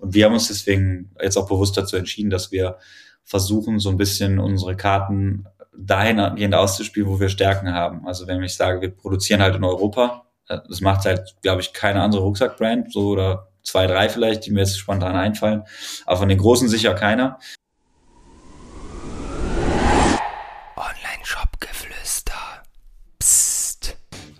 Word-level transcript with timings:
Und 0.00 0.14
wir 0.14 0.24
haben 0.24 0.32
uns 0.32 0.48
deswegen 0.48 1.10
jetzt 1.20 1.36
auch 1.36 1.46
bewusst 1.46 1.76
dazu 1.76 1.96
entschieden, 1.96 2.30
dass 2.30 2.50
wir 2.50 2.78
versuchen, 3.22 3.78
so 3.78 3.90
ein 3.90 3.98
bisschen 3.98 4.38
unsere 4.38 4.74
Karten 4.74 5.44
dahingehend 5.76 6.54
auszuspielen, 6.54 7.08
wo 7.08 7.20
wir 7.20 7.28
Stärken 7.28 7.72
haben. 7.72 8.06
Also 8.06 8.26
wenn 8.26 8.42
ich 8.42 8.56
sage, 8.56 8.80
wir 8.80 8.90
produzieren 8.90 9.42
halt 9.42 9.54
in 9.54 9.64
Europa, 9.64 10.24
äh, 10.48 10.58
das 10.68 10.80
macht 10.80 11.04
halt, 11.04 11.36
glaube 11.42 11.60
ich, 11.60 11.72
keine 11.72 12.02
andere 12.02 12.22
Rucksackbrand, 12.22 12.92
so 12.92 13.08
oder 13.08 13.48
zwei, 13.62 13.86
drei 13.86 14.08
vielleicht, 14.08 14.46
die 14.46 14.50
mir 14.50 14.60
jetzt 14.60 14.78
spontan 14.78 15.14
einfallen. 15.14 15.62
Aber 16.06 16.16
von 16.16 16.28
den 16.28 16.38
großen 16.38 16.68
sicher 16.68 16.94
keiner. 16.94 17.38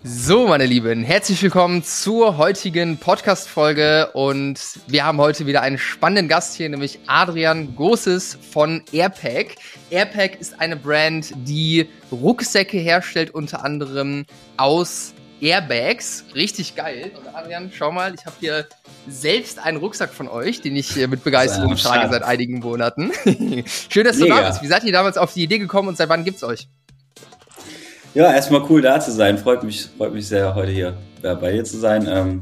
So, 0.03 0.47
meine 0.47 0.65
Lieben, 0.65 1.03
herzlich 1.03 1.43
willkommen 1.43 1.83
zur 1.83 2.37
heutigen 2.37 2.97
Podcast-Folge 2.97 4.09
und 4.13 4.59
wir 4.87 5.05
haben 5.05 5.19
heute 5.19 5.45
wieder 5.45 5.61
einen 5.61 5.77
spannenden 5.77 6.27
Gast 6.27 6.55
hier, 6.55 6.69
nämlich 6.69 6.97
Adrian 7.05 7.75
Gosses 7.75 8.35
von 8.51 8.81
Airpack. 8.91 9.57
Airpack 9.91 10.41
ist 10.41 10.59
eine 10.59 10.75
Brand, 10.75 11.33
die 11.35 11.87
Rucksäcke 12.11 12.79
herstellt, 12.79 13.29
unter 13.29 13.63
anderem 13.63 14.25
aus 14.57 15.13
Airbags. 15.39 16.25
Richtig 16.33 16.75
geil. 16.75 17.11
Und 17.15 17.35
Adrian, 17.35 17.71
schau 17.71 17.91
mal, 17.91 18.15
ich 18.15 18.25
habe 18.25 18.35
hier 18.39 18.67
selbst 19.07 19.59
einen 19.59 19.77
Rucksack 19.77 20.15
von 20.15 20.27
euch, 20.27 20.61
den 20.61 20.75
ich 20.75 20.95
mit 20.95 21.23
Begeisterung 21.23 21.75
trage 21.75 22.09
seit 22.09 22.23
einigen 22.23 22.59
Monaten. 22.59 23.11
Schön, 23.89 24.05
dass 24.05 24.17
du 24.17 24.23
Mega. 24.23 24.41
da 24.41 24.49
bist. 24.49 24.63
Wie 24.63 24.67
seid 24.67 24.83
ihr 24.83 24.93
damals 24.93 25.17
auf 25.17 25.33
die 25.33 25.43
Idee 25.43 25.59
gekommen 25.59 25.89
und 25.89 25.97
seit 25.97 26.09
wann 26.09 26.23
gibt's 26.23 26.43
euch? 26.43 26.67
Ja, 28.13 28.33
erstmal 28.33 28.65
cool 28.69 28.81
da 28.81 28.99
zu 28.99 29.09
sein. 29.11 29.37
Freut 29.37 29.63
mich, 29.63 29.87
freut 29.97 30.13
mich 30.13 30.27
sehr, 30.27 30.53
heute 30.53 30.71
hier 30.71 30.97
bei 31.21 31.53
dir 31.53 31.63
zu 31.63 31.77
sein. 31.77 32.05
Ähm, 32.09 32.41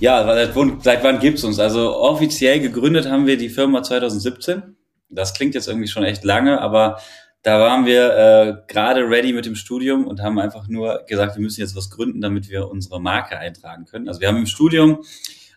ja, 0.00 0.24
seit, 0.24 0.54
seit 0.82 1.04
wann 1.04 1.20
gibt's 1.20 1.44
uns? 1.44 1.58
Also 1.58 1.94
offiziell 1.94 2.58
gegründet 2.58 3.06
haben 3.06 3.26
wir 3.26 3.36
die 3.36 3.50
Firma 3.50 3.82
2017. 3.82 4.62
Das 5.10 5.34
klingt 5.34 5.54
jetzt 5.54 5.68
irgendwie 5.68 5.88
schon 5.88 6.04
echt 6.04 6.24
lange, 6.24 6.58
aber 6.58 6.98
da 7.42 7.60
waren 7.60 7.84
wir 7.84 8.16
äh, 8.16 8.72
gerade 8.72 9.02
ready 9.02 9.34
mit 9.34 9.44
dem 9.44 9.56
Studium 9.56 10.06
und 10.06 10.22
haben 10.22 10.38
einfach 10.38 10.66
nur 10.68 11.04
gesagt, 11.06 11.36
wir 11.36 11.42
müssen 11.42 11.60
jetzt 11.60 11.76
was 11.76 11.90
gründen, 11.90 12.22
damit 12.22 12.48
wir 12.48 12.70
unsere 12.70 12.98
Marke 12.98 13.38
eintragen 13.38 13.84
können. 13.84 14.08
Also 14.08 14.22
wir 14.22 14.28
haben 14.28 14.38
im 14.38 14.46
Studium 14.46 15.04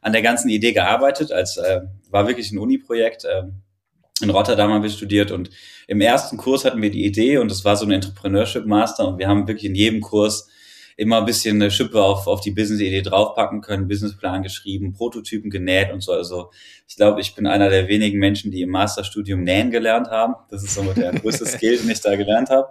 an 0.02 0.12
der 0.12 0.24
ganzen 0.24 0.50
Idee 0.50 0.74
gearbeitet, 0.74 1.32
als 1.32 1.56
äh, 1.56 1.82
war 2.10 2.28
wirklich 2.28 2.52
ein 2.52 2.58
Uni-Projekt. 2.58 3.24
Äh, 3.24 3.44
in 4.22 4.30
Rotterdam 4.30 4.72
haben 4.72 4.84
wir 4.84 4.90
studiert 4.90 5.32
und 5.32 5.50
im 5.88 6.02
ersten 6.02 6.38
Kurs 6.38 6.66
hatten 6.66 6.82
wir 6.82 6.92
die 6.92 7.06
Idee 7.06 7.38
und 7.38 7.52
das 7.52 7.66
war 7.66 7.76
so 7.76 7.86
ein 7.86 7.92
Entrepreneurship 7.92 8.66
Master 8.66 9.08
und 9.08 9.18
wir 9.18 9.28
haben 9.28 9.48
wirklich 9.48 9.66
in 9.66 9.76
jedem 9.76 10.02
Kurs 10.02 10.50
immer 10.98 11.18
ein 11.18 11.26
bisschen 11.26 11.62
eine 11.62 11.72
Schippe 11.72 12.02
auf, 12.02 12.28
auf 12.28 12.42
die 12.42 12.52
Business-Idee 12.52 13.02
draufpacken 13.02 13.62
können, 13.62 13.88
Businessplan 13.88 14.44
geschrieben, 14.44 14.94
Prototypen 14.94 15.50
genäht 15.50 15.92
und 15.92 16.02
so. 16.02 16.14
Also 16.14 16.52
ich 16.88 16.96
glaube, 16.96 17.20
ich 17.20 17.36
bin 17.36 17.48
einer 17.48 17.70
der 17.70 17.88
wenigen 17.88 18.20
Menschen, 18.20 18.52
die 18.52 18.62
im 18.62 18.70
Masterstudium 18.70 19.44
nähen 19.44 19.72
gelernt 19.72 20.10
haben. 20.10 20.36
Das 20.50 20.64
ist 20.64 20.74
so 20.74 20.84
der 20.94 21.12
größte 21.12 21.46
Skill, 21.46 21.78
den 21.78 21.90
ich 21.90 22.00
da 22.00 22.16
gelernt 22.16 22.50
habe. 22.50 22.70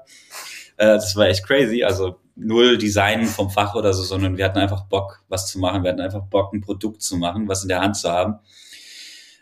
Äh, 0.78 0.86
das 0.86 1.14
war 1.16 1.26
echt 1.26 1.46
crazy. 1.46 1.84
Also 1.84 2.16
null 2.34 2.78
Design 2.78 3.26
vom 3.26 3.50
Fach 3.50 3.74
oder 3.74 3.92
so, 3.92 4.02
sondern 4.02 4.38
wir 4.38 4.44
hatten 4.46 4.58
einfach 4.58 4.84
Bock, 4.86 5.22
was 5.28 5.50
zu 5.50 5.58
machen. 5.58 5.82
Wir 5.82 5.90
hatten 5.90 6.00
einfach 6.00 6.22
Bock, 6.22 6.54
ein 6.54 6.62
Produkt 6.62 7.02
zu 7.02 7.16
machen, 7.16 7.46
was 7.46 7.62
in 7.62 7.68
der 7.68 7.80
Hand 7.80 7.96
zu 7.96 8.10
haben. 8.10 8.38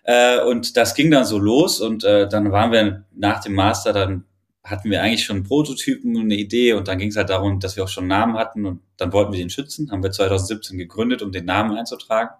Äh, 0.04 0.40
und 0.40 0.76
das 0.76 0.94
ging 0.94 1.10
dann 1.10 1.24
so 1.24 1.38
los 1.38 1.80
und 1.80 2.04
äh, 2.04 2.28
dann 2.28 2.50
waren 2.52 2.72
wir 2.72 3.04
nach 3.14 3.40
dem 3.40 3.54
Master, 3.54 3.92
dann 3.92 4.24
hatten 4.64 4.90
wir 4.90 5.02
eigentlich 5.02 5.24
schon 5.24 5.42
Prototypen 5.42 6.16
und 6.16 6.22
eine 6.22 6.36
Idee 6.36 6.74
und 6.74 6.88
dann 6.88 6.98
ging 6.98 7.08
es 7.08 7.16
halt 7.16 7.30
darum, 7.30 7.58
dass 7.60 7.76
wir 7.76 7.84
auch 7.84 7.88
schon 7.88 8.04
einen 8.04 8.20
Namen 8.20 8.38
hatten 8.38 8.64
und 8.64 8.80
dann 8.96 9.12
wollten 9.12 9.32
wir 9.32 9.38
den 9.38 9.50
schützen, 9.50 9.90
haben 9.90 10.02
wir 10.02 10.12
2017 10.12 10.78
gegründet, 10.78 11.22
um 11.22 11.32
den 11.32 11.44
Namen 11.44 11.76
einzutragen. 11.76 12.30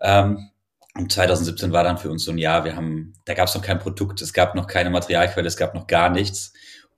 Ähm, 0.00 0.50
und 0.94 1.12
2017 1.12 1.72
war 1.72 1.84
dann 1.84 1.98
für 1.98 2.10
uns 2.10 2.24
so 2.24 2.32
ein 2.32 2.38
Jahr, 2.38 2.64
wir 2.64 2.74
haben, 2.74 3.14
da 3.24 3.34
gab 3.34 3.48
es 3.48 3.54
noch 3.54 3.62
kein 3.62 3.78
Produkt, 3.78 4.20
es 4.20 4.32
gab 4.32 4.54
noch 4.54 4.66
keine 4.66 4.90
Materialquelle, 4.90 5.46
es 5.46 5.56
gab 5.56 5.74
noch 5.74 5.86
gar 5.86 6.10
nichts. 6.10 6.52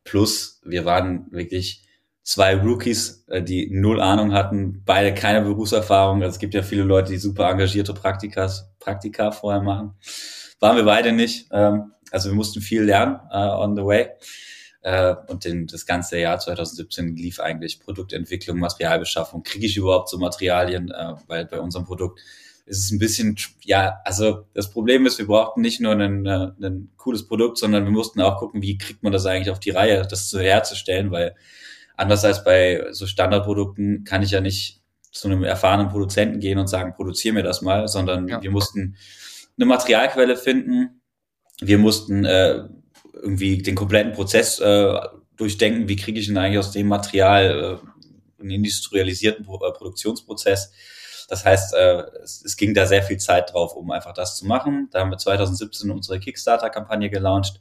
Plus, 0.05 0.61
wir 0.65 0.85
waren 0.85 1.31
wirklich 1.33 1.87
zwei 2.31 2.55
Rookies, 2.55 3.25
äh, 3.27 3.43
die 3.43 3.69
null 3.73 4.01
Ahnung 4.01 4.33
hatten, 4.33 4.85
beide 4.87 5.13
keine 5.13 5.43
Berufserfahrung. 5.43 6.23
Also 6.23 6.35
es 6.35 6.39
gibt 6.39 6.55
ja 6.55 6.63
viele 6.63 6.85
Leute, 6.85 7.11
die 7.11 7.19
super 7.19 7.51
engagierte 7.51 7.93
Praktikas, 7.93 8.71
Praktika 8.79 9.33
vorher 9.33 9.61
machen. 9.61 9.95
Waren 10.61 10.77
wir 10.77 10.85
beide 10.85 11.11
nicht. 11.11 11.49
Ähm, 11.51 11.93
also 12.13 12.31
wir 12.31 12.37
mussten 12.37 12.61
viel 12.61 12.83
lernen 12.83 13.17
uh, 13.33 13.61
on 13.61 13.75
the 13.75 13.83
way. 13.83 14.11
Uh, 14.83 15.17
und 15.27 15.45
den, 15.45 15.67
das 15.67 15.85
ganze 15.85 16.21
Jahr 16.21 16.39
2017 16.39 17.17
lief 17.17 17.41
eigentlich 17.41 17.81
Produktentwicklung, 17.81 18.59
Materialbeschaffung. 18.59 19.43
Kriege 19.43 19.67
ich 19.67 19.77
überhaupt 19.77 20.09
so 20.09 20.17
Materialien? 20.19 20.91
Uh, 20.91 21.17
weil 21.27 21.47
bei 21.47 21.59
unserem 21.61 21.85
Produkt 21.85 22.21
ist 22.65 22.85
es 22.85 22.93
ein 22.93 23.01
bisschen, 23.01 23.37
ja, 23.65 23.99
also 24.05 24.47
das 24.55 24.71
Problem 24.71 25.05
ist, 25.05 25.19
wir 25.19 25.27
brauchten 25.27 25.61
nicht 25.63 25.81
nur 25.81 25.93
ein, 25.95 26.27
ein 26.27 26.91
cooles 26.97 27.27
Produkt, 27.27 27.59
sondern 27.59 27.85
wir 27.85 27.91
mussten 27.91 28.21
auch 28.21 28.39
gucken, 28.39 28.63
wie 28.63 28.79
kriegt 28.79 29.03
man 29.03 29.13
das 29.13 29.27
eigentlich 29.27 29.51
auf 29.51 29.59
die 29.59 29.71
Reihe, 29.71 30.07
das 30.09 30.29
zu 30.29 30.39
herzustellen, 30.39 31.11
weil 31.11 31.35
Anders 32.01 32.25
als 32.25 32.45
bei 32.45 32.87
so 32.93 33.07
Standardprodukten 33.07 34.05
kann 34.05 34.23
ich 34.23 34.31
ja 34.31 34.41
nicht 34.41 34.81
zu 35.13 35.29
einem 35.29 35.45
erfahrenen 35.45 35.91
Produzenten 35.91 36.41
gehen 36.41 36.57
und 36.57 36.67
sagen, 36.67 36.95
produziere 36.95 37.35
mir 37.35 37.43
das 37.43 37.61
mal, 37.61 37.89
sondern 37.89 38.27
ja. 38.27 38.41
wir 38.41 38.51
mussten 38.51 38.97
eine 39.59 39.67
Materialquelle 39.67 40.39
finden. 40.39 41.03
Wir 41.61 41.77
mussten 41.77 42.25
äh, 42.25 42.65
irgendwie 43.13 43.59
den 43.59 43.75
kompletten 43.75 44.15
Prozess 44.15 44.61
äh, 44.61 44.95
durchdenken. 45.37 45.91
Wie 45.91 45.97
kriege 45.97 46.19
ich 46.19 46.29
denn 46.29 46.39
eigentlich 46.39 46.59
aus 46.59 46.73
dem 46.73 46.89
Material 46.89 47.79
äh, 47.85 48.41
einen 48.41 48.51
industrialisierten 48.51 49.45
Pro 49.45 49.57
äh, 49.57 49.71
Produktionsprozess? 49.71 50.73
Das 51.29 51.45
heißt, 51.45 51.75
äh, 51.75 52.05
es, 52.23 52.43
es 52.43 52.57
ging 52.57 52.73
da 52.73 52.87
sehr 52.87 53.03
viel 53.03 53.19
Zeit 53.19 53.53
drauf, 53.53 53.77
um 53.77 53.91
einfach 53.91 54.15
das 54.15 54.39
zu 54.39 54.47
machen. 54.47 54.89
Da 54.91 55.01
haben 55.01 55.11
wir 55.11 55.19
2017 55.19 55.91
unsere 55.91 56.19
Kickstarter-Kampagne 56.19 57.11
gelauncht 57.11 57.61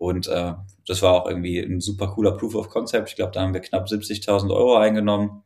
und 0.00 0.28
äh, 0.28 0.54
das 0.86 1.02
war 1.02 1.12
auch 1.12 1.26
irgendwie 1.26 1.58
ein 1.58 1.82
super 1.82 2.08
cooler 2.08 2.32
Proof 2.32 2.54
of 2.54 2.70
Concept. 2.70 3.10
Ich 3.10 3.16
glaube, 3.16 3.32
da 3.32 3.42
haben 3.42 3.52
wir 3.52 3.60
knapp 3.60 3.86
70.000 3.86 4.50
Euro 4.50 4.78
eingenommen. 4.78 5.42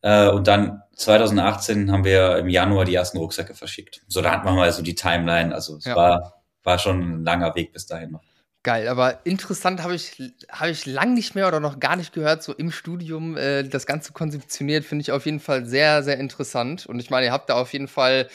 Äh, 0.00 0.28
und 0.28 0.46
dann 0.46 0.82
2018 0.94 1.90
haben 1.90 2.04
wir 2.04 2.38
im 2.38 2.48
Januar 2.48 2.84
die 2.84 2.94
ersten 2.94 3.18
Rucksäcke 3.18 3.54
verschickt. 3.54 4.02
So, 4.06 4.22
da 4.22 4.30
hatten 4.30 4.46
wir 4.46 4.52
mal 4.52 4.70
so 4.70 4.80
die 4.80 4.94
Timeline. 4.94 5.52
Also 5.52 5.74
es 5.76 5.86
ja. 5.86 5.96
war, 5.96 6.44
war 6.62 6.78
schon 6.78 7.00
ein 7.00 7.24
langer 7.24 7.56
Weg 7.56 7.72
bis 7.72 7.86
dahin 7.86 8.12
noch. 8.12 8.22
Geil, 8.62 8.86
aber 8.86 9.26
interessant 9.26 9.82
habe 9.82 9.96
ich, 9.96 10.22
hab 10.50 10.68
ich 10.68 10.86
lang 10.86 11.14
nicht 11.14 11.34
mehr 11.34 11.48
oder 11.48 11.58
noch 11.58 11.80
gar 11.80 11.96
nicht 11.96 12.12
gehört, 12.12 12.44
so 12.44 12.52
im 12.52 12.70
Studium 12.70 13.36
äh, 13.36 13.64
das 13.64 13.86
Ganze 13.86 14.12
konzeptioniert, 14.12 14.84
finde 14.84 15.02
ich 15.02 15.10
auf 15.10 15.26
jeden 15.26 15.40
Fall 15.40 15.66
sehr, 15.66 16.04
sehr 16.04 16.18
interessant. 16.18 16.86
Und 16.86 17.00
ich 17.00 17.10
meine, 17.10 17.26
ihr 17.26 17.32
habt 17.32 17.50
da 17.50 17.54
auf 17.54 17.72
jeden 17.72 17.88
Fall 17.88 18.28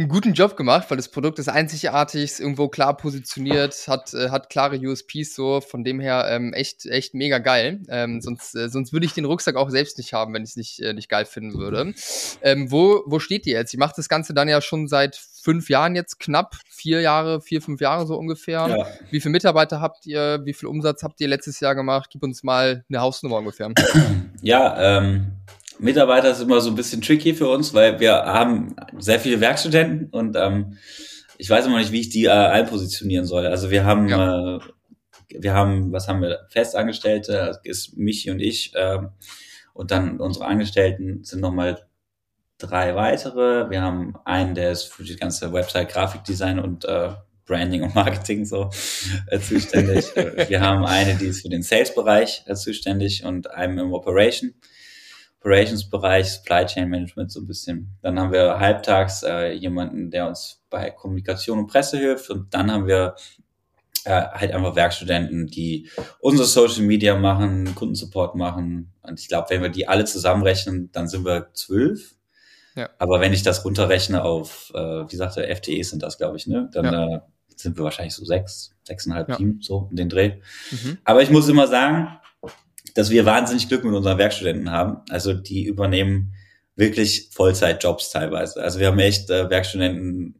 einen 0.00 0.08
guten 0.08 0.32
Job 0.32 0.56
gemacht, 0.56 0.90
weil 0.90 0.96
das 0.96 1.10
Produkt 1.10 1.38
ist 1.38 1.48
einzigartig, 1.48 2.22
ist 2.24 2.40
irgendwo 2.40 2.68
klar 2.68 2.96
positioniert, 2.96 3.86
hat, 3.86 4.14
äh, 4.14 4.30
hat 4.30 4.48
klare 4.48 4.78
USPs 4.78 5.34
so, 5.34 5.60
von 5.60 5.84
dem 5.84 6.00
her 6.00 6.26
ähm, 6.30 6.52
echt, 6.54 6.86
echt 6.86 7.14
mega 7.14 7.38
geil. 7.38 7.80
Ähm, 7.88 8.20
sonst, 8.20 8.54
äh, 8.56 8.68
sonst 8.68 8.92
würde 8.92 9.06
ich 9.06 9.12
den 9.12 9.26
Rucksack 9.26 9.56
auch 9.56 9.70
selbst 9.70 9.98
nicht 9.98 10.12
haben, 10.12 10.32
wenn 10.32 10.42
ich 10.42 10.50
es 10.50 10.56
nicht, 10.56 10.80
äh, 10.80 10.94
nicht 10.94 11.08
geil 11.08 11.26
finden 11.26 11.58
würde. 11.58 11.92
Ähm, 12.42 12.72
wo, 12.72 13.02
wo 13.06 13.18
steht 13.18 13.46
ihr 13.46 13.58
jetzt? 13.58 13.74
Ihr 13.74 13.78
macht 13.78 13.98
das 13.98 14.08
Ganze 14.08 14.32
dann 14.32 14.48
ja 14.48 14.60
schon 14.62 14.88
seit 14.88 15.16
fünf 15.16 15.68
Jahren 15.68 15.94
jetzt 15.94 16.18
knapp, 16.18 16.56
vier 16.68 17.00
Jahre, 17.00 17.40
vier, 17.40 17.60
fünf 17.60 17.80
Jahre 17.80 18.06
so 18.06 18.16
ungefähr. 18.16 18.66
Ja. 18.68 18.86
Wie 19.10 19.20
viele 19.20 19.32
Mitarbeiter 19.32 19.80
habt 19.80 20.06
ihr? 20.06 20.40
Wie 20.44 20.54
viel 20.54 20.68
Umsatz 20.68 21.02
habt 21.02 21.20
ihr 21.20 21.28
letztes 21.28 21.60
Jahr 21.60 21.74
gemacht? 21.74 22.10
Gib 22.10 22.22
uns 22.22 22.42
mal 22.42 22.84
eine 22.88 23.00
Hausnummer 23.00 23.36
ungefähr. 23.36 23.70
Ja, 24.42 24.98
ähm, 24.98 25.32
Mitarbeiter 25.80 26.30
ist 26.30 26.40
immer 26.40 26.60
so 26.60 26.70
ein 26.70 26.76
bisschen 26.76 27.00
tricky 27.00 27.34
für 27.34 27.48
uns, 27.48 27.74
weil 27.74 28.00
wir 28.00 28.14
haben 28.14 28.76
sehr 28.98 29.20
viele 29.20 29.40
Werkstudenten 29.40 30.10
und 30.10 30.36
ähm, 30.36 30.76
ich 31.38 31.48
weiß 31.48 31.66
immer 31.66 31.78
nicht, 31.78 31.90
wie 31.90 32.00
ich 32.00 32.10
die 32.10 32.26
äh, 32.26 32.30
einpositionieren 32.30 33.24
soll. 33.24 33.46
Also 33.46 33.70
wir 33.70 33.84
haben, 33.84 34.08
ja. 34.08 34.56
äh, 34.56 34.60
wir 35.30 35.54
haben, 35.54 35.90
was 35.90 36.06
haben 36.06 36.20
wir? 36.20 36.40
Festangestellte, 36.50 37.32
das 37.32 37.60
ist 37.64 37.96
Michi 37.96 38.30
und 38.30 38.40
ich. 38.40 38.74
Äh, 38.74 38.98
und 39.72 39.90
dann 39.90 40.20
unsere 40.20 40.44
Angestellten 40.44 41.24
sind 41.24 41.40
nochmal 41.40 41.86
drei 42.58 42.94
weitere. 42.94 43.70
Wir 43.70 43.80
haben 43.80 44.14
einen, 44.26 44.54
der 44.54 44.72
ist 44.72 44.84
für 44.84 45.02
die 45.02 45.16
ganze 45.16 45.52
Website 45.52 45.90
Grafikdesign 45.90 46.58
und 46.58 46.84
äh, 46.84 47.12
Branding 47.46 47.82
und 47.82 47.94
Marketing 47.94 48.44
so 48.44 48.70
äh, 49.28 49.40
zuständig. 49.40 50.14
wir 50.14 50.60
haben 50.60 50.84
eine, 50.84 51.14
die 51.16 51.26
ist 51.26 51.42
für 51.42 51.48
den 51.48 51.62
Sales-Bereich 51.62 52.44
äh, 52.46 52.54
zuständig 52.54 53.24
und 53.24 53.50
einen 53.50 53.78
im 53.78 53.92
Operation. 53.92 54.54
Operations-Bereich, 55.40 56.32
Supply 56.32 56.66
Chain 56.66 56.88
Management 56.88 57.32
so 57.32 57.40
ein 57.40 57.46
bisschen. 57.46 57.96
Dann 58.02 58.18
haben 58.20 58.32
wir 58.32 58.58
halbtags 58.58 59.22
äh, 59.22 59.52
jemanden, 59.52 60.10
der 60.10 60.28
uns 60.28 60.62
bei 60.68 60.90
Kommunikation 60.90 61.58
und 61.58 61.66
Presse 61.66 61.98
hilft 61.98 62.30
und 62.30 62.52
dann 62.52 62.70
haben 62.70 62.86
wir 62.86 63.14
äh, 64.04 64.22
halt 64.22 64.52
einfach 64.52 64.76
Werkstudenten, 64.76 65.46
die 65.46 65.88
unsere 66.20 66.46
Social 66.46 66.82
Media 66.82 67.16
machen, 67.16 67.74
Kundensupport 67.74 68.34
machen. 68.34 68.92
Und 69.02 69.18
ich 69.18 69.28
glaube, 69.28 69.48
wenn 69.50 69.62
wir 69.62 69.70
die 69.70 69.88
alle 69.88 70.04
zusammenrechnen, 70.04 70.90
dann 70.92 71.08
sind 71.08 71.24
wir 71.24 71.48
zwölf. 71.54 72.14
Ja. 72.76 72.88
Aber 72.98 73.20
wenn 73.20 73.32
ich 73.32 73.42
das 73.42 73.64
runterrechne 73.64 74.22
auf, 74.22 74.72
äh, 74.74 74.78
wie 74.78 75.16
sagte 75.16 75.54
FTE 75.54 75.82
sind 75.82 76.02
das, 76.02 76.18
glaube 76.18 76.36
ich, 76.36 76.46
ne? 76.46 76.70
Dann 76.72 76.84
ja. 76.84 77.16
äh, 77.16 77.20
sind 77.56 77.76
wir 77.76 77.84
wahrscheinlich 77.84 78.14
so 78.14 78.24
sechs, 78.24 78.74
sechseinhalb 78.84 79.28
ja. 79.28 79.36
Team, 79.36 79.58
so 79.60 79.88
in 79.90 79.96
den 79.96 80.08
Dreh. 80.08 80.36
Mhm. 80.70 80.98
Aber 81.04 81.22
ich 81.22 81.30
muss 81.30 81.48
immer 81.48 81.66
sagen, 81.66 82.19
dass 82.94 83.10
wir 83.10 83.26
wahnsinnig 83.26 83.68
Glück 83.68 83.84
mit 83.84 83.94
unseren 83.94 84.18
Werkstudenten 84.18 84.70
haben. 84.70 85.02
Also 85.10 85.34
die 85.34 85.64
übernehmen 85.64 86.34
wirklich 86.76 87.28
Vollzeitjobs 87.32 88.10
teilweise. 88.10 88.62
Also 88.62 88.80
wir 88.80 88.88
haben 88.88 88.98
echt 88.98 89.30
äh, 89.30 89.50
Werkstudenten, 89.50 90.34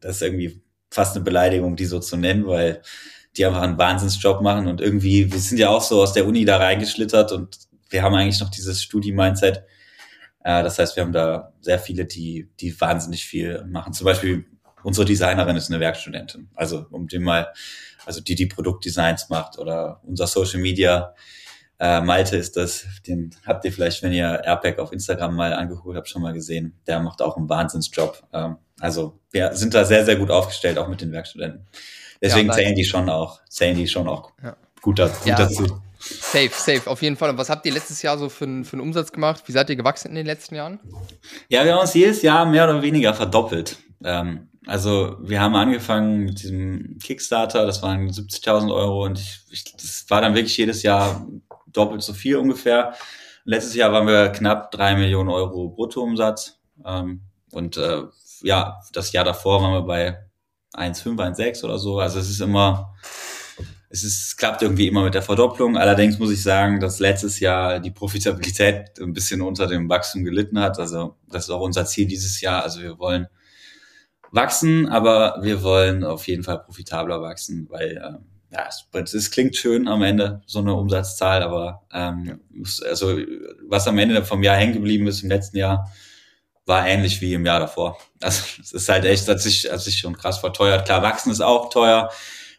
das 0.00 0.16
ist 0.16 0.22
irgendwie 0.22 0.62
fast 0.90 1.16
eine 1.16 1.24
Beleidigung, 1.24 1.76
die 1.76 1.84
so 1.84 2.00
zu 2.00 2.16
nennen, 2.16 2.46
weil 2.46 2.82
die 3.36 3.46
einfach 3.46 3.62
einen 3.62 3.78
Wahnsinnsjob 3.78 4.42
machen 4.42 4.66
und 4.66 4.80
irgendwie, 4.80 5.32
wir 5.32 5.38
sind 5.38 5.58
ja 5.58 5.70
auch 5.70 5.82
so 5.82 6.02
aus 6.02 6.12
der 6.12 6.26
Uni 6.26 6.44
da 6.44 6.58
reingeschlittert 6.58 7.32
und 7.32 7.58
wir 7.88 8.02
haben 8.02 8.14
eigentlich 8.14 8.40
noch 8.40 8.50
dieses 8.50 8.82
Studi-Mindset. 8.82 9.64
Äh, 10.44 10.62
das 10.62 10.78
heißt, 10.78 10.96
wir 10.96 11.04
haben 11.04 11.12
da 11.12 11.52
sehr 11.60 11.78
viele, 11.78 12.04
die, 12.04 12.50
die 12.60 12.78
wahnsinnig 12.80 13.24
viel 13.24 13.64
machen. 13.66 13.92
Zum 13.92 14.04
Beispiel 14.04 14.44
unsere 14.82 15.06
Designerin 15.06 15.56
ist 15.56 15.70
eine 15.70 15.80
Werkstudentin. 15.80 16.48
Also 16.54 16.86
um 16.90 17.06
den 17.08 17.22
mal, 17.22 17.52
also 18.04 18.20
die, 18.20 18.34
die 18.34 18.46
Produktdesigns 18.46 19.28
macht 19.28 19.58
oder 19.58 20.00
unser 20.04 20.26
Social 20.26 20.60
Media. 20.60 21.14
Äh, 21.82 22.00
Malte 22.00 22.36
ist 22.36 22.56
das, 22.56 22.86
den 23.08 23.34
habt 23.44 23.64
ihr 23.64 23.72
vielleicht, 23.72 24.04
wenn 24.04 24.12
ihr 24.12 24.40
Airpack 24.44 24.78
auf 24.78 24.92
Instagram 24.92 25.34
mal 25.34 25.52
angeguckt 25.52 25.96
habt, 25.96 26.08
schon 26.08 26.22
mal 26.22 26.32
gesehen. 26.32 26.80
Der 26.86 27.00
macht 27.00 27.20
auch 27.20 27.36
einen 27.36 27.48
Wahnsinnsjob. 27.48 28.22
Ähm, 28.32 28.56
also 28.78 29.18
wir 29.32 29.52
sind 29.56 29.74
da 29.74 29.84
sehr, 29.84 30.04
sehr 30.04 30.14
gut 30.14 30.30
aufgestellt, 30.30 30.78
auch 30.78 30.86
mit 30.86 31.00
den 31.00 31.10
Werkstudenten. 31.10 31.66
Deswegen 32.20 32.46
ja, 32.50 32.54
zählen 32.54 32.76
die 32.76 32.84
schon 32.84 33.10
auch, 33.10 33.40
zählen 33.48 33.76
die 33.76 33.88
schon 33.88 34.06
auch 34.06 34.30
ja. 34.40 34.56
gut, 34.80 34.98
gut 34.98 35.10
ja. 35.24 35.34
dazu. 35.34 35.82
Safe, 35.98 36.50
safe, 36.52 36.88
auf 36.88 37.02
jeden 37.02 37.16
Fall. 37.16 37.30
Und 37.30 37.38
was 37.38 37.50
habt 37.50 37.66
ihr 37.66 37.72
letztes 37.72 38.00
Jahr 38.00 38.16
so 38.16 38.28
für, 38.28 38.46
für 38.62 38.74
einen 38.74 38.80
Umsatz 38.82 39.10
gemacht? 39.10 39.42
Wie 39.46 39.52
seid 39.52 39.68
ihr 39.68 39.74
gewachsen 39.74 40.10
in 40.10 40.14
den 40.14 40.26
letzten 40.26 40.54
Jahren? 40.54 40.78
Ja, 41.48 41.64
wir 41.64 41.72
haben 41.74 41.80
uns 41.80 41.94
jedes 41.94 42.22
Jahr 42.22 42.46
mehr 42.46 42.62
oder 42.62 42.80
weniger 42.80 43.12
verdoppelt. 43.12 43.78
Ähm, 44.04 44.50
also 44.66 45.16
wir 45.20 45.40
haben 45.40 45.56
angefangen 45.56 46.26
mit 46.26 46.44
diesem 46.44 46.98
Kickstarter, 47.02 47.66
das 47.66 47.82
waren 47.82 48.08
70.000 48.08 48.72
Euro 48.72 49.04
und 49.04 49.18
ich, 49.18 49.40
ich, 49.50 49.64
das 49.76 50.04
war 50.08 50.20
dann 50.20 50.36
wirklich 50.36 50.56
jedes 50.56 50.84
Jahr 50.84 51.26
doppelt 51.72 52.02
so 52.02 52.12
viel 52.12 52.36
ungefähr. 52.36 52.94
Letztes 53.44 53.74
Jahr 53.74 53.92
waren 53.92 54.06
wir 54.06 54.28
knapp 54.28 54.70
drei 54.70 54.94
Millionen 54.94 55.28
Euro 55.28 55.68
Bruttoumsatz 55.68 56.60
ähm, 56.84 57.22
und 57.52 57.76
äh, 57.76 58.02
ja, 58.42 58.80
das 58.92 59.12
Jahr 59.12 59.24
davor 59.24 59.62
waren 59.62 59.72
wir 59.72 59.82
bei 59.82 60.18
1,5, 60.74 61.16
1,6 61.36 61.64
oder 61.64 61.78
so. 61.78 61.98
Also 61.98 62.18
es 62.18 62.30
ist 62.30 62.40
immer, 62.40 62.94
es 63.88 64.04
ist, 64.04 64.36
klappt 64.38 64.62
irgendwie 64.62 64.88
immer 64.88 65.04
mit 65.04 65.14
der 65.14 65.22
Verdopplung. 65.22 65.76
Allerdings 65.76 66.18
muss 66.18 66.30
ich 66.30 66.42
sagen, 66.42 66.80
dass 66.80 66.98
letztes 66.98 67.40
Jahr 67.40 67.80
die 67.80 67.90
Profitabilität 67.90 68.98
ein 69.00 69.12
bisschen 69.12 69.42
unter 69.42 69.66
dem 69.66 69.88
Wachstum 69.88 70.24
gelitten 70.24 70.58
hat. 70.58 70.78
Also 70.78 71.16
das 71.28 71.44
ist 71.44 71.50
auch 71.50 71.60
unser 71.60 71.84
Ziel 71.84 72.06
dieses 72.06 72.40
Jahr. 72.40 72.62
Also 72.62 72.80
wir 72.80 72.98
wollen 72.98 73.28
wachsen, 74.30 74.88
aber 74.88 75.38
wir 75.42 75.62
wollen 75.62 76.04
auf 76.04 76.26
jeden 76.26 76.42
Fall 76.42 76.62
profitabler 76.62 77.20
wachsen, 77.20 77.66
weil 77.68 77.96
äh, 77.98 78.31
ja, 78.52 78.68
es, 78.92 79.30
klingt 79.30 79.56
schön 79.56 79.88
am 79.88 80.02
Ende, 80.02 80.42
so 80.46 80.58
eine 80.58 80.74
Umsatzzahl, 80.74 81.42
aber 81.42 81.86
ähm, 81.90 82.40
also 82.86 83.16
was 83.66 83.88
am 83.88 83.98
Ende 83.98 84.24
vom 84.24 84.42
Jahr 84.42 84.56
hängen 84.56 84.74
geblieben 84.74 85.06
ist 85.06 85.22
im 85.22 85.30
letzten 85.30 85.56
Jahr, 85.56 85.90
war 86.66 86.86
ähnlich 86.86 87.20
wie 87.22 87.32
im 87.32 87.46
Jahr 87.46 87.60
davor. 87.60 87.98
Also 88.20 88.42
es 88.60 88.72
ist 88.72 88.88
halt 88.88 89.06
echt, 89.06 89.26
hat 89.26 89.40
sich, 89.40 89.70
hat 89.70 89.80
sich 89.80 89.98
schon 89.98 90.16
krass 90.16 90.38
verteuert. 90.38 90.84
Klar, 90.84 91.02
wachsen 91.02 91.32
ist 91.32 91.40
auch 91.40 91.70
teuer. 91.70 92.10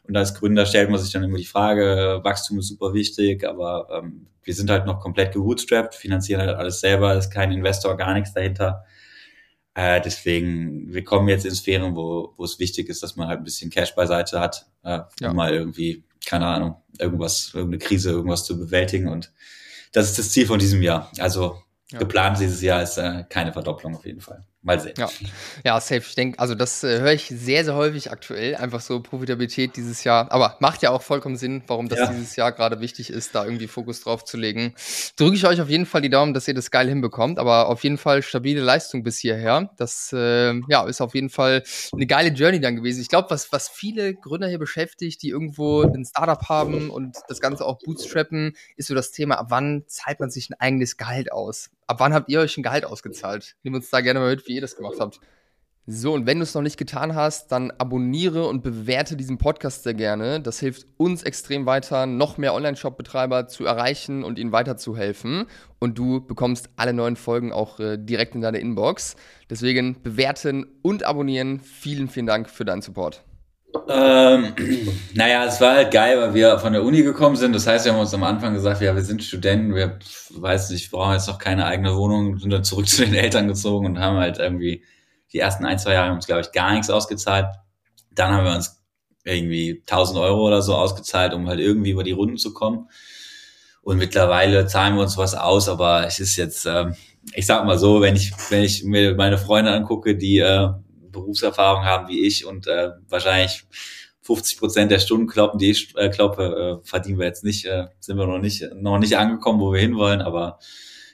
Und 0.06 0.18
als 0.18 0.34
Gründer 0.34 0.66
stellt 0.66 0.90
man 0.90 1.00
sich 1.00 1.14
dann 1.14 1.24
immer 1.24 1.38
die 1.38 1.46
Frage, 1.46 2.20
Wachstum 2.24 2.60
ist 2.60 2.68
super 2.68 2.94
wichtig, 2.94 3.48
aber 3.48 3.88
ähm, 3.92 4.28
wir 4.42 4.54
sind 4.54 4.70
halt 4.70 4.86
noch 4.86 5.00
komplett 5.00 5.32
gebootstrapped, 5.32 5.96
finanzieren 5.96 6.42
halt 6.42 6.58
alles 6.58 6.82
selber, 6.82 7.16
ist 7.16 7.32
kein 7.32 7.52
Investor, 7.52 7.96
gar 7.96 8.14
nichts 8.14 8.34
dahinter. 8.34 8.84
Äh, 9.76 10.02
deswegen, 10.02 10.94
wir 10.94 11.04
kommen 11.04 11.28
jetzt 11.28 11.46
in 11.46 11.56
Sphären, 11.56 11.96
wo, 11.96 12.34
wo 12.38 12.44
es 12.44 12.60
wichtig 12.60 12.90
ist, 12.90 13.02
dass 13.02 13.16
man 13.16 13.28
halt 13.28 13.40
ein 13.40 13.44
bisschen 13.44 13.72
Cash 13.72 13.96
beiseite 13.96 14.40
hat, 14.40 14.68
äh, 14.84 15.00
ja. 15.20 15.30
um 15.30 15.36
mal 15.36 15.54
irgendwie, 15.54 16.04
keine 16.26 16.46
Ahnung, 16.46 16.76
irgendwas, 17.00 17.52
irgendeine 17.54 17.80
Krise, 17.80 18.12
irgendwas 18.12 18.46
zu 18.46 18.58
bewältigen. 18.58 19.08
Und 19.08 19.32
das 19.92 20.10
ist 20.10 20.20
das 20.20 20.32
Ziel 20.32 20.46
von 20.46 20.60
diesem 20.60 20.82
Jahr. 20.82 21.12
Also 21.18 21.58
ja. 21.92 22.00
geplant 22.00 22.40
dieses 22.40 22.62
Jahr 22.62 22.84
ist 22.84 22.98
äh, 22.98 23.24
keine 23.30 23.52
Verdopplung 23.52 23.96
auf 23.96 24.06
jeden 24.06 24.22
Fall. 24.22 24.46
Mal 24.64 24.80
sehen. 24.80 24.94
Ja, 24.98 25.10
ja 25.66 25.82
safe. 25.82 26.04
Ich 26.08 26.16
denke, 26.16 26.40
also 26.40 26.56
das 26.56 26.86
äh, 26.86 27.02
höre 27.02 27.12
ich 27.12 27.28
sehr, 27.28 27.66
sehr 27.66 27.76
häufig 27.76 28.12
aktuell. 28.12 28.56
Einfach 28.56 28.80
so 28.80 29.02
Profitabilität 29.02 29.76
dieses 29.76 30.06
Jahr. 30.06 30.32
Aber 30.32 30.56
macht 30.62 30.82
ja 30.82 30.92
auch 30.92 31.02
vollkommen 31.02 31.36
Sinn, 31.36 31.62
warum 31.68 31.90
das 31.90 32.00
ja. 32.00 32.08
dieses 32.08 32.38
Jahr 32.38 32.54
gerade 32.54 32.80
wichtig 32.80 33.10
ist, 33.10 33.36
da 33.36 33.44
irgendwie 33.44 33.68
Fokus 33.68 34.00
drauf 34.00 34.24
zu 34.24 34.38
legen. 34.38 34.74
Drücke 35.18 35.36
ich 35.36 35.46
euch 35.46 35.60
auf 35.60 35.68
jeden 35.68 35.86
Fall 35.86 36.00
die 36.00 36.10
Daumen, 36.10 36.34
dass 36.34 36.48
ihr 36.48 36.54
das 36.54 36.72
geil 36.72 36.88
hinbekommt. 36.88 37.40
Aber 37.40 37.68
auf 37.68 37.84
jeden 37.84 37.98
Fall 37.98 38.24
stabile 38.24 38.62
Leistung 38.62 39.04
bis 39.04 39.20
hierher. 39.20 39.70
Das 39.76 40.14
äh, 40.14 40.54
ja, 40.70 40.88
ist 40.88 41.02
auf 41.02 41.14
jeden 41.14 41.30
Fall 41.30 41.64
eine 41.92 42.08
geile 42.08 42.30
Journey 42.30 42.62
dann 42.62 42.78
gewesen. 42.78 43.02
Ich 43.02 43.10
glaube, 43.10 43.30
was, 43.32 43.52
was 43.52 43.68
viele 43.68 44.16
Gründer 44.16 44.48
hier 44.48 44.60
beschäftigt, 44.60 45.22
die 45.24 45.30
irgendwo 45.30 45.82
ein 45.82 46.06
Startup 46.06 46.48
haben 46.48 46.90
und 46.90 47.18
das 47.28 47.42
Ganze 47.42 47.66
auch 47.66 47.80
bootstrappen, 47.80 48.56
ist 48.78 48.88
so 48.88 48.96
das 48.96 49.12
Thema, 49.12 49.40
ab 49.40 49.48
wann 49.50 49.84
zahlt 49.88 50.22
man 50.22 50.32
sich 50.32 50.50
ein 50.50 50.56
eigenes 50.58 50.96
Gehalt 50.96 51.34
aus? 51.34 51.70
Ab 51.88 52.00
wann 52.00 52.14
habt 52.14 52.30
ihr 52.30 52.40
euch 52.40 52.58
ein 52.58 52.64
Gehalt 52.64 52.86
ausgezahlt? 52.86 53.56
Nehmt 53.64 53.76
uns 53.76 53.90
da 53.90 54.02
gerne 54.02 54.20
mal 54.20 54.30
mit, 54.36 54.48
wie 54.48 54.56
ihr 54.56 54.62
das 54.62 54.76
gemacht 54.76 55.00
habt. 55.00 55.20
So, 55.86 56.14
und 56.14 56.26
wenn 56.26 56.38
du 56.38 56.44
es 56.44 56.54
noch 56.54 56.62
nicht 56.62 56.78
getan 56.78 57.14
hast, 57.14 57.52
dann 57.52 57.70
abonniere 57.72 58.48
und 58.48 58.64
bewerte 58.64 59.18
diesen 59.18 59.38
Podcast 59.38 59.84
sehr 59.84 59.94
gerne. 59.94 60.40
Das 60.40 60.62
hilft 60.62 60.88
uns 60.96 61.24
extrem 61.24 61.66
weiter, 61.66 62.06
noch 62.06 62.38
mehr 62.38 62.54
Online-Shop-Betreiber 62.54 63.50
zu 63.50 63.66
erreichen 63.66 64.24
und 64.24 64.40
ihnen 64.40 64.54
weiterzuhelfen. 64.54 65.46
Und 65.80 65.98
du 65.98 66.26
bekommst 66.26 66.70
alle 66.78 66.94
neuen 66.94 67.18
Folgen 67.18 67.52
auch 67.52 67.82
äh, 67.82 67.98
direkt 67.98 68.34
in 68.34 68.40
deine 68.40 68.60
Inbox. 68.60 69.18
Deswegen 69.50 70.02
bewerten 70.02 70.66
und 70.84 71.04
abonnieren. 71.04 71.60
Vielen, 71.60 72.08
vielen 72.08 72.28
Dank 72.28 72.50
für 72.50 72.64
deinen 72.64 72.82
Support. 72.82 73.26
Ähm, 73.90 74.54
naja, 75.14 75.46
es 75.46 75.60
war 75.60 75.76
halt 75.76 75.92
geil, 75.92 76.18
weil 76.20 76.34
wir 76.34 76.60
von 76.60 76.74
der 76.74 76.84
Uni 76.84 77.04
gekommen 77.04 77.36
sind. 77.36 77.54
Das 77.54 77.68
heißt, 77.68 77.86
wir 77.86 77.94
haben 77.94 78.00
uns 78.00 78.14
am 78.14 78.24
Anfang 78.24 78.54
gesagt, 78.54 78.82
ja, 78.82 78.96
wir 78.96 79.02
sind 79.02 79.24
Studenten, 79.24 79.76
wir 79.76 80.00
weiß 80.32 80.70
nicht, 80.70 80.92
brauchen 80.92 81.14
jetzt 81.14 81.28
noch 81.28 81.40
keine 81.40 81.66
eigene 81.66 81.96
Wohnung, 81.96 82.38
sind 82.38 82.52
dann 82.52 82.64
zurück 82.64 82.88
zu 82.90 83.04
den 83.04 83.16
Eltern 83.16 83.48
gezogen 83.48 83.86
und 83.86 84.00
haben 84.00 84.18
halt 84.18 84.40
irgendwie 84.40 84.84
die 85.32 85.40
ersten 85.40 85.66
ein, 85.66 85.80
zwei 85.80 85.94
Jahre 85.94 86.14
uns, 86.14 86.28
glaube 86.28 86.42
ich, 86.42 86.52
gar 86.52 86.72
nichts 86.74 86.90
ausgezahlt. 86.90 87.48
Dann 88.12 88.32
haben 88.32 88.46
wir 88.46 88.54
uns 88.54 88.84
irgendwie 89.24 89.82
1000 89.82 90.20
Euro 90.20 90.46
oder 90.48 90.62
so 90.62 90.76
ausgezahlt, 90.76 91.34
um 91.34 91.48
halt 91.48 91.60
irgendwie 91.60 91.92
über 91.92 92.04
die 92.04 92.12
Runden 92.12 92.38
zu 92.38 92.54
kommen. 92.54 92.90
Und 93.82 93.98
mittlerweile 93.98 94.68
zahlen 94.68 94.96
wir 94.96 95.02
uns 95.02 95.18
was 95.18 95.36
aus, 95.36 95.68
aber 95.68 96.06
es 96.06 96.20
ist 96.20 96.36
jetzt, 96.36 96.66
ähm, 96.66 96.96
ich 97.34 97.46
sag 97.46 97.66
mal 97.66 97.78
so, 97.78 98.02
wenn 98.02 98.16
ich, 98.16 98.32
wenn 98.50 98.64
ich 98.64 98.84
mir 98.84 99.16
meine 99.16 99.38
Freunde 99.38 99.72
angucke, 99.72 100.16
die 100.16 100.40
äh, 100.40 100.70
Berufserfahrung 101.14 101.86
haben 101.86 102.10
wie 102.10 102.28
ich 102.28 102.46
und 102.46 102.68
äh, 102.68 102.90
wahrscheinlich 103.08 103.66
50 104.24 104.58
Prozent 104.58 104.92
der 104.92 105.00
Stunden 105.00 105.28
kloppen, 105.28 105.60
die 105.60 105.72
ich 105.72 105.96
äh, 105.96 106.10
kloppe, 106.10 106.82
äh, 106.84 106.88
verdienen 106.88 107.20
wir 107.20 107.26
jetzt 107.26 107.44
nicht, 107.44 107.66
äh, 107.66 107.88
sind 108.00 108.18
wir 108.18 108.28
noch 108.28 108.40
nicht, 108.40 108.68
noch 108.76 108.98
nicht 108.98 109.18
angekommen, 109.18 109.60
wo 109.60 109.72
wir 109.72 109.80
hinwollen, 109.80 110.22
aber 110.22 110.60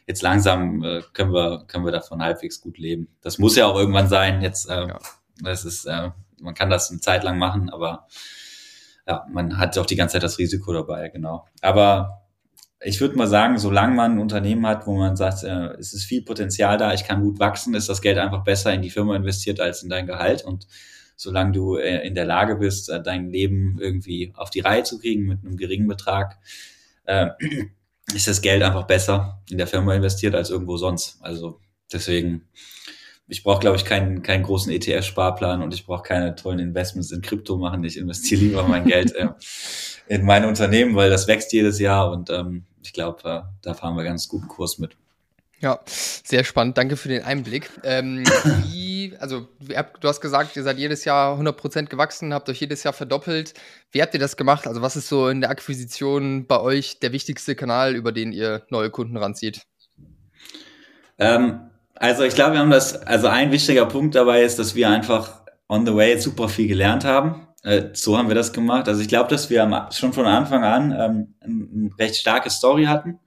jetzt 0.08 0.22
langsam 0.22 0.84
äh, 0.84 1.02
können 1.14 1.34
wir, 1.34 1.66
können 1.68 1.86
wir 1.86 1.92
davon 1.92 2.22
halbwegs 2.22 2.62
gut 2.62 2.78
leben. 2.78 3.10
Das 3.22 3.38
muss 3.38 3.56
ja 3.56 3.68
auch 3.68 3.78
irgendwann 3.78 4.10
sein. 4.10 4.42
Jetzt, 4.42 4.70
äh, 4.70 4.88
ja. 4.88 5.00
das 5.42 5.66
ist, 5.66 5.86
äh, 5.86 6.10
man 6.42 6.56
kann 6.56 6.70
das 6.70 6.90
eine 6.90 7.00
Zeit 7.00 7.24
lang 7.24 7.38
machen, 7.38 7.70
aber 7.70 8.08
ja, 9.08 9.26
man 9.32 9.58
hat 9.58 9.78
auch 9.78 9.86
die 9.86 9.96
ganze 9.96 10.14
Zeit 10.14 10.24
das 10.24 10.38
Risiko 10.38 10.72
dabei, 10.74 11.10
genau. 11.10 11.48
Aber 11.62 12.24
ich 12.82 13.02
würde 13.02 13.18
mal 13.18 13.28
sagen, 13.28 13.58
solange 13.58 13.94
man 13.94 14.14
ein 14.14 14.20
Unternehmen 14.20 14.66
hat, 14.66 14.88
wo 14.88 14.96
man 14.96 15.18
sagt, 15.18 15.44
äh, 15.44 15.74
es 15.78 15.94
ist 15.94 16.06
viel 16.06 16.24
Potenzial 16.24 16.78
da, 16.78 16.94
ich 16.94 17.04
kann 17.04 17.22
gut 17.22 17.40
wachsen, 17.40 17.76
ist 17.76 17.90
das 17.90 18.02
Geld 18.02 18.18
einfach 18.18 18.44
besser 18.44 18.74
in 18.74 18.82
die 18.82 18.90
Firma 18.90 19.16
investiert 19.16 19.60
als 19.60 19.84
in 19.84 19.90
dein 19.90 20.08
Gehalt. 20.08 20.46
Und 20.46 20.68
solange 21.18 21.52
du 21.52 21.76
äh, 21.76 22.08
in 22.08 22.16
der 22.16 22.26
Lage 22.26 22.56
bist, 22.56 22.90
äh, 22.90 23.04
dein 23.04 23.30
Leben 23.30 23.78
irgendwie 23.82 24.32
auf 24.36 24.50
die 24.50 24.62
Reihe 24.62 24.84
zu 24.84 25.00
kriegen 25.00 25.26
mit 25.26 25.44
einem 25.44 25.58
geringen 25.58 25.88
Betrag, 25.88 26.38
äh, 27.04 27.28
ist 28.16 28.28
das 28.28 28.42
Geld 28.42 28.64
einfach 28.64 28.88
besser 28.88 29.42
in 29.50 29.58
der 29.58 29.68
Firma 29.68 29.94
investiert 29.94 30.34
als 30.34 30.50
irgendwo 30.50 30.78
sonst. 30.78 31.18
Also 31.22 31.60
deswegen, 31.92 32.48
ich 33.28 33.44
brauche, 33.44 33.60
glaube 33.60 33.76
ich, 33.76 33.84
keinen, 33.84 34.24
keinen 34.24 34.44
großen 34.44 34.72
ETF-Sparplan 34.72 35.62
und 35.62 35.74
ich 35.74 35.86
brauche 35.86 36.04
keine 36.04 36.34
tollen 36.36 36.60
Investments 36.60 37.12
in 37.12 37.22
Krypto 37.22 37.58
machen. 37.58 37.84
Ich 37.84 37.98
investiere 37.98 38.42
lieber 38.42 38.64
mein 38.64 38.86
Geld 38.86 39.14
äh, 39.16 39.28
in 40.08 40.26
mein 40.26 40.46
Unternehmen, 40.46 40.96
weil 40.96 41.10
das 41.10 41.28
wächst 41.28 41.52
jedes 41.52 41.78
Jahr 41.80 42.10
und 42.12 42.30
ähm, 42.30 42.66
ich 42.84 42.94
glaube, 42.94 43.30
äh, 43.30 43.42
da 43.62 43.74
fahren 43.74 43.96
wir 43.96 44.04
ganz 44.04 44.28
guten 44.28 44.48
Kurs 44.48 44.78
mit. 44.80 44.96
Ja, 45.62 45.80
sehr 45.86 46.46
spannend. 46.46 46.78
Danke 46.78 46.96
für 46.96 47.10
den 47.10 47.24
Einblick. 47.24 47.70
Ähm, 47.84 48.24
wie, 48.64 49.14
also, 49.20 49.48
du 49.60 50.08
hast 50.08 50.22
gesagt, 50.22 50.56
ihr 50.56 50.64
seid 50.64 50.78
jedes 50.78 51.04
Jahr 51.04 51.38
100% 51.38 51.88
gewachsen, 51.88 52.34
habt 52.34 52.48
euch 52.50 52.62
jedes 52.62 52.84
Jahr 52.84 52.94
verdoppelt. 52.94 53.54
Wie 53.92 54.02
habt 54.02 54.14
ihr 54.14 54.22
das 54.22 54.38
gemacht? 54.38 54.68
Also, 54.68 54.82
was 54.82 54.96
ist 54.96 55.10
so 55.10 55.28
in 55.28 55.42
der 55.42 55.50
Akquisition 55.50 56.46
bei 56.48 56.62
euch 56.62 57.00
der 57.00 57.12
wichtigste 57.12 57.56
Kanal, 57.56 57.96
über 57.96 58.14
den 58.14 58.32
ihr 58.32 58.64
neue 58.70 58.90
Kunden 58.90 59.18
ranzieht? 59.18 59.64
Ähm, 61.18 61.60
also, 61.96 62.24
ich 62.24 62.36
glaube, 62.36 62.54
wir 62.54 62.60
haben 62.60 62.72
das, 62.72 62.96
also 62.96 63.28
ein 63.28 63.52
wichtiger 63.52 63.86
Punkt 63.86 64.16
dabei 64.16 64.44
ist, 64.44 64.60
dass 64.60 64.76
wir 64.76 64.90
einfach 64.90 65.42
on 65.68 65.86
the 65.86 65.94
way 65.94 66.18
super 66.18 66.48
viel 66.48 66.70
gelernt 66.70 67.04
haben. 67.04 67.49
Äh, 67.64 67.90
so 67.94 68.18
haben 68.18 68.30
wir 68.30 68.36
das 68.36 68.54
gemacht. 68.54 68.88
Also 68.88 69.02
ich 69.02 69.08
glaube, 69.08 69.30
dass 69.30 69.50
wir 69.50 69.90
schon 69.92 70.14
von 70.14 70.26
Anfang 70.26 70.64
an 70.64 70.92
ähm, 70.92 71.36
eine 71.44 71.90
recht 72.00 72.16
starke 72.16 72.50
Story 72.50 72.86
hatten, 72.86 73.20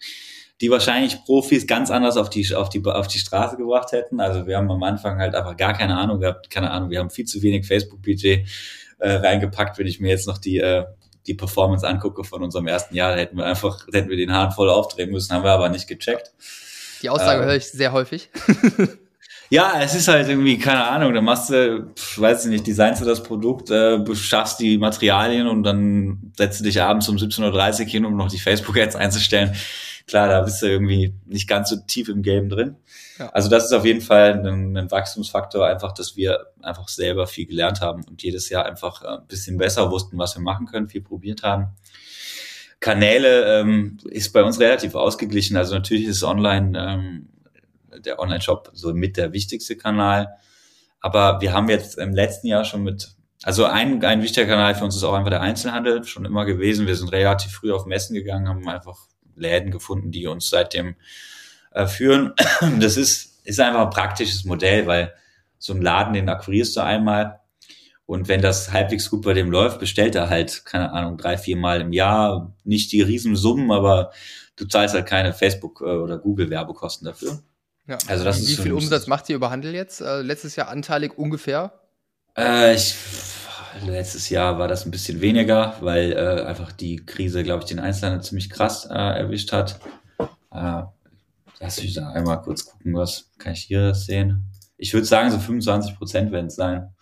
die 0.60 0.70
wahrscheinlich 0.70 1.24
Profis 1.24 1.66
ganz 1.66 1.90
anders 1.90 2.16
auf 2.16 2.30
die, 2.30 2.54
auf, 2.54 2.68
die, 2.68 2.82
auf 2.84 3.08
die 3.08 3.18
Straße 3.18 3.56
gebracht 3.56 3.92
hätten. 3.92 4.20
Also 4.20 4.46
wir 4.46 4.56
haben 4.56 4.70
am 4.70 4.82
Anfang 4.82 5.18
halt 5.18 5.34
einfach 5.34 5.56
gar 5.56 5.74
keine 5.74 5.98
Ahnung 5.98 6.20
gehabt, 6.20 6.50
keine 6.50 6.70
Ahnung, 6.70 6.90
wir 6.90 7.00
haben 7.00 7.10
viel 7.10 7.26
zu 7.26 7.42
wenig 7.42 7.66
Facebook-Budget 7.66 8.46
äh, 8.98 9.10
reingepackt, 9.10 9.78
wenn 9.78 9.86
ich 9.86 10.00
mir 10.00 10.10
jetzt 10.10 10.26
noch 10.26 10.38
die, 10.38 10.58
äh, 10.58 10.84
die 11.26 11.34
Performance 11.34 11.86
angucke 11.86 12.24
von 12.24 12.42
unserem 12.42 12.66
ersten 12.66 12.94
Jahr, 12.94 13.16
hätten 13.16 13.36
wir 13.36 13.44
einfach, 13.44 13.86
hätten 13.92 14.08
wir 14.08 14.16
den 14.16 14.32
Hahn 14.32 14.52
voll 14.52 14.70
aufdrehen 14.70 15.10
müssen, 15.10 15.34
haben 15.34 15.44
wir 15.44 15.50
aber 15.50 15.68
nicht 15.68 15.88
gecheckt. 15.88 16.32
Die 17.02 17.10
Aussage 17.10 17.42
äh, 17.42 17.46
höre 17.46 17.56
ich 17.56 17.68
sehr 17.68 17.92
häufig. 17.92 18.30
Ja, 19.52 19.82
es 19.82 19.94
ist 19.94 20.09
halt 20.09 20.30
irgendwie, 20.30 20.56
keine 20.56 20.82
Ahnung, 20.88 21.12
da 21.12 21.21
machst 21.21 21.50
du, 21.50 21.92
weiß 22.16 22.47
ich 22.47 22.50
nicht, 22.50 22.66
designst 22.66 23.02
du 23.02 23.04
das 23.04 23.23
Produkt, 23.23 23.71
äh, 23.71 23.99
beschaffst 23.99 24.59
die 24.61 24.78
Materialien 24.78 25.47
und 25.47 25.62
dann 25.62 26.32
setzt 26.38 26.61
du 26.61 26.64
dich 26.64 26.80
abends 26.80 27.06
um 27.11 27.16
17.30 27.16 27.80
Uhr 27.80 27.87
hin, 27.87 28.04
um 28.06 28.16
noch 28.16 28.30
die 28.30 28.38
Facebook-Ads 28.38 28.97
einzustellen. 28.97 29.54
Klar, 30.06 30.28
da 30.28 30.40
bist 30.40 30.62
du 30.62 30.68
irgendwie 30.68 31.12
nicht 31.26 31.50
ganz 31.50 31.68
so 31.68 31.76
tief 31.87 32.09
im 32.09 32.23
Game 32.23 32.49
drin. 32.49 32.76
Ja. 33.18 33.28
Also 33.28 33.50
das 33.50 33.66
ist 33.66 33.75
auf 33.75 33.85
jeden 33.85 34.00
Fall 34.00 34.40
ein, 34.42 34.75
ein, 34.75 34.90
Wachstumsfaktor, 34.90 35.66
einfach, 35.66 35.92
dass 35.92 36.16
wir 36.16 36.47
einfach 36.62 36.88
selber 36.88 37.26
viel 37.26 37.44
gelernt 37.44 37.82
haben 37.82 38.04
und 38.04 38.23
jedes 38.23 38.49
Jahr 38.49 38.64
einfach 38.64 39.02
ein 39.02 39.26
bisschen 39.28 39.59
besser 39.59 39.90
wussten, 39.90 40.16
was 40.16 40.35
wir 40.35 40.42
machen 40.42 40.64
können, 40.64 40.88
viel 40.88 41.02
probiert 41.02 41.42
haben. 41.42 41.76
Kanäle 42.80 43.61
ähm, 43.61 43.99
ist 44.06 44.32
bei 44.32 44.42
uns 44.42 44.59
relativ 44.59 44.94
ausgeglichen. 44.94 45.59
Also 45.59 45.75
natürlich 45.75 46.06
ist 46.06 46.23
online 46.23 46.73
ähm, 46.78 47.28
der 48.00 48.18
Online-Shop 48.18 48.70
so 48.72 48.92
mit 48.94 49.16
der 49.16 49.32
wichtigste 49.32 49.76
Kanal. 49.76 50.37
Aber 51.00 51.40
wir 51.40 51.52
haben 51.52 51.68
jetzt 51.68 51.99
im 51.99 52.14
letzten 52.14 52.46
Jahr 52.46 52.64
schon 52.64 52.84
mit, 52.84 53.14
also 53.42 53.64
ein, 53.64 54.04
ein 54.04 54.22
wichtiger 54.22 54.46
Kanal 54.46 54.75
für 54.75 54.84
uns 54.84 54.96
ist 54.96 55.02
auch 55.02 55.14
einfach 55.14 55.30
der 55.30 55.40
Einzelhandel, 55.40 56.04
schon 56.04 56.25
immer 56.25 56.44
gewesen. 56.44 56.87
Wir 56.87 56.96
sind 56.96 57.12
relativ 57.12 57.52
früh 57.52 57.72
auf 57.72 57.87
Messen 57.87 58.14
gegangen, 58.14 58.49
haben 58.49 58.68
einfach 58.68 58.99
Läden 59.34 59.70
gefunden, 59.70 60.12
die 60.12 60.26
uns 60.26 60.49
seitdem 60.49 60.94
äh, 61.72 61.87
führen. 61.87 62.32
Das 62.80 62.96
ist, 62.96 63.44
ist 63.44 63.61
einfach 63.61 63.82
ein 63.82 63.90
praktisches 63.90 64.44
Modell, 64.44 64.87
weil 64.87 65.12
so 65.58 65.72
ein 65.72 65.82
Laden, 65.82 66.14
den 66.14 66.28
akquirierst 66.28 66.76
du 66.76 66.80
einmal. 66.80 67.40
Und 68.06 68.28
wenn 68.28 68.42
das 68.42 68.72
halbwegs 68.72 69.08
gut 69.11 69.22
bei 69.22 69.32
dem 69.32 69.50
läuft, 69.50 69.78
bestellt 69.78 70.14
er 70.14 70.28
halt, 70.28 70.64
keine 70.64 70.92
Ahnung, 70.92 71.16
drei, 71.16 71.38
vier 71.38 71.56
Mal 71.56 71.80
im 71.80 71.92
Jahr. 71.92 72.54
Nicht 72.64 72.92
die 72.92 73.00
Riesensummen, 73.02 73.70
aber 73.70 74.12
du 74.56 74.66
zahlst 74.66 74.94
halt 74.94 75.06
keine 75.06 75.32
Facebook- 75.32 75.80
äh, 75.80 75.96
oder 75.96 76.18
Google-Werbekosten 76.18 77.06
dafür. 77.06 77.42
Ja. 77.86 77.98
Also 78.06 78.24
das 78.24 78.40
Wie 78.40 78.52
ist 78.52 78.60
viel 78.60 78.72
Umsatz 78.72 79.06
macht 79.06 79.28
ihr 79.28 79.36
über 79.36 79.50
Handel 79.50 79.74
jetzt? 79.74 80.00
Äh, 80.00 80.22
letztes 80.22 80.56
Jahr 80.56 80.68
anteilig 80.68 81.18
ungefähr? 81.18 81.72
Äh, 82.36 82.74
ich, 82.74 82.94
letztes 83.84 84.28
Jahr 84.28 84.58
war 84.58 84.68
das 84.68 84.86
ein 84.86 84.90
bisschen 84.90 85.20
weniger, 85.20 85.76
weil 85.80 86.12
äh, 86.12 86.42
einfach 86.44 86.72
die 86.72 87.04
Krise, 87.04 87.42
glaube 87.42 87.62
ich, 87.62 87.68
den 87.68 87.80
Einzelhandel 87.80 88.22
ziemlich 88.22 88.50
krass 88.50 88.86
äh, 88.86 88.94
erwischt 88.94 89.52
hat. 89.52 89.80
Äh, 90.52 90.82
lass 91.60 91.82
mich 91.82 91.94
da 91.94 92.10
einmal 92.10 92.40
kurz 92.42 92.66
gucken, 92.66 92.94
was 92.94 93.30
kann 93.38 93.52
ich 93.52 93.62
hier 93.62 93.94
sehen? 93.94 94.44
Ich 94.76 94.94
würde 94.94 95.06
sagen, 95.06 95.30
so 95.30 95.38
25 95.38 95.96
Prozent 95.96 96.32
werden 96.32 96.46
es 96.46 96.56
sein. 96.56 96.94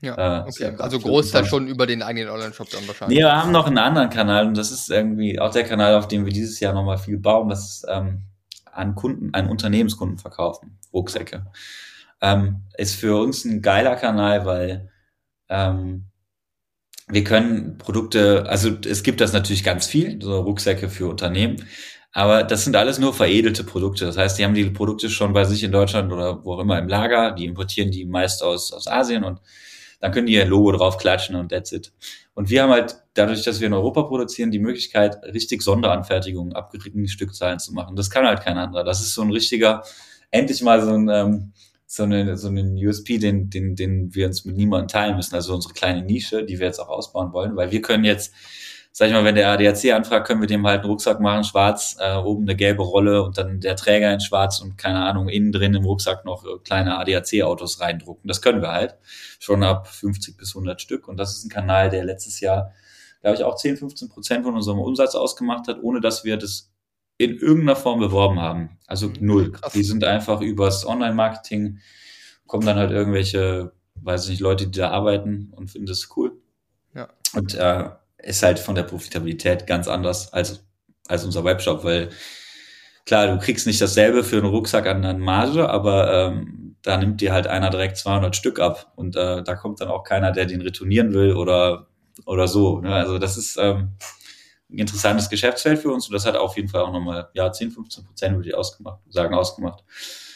Ja, 0.00 0.44
äh, 0.44 0.48
okay. 0.48 0.74
Also 0.78 0.98
Großteil 0.98 1.44
schon 1.44 1.68
über 1.68 1.86
den 1.86 2.02
eigenen 2.02 2.30
Online-Shop 2.30 2.70
dann 2.70 2.86
wahrscheinlich. 2.88 3.18
Nee, 3.18 3.24
wir 3.24 3.36
haben 3.36 3.52
noch 3.52 3.66
einen 3.66 3.78
anderen 3.78 4.08
Kanal 4.08 4.46
und 4.46 4.56
das 4.56 4.70
ist 4.70 4.90
irgendwie 4.90 5.38
auch 5.38 5.52
der 5.52 5.64
Kanal, 5.64 5.94
auf 5.94 6.08
dem 6.08 6.24
wir 6.24 6.32
dieses 6.32 6.58
Jahr 6.58 6.72
nochmal 6.72 6.96
viel 6.98 7.18
bauen. 7.18 7.50
Das 7.50 7.68
ist 7.68 7.86
ähm, 7.88 8.22
an 8.72 8.94
Kunden, 8.94 9.34
an 9.34 9.48
Unternehmenskunden 9.48 10.18
verkaufen, 10.18 10.78
Rucksäcke. 10.92 11.46
Ähm, 12.20 12.62
ist 12.76 12.96
für 12.96 13.16
uns 13.16 13.44
ein 13.44 13.62
geiler 13.62 13.96
Kanal, 13.96 14.44
weil 14.44 14.90
ähm, 15.48 16.06
wir 17.08 17.24
können 17.24 17.78
Produkte, 17.78 18.46
also 18.48 18.70
es 18.86 19.02
gibt 19.02 19.20
das 19.20 19.32
natürlich 19.32 19.64
ganz 19.64 19.86
viel, 19.86 20.20
so 20.22 20.40
Rucksäcke 20.40 20.88
für 20.88 21.08
Unternehmen, 21.08 21.66
aber 22.12 22.42
das 22.42 22.64
sind 22.64 22.76
alles 22.76 22.98
nur 22.98 23.14
veredelte 23.14 23.64
Produkte. 23.64 24.04
Das 24.04 24.16
heißt, 24.16 24.38
die 24.38 24.44
haben 24.44 24.54
die 24.54 24.64
Produkte 24.70 25.08
schon 25.08 25.32
bei 25.32 25.44
sich 25.44 25.62
in 25.62 25.72
Deutschland 25.72 26.12
oder 26.12 26.44
wo 26.44 26.54
auch 26.54 26.60
immer 26.60 26.78
im 26.78 26.88
Lager, 26.88 27.32
die 27.32 27.44
importieren 27.44 27.90
die 27.90 28.04
meist 28.04 28.42
aus, 28.42 28.72
aus 28.72 28.86
Asien 28.86 29.24
und 29.24 29.40
dann 30.00 30.12
können 30.12 30.26
die 30.26 30.32
ihr 30.32 30.46
Logo 30.46 30.72
drauf 30.72 30.98
klatschen 30.98 31.36
und 31.36 31.50
that's 31.50 31.72
it. 31.72 31.92
Und 32.34 32.48
wir 32.50 32.62
haben 32.62 32.70
halt 32.70 32.96
dadurch, 33.20 33.42
dass 33.42 33.60
wir 33.60 33.66
in 33.66 33.72
Europa 33.72 34.02
produzieren, 34.02 34.50
die 34.50 34.58
Möglichkeit, 34.58 35.22
richtig 35.24 35.62
Sonderanfertigungen, 35.62 36.54
abgerichteten 36.54 37.08
Stückzahlen 37.08 37.58
zu 37.58 37.72
machen. 37.72 37.96
Das 37.96 38.10
kann 38.10 38.26
halt 38.26 38.42
kein 38.42 38.58
anderer. 38.58 38.84
Das 38.84 39.00
ist 39.00 39.14
so 39.14 39.22
ein 39.22 39.30
richtiger, 39.30 39.82
endlich 40.30 40.62
mal 40.62 40.82
so 40.82 40.92
ein, 40.92 41.08
ähm, 41.08 41.52
so 41.86 42.04
eine, 42.04 42.36
so 42.36 42.48
einen 42.48 42.76
USP, 42.76 43.18
den, 43.18 43.50
den, 43.50 43.74
den 43.74 44.14
wir 44.14 44.26
uns 44.26 44.44
mit 44.44 44.56
niemandem 44.56 44.88
teilen 44.88 45.16
müssen. 45.16 45.34
Also 45.34 45.54
unsere 45.54 45.74
kleine 45.74 46.02
Nische, 46.02 46.44
die 46.44 46.58
wir 46.58 46.66
jetzt 46.66 46.78
auch 46.78 46.88
ausbauen 46.88 47.32
wollen, 47.32 47.56
weil 47.56 47.70
wir 47.70 47.82
können 47.82 48.04
jetzt 48.04 48.32
sag 48.92 49.08
ich 49.08 49.12
mal, 49.12 49.24
wenn 49.24 49.36
der 49.36 49.50
ADAC 49.50 49.92
anfragt, 49.92 50.26
können 50.26 50.40
wir 50.40 50.48
dem 50.48 50.66
halt 50.66 50.80
einen 50.80 50.90
Rucksack 50.90 51.20
machen, 51.20 51.44
schwarz, 51.44 51.96
äh, 52.00 52.16
oben 52.16 52.42
eine 52.42 52.56
gelbe 52.56 52.82
Rolle 52.82 53.22
und 53.22 53.38
dann 53.38 53.60
der 53.60 53.76
Träger 53.76 54.12
in 54.12 54.20
schwarz 54.20 54.60
und 54.60 54.76
keine 54.78 55.04
Ahnung, 55.04 55.28
innen 55.28 55.52
drin 55.52 55.74
im 55.74 55.84
Rucksack 55.84 56.24
noch 56.24 56.44
äh, 56.44 56.58
kleine 56.64 56.98
ADAC-Autos 56.98 57.80
reindrucken. 57.80 58.26
Das 58.26 58.42
können 58.42 58.62
wir 58.62 58.72
halt 58.72 58.96
schon 59.38 59.62
ab 59.62 59.86
50 59.88 60.36
bis 60.36 60.50
100 60.56 60.80
Stück 60.80 61.06
und 61.06 61.18
das 61.18 61.36
ist 61.36 61.44
ein 61.44 61.50
Kanal, 61.50 61.88
der 61.90 62.04
letztes 62.04 62.40
Jahr, 62.40 62.72
glaube 63.20 63.36
ich, 63.36 63.44
auch 63.44 63.56
10, 63.56 63.76
15 63.76 64.08
Prozent 64.08 64.44
von 64.44 64.54
unserem 64.54 64.78
Umsatz 64.78 65.14
ausgemacht 65.14 65.68
hat, 65.68 65.82
ohne 65.82 66.00
dass 66.00 66.24
wir 66.24 66.36
das 66.36 66.70
in 67.18 67.36
irgendeiner 67.36 67.76
Form 67.76 68.00
beworben 68.00 68.40
haben. 68.40 68.78
Also 68.86 69.08
mhm. 69.08 69.14
null. 69.20 69.52
Krass. 69.52 69.72
Die 69.72 69.82
sind 69.82 70.04
einfach 70.04 70.40
übers 70.40 70.86
Online-Marketing, 70.86 71.78
kommen 72.46 72.64
dann 72.64 72.78
halt 72.78 72.90
irgendwelche, 72.90 73.72
weiß 73.96 74.24
ich 74.24 74.30
nicht, 74.30 74.40
Leute, 74.40 74.66
die 74.66 74.78
da 74.78 74.90
arbeiten 74.90 75.52
und 75.54 75.70
finden 75.70 75.86
das 75.86 76.08
cool. 76.16 76.32
Ja. 76.94 77.08
Und 77.34 77.54
äh, 77.54 77.90
ist 78.22 78.42
halt 78.42 78.58
von 78.58 78.74
der 78.74 78.84
Profitabilität 78.84 79.66
ganz 79.66 79.86
anders 79.86 80.32
als, 80.32 80.64
als 81.08 81.24
unser 81.24 81.44
Webshop, 81.44 81.84
weil 81.84 82.08
klar, 83.04 83.26
du 83.26 83.38
kriegst 83.38 83.66
nicht 83.66 83.80
dasselbe 83.80 84.24
für 84.24 84.38
einen 84.38 84.46
Rucksack 84.46 84.86
an 84.86 85.04
einer 85.04 85.18
Marge, 85.18 85.68
aber 85.68 86.12
ähm, 86.12 86.76
da 86.82 86.96
nimmt 86.96 87.20
dir 87.20 87.32
halt 87.32 87.46
einer 87.46 87.68
direkt 87.68 87.98
200 87.98 88.34
Stück 88.34 88.60
ab 88.60 88.92
und 88.96 89.16
äh, 89.16 89.42
da 89.42 89.54
kommt 89.54 89.80
dann 89.80 89.88
auch 89.88 90.04
keiner, 90.04 90.32
der 90.32 90.46
den 90.46 90.62
retournieren 90.62 91.12
will 91.12 91.34
oder, 91.34 91.89
oder 92.26 92.48
so. 92.48 92.80
Ne? 92.80 92.94
Also 92.94 93.18
das 93.18 93.36
ist 93.36 93.56
ähm, 93.60 93.92
ein 94.70 94.78
interessantes 94.78 95.28
Geschäftsfeld 95.28 95.78
für 95.80 95.90
uns 95.90 96.06
und 96.06 96.14
das 96.14 96.26
hat 96.26 96.36
auf 96.36 96.56
jeden 96.56 96.68
Fall 96.68 96.82
auch 96.82 96.92
nochmal, 96.92 97.28
ja, 97.34 97.50
10, 97.50 97.70
15 97.72 98.04
Prozent 98.04 98.36
würde 98.36 98.48
ich 98.48 98.54
ausgemacht, 98.54 99.00
sagen, 99.08 99.34
ausgemacht. 99.34 99.84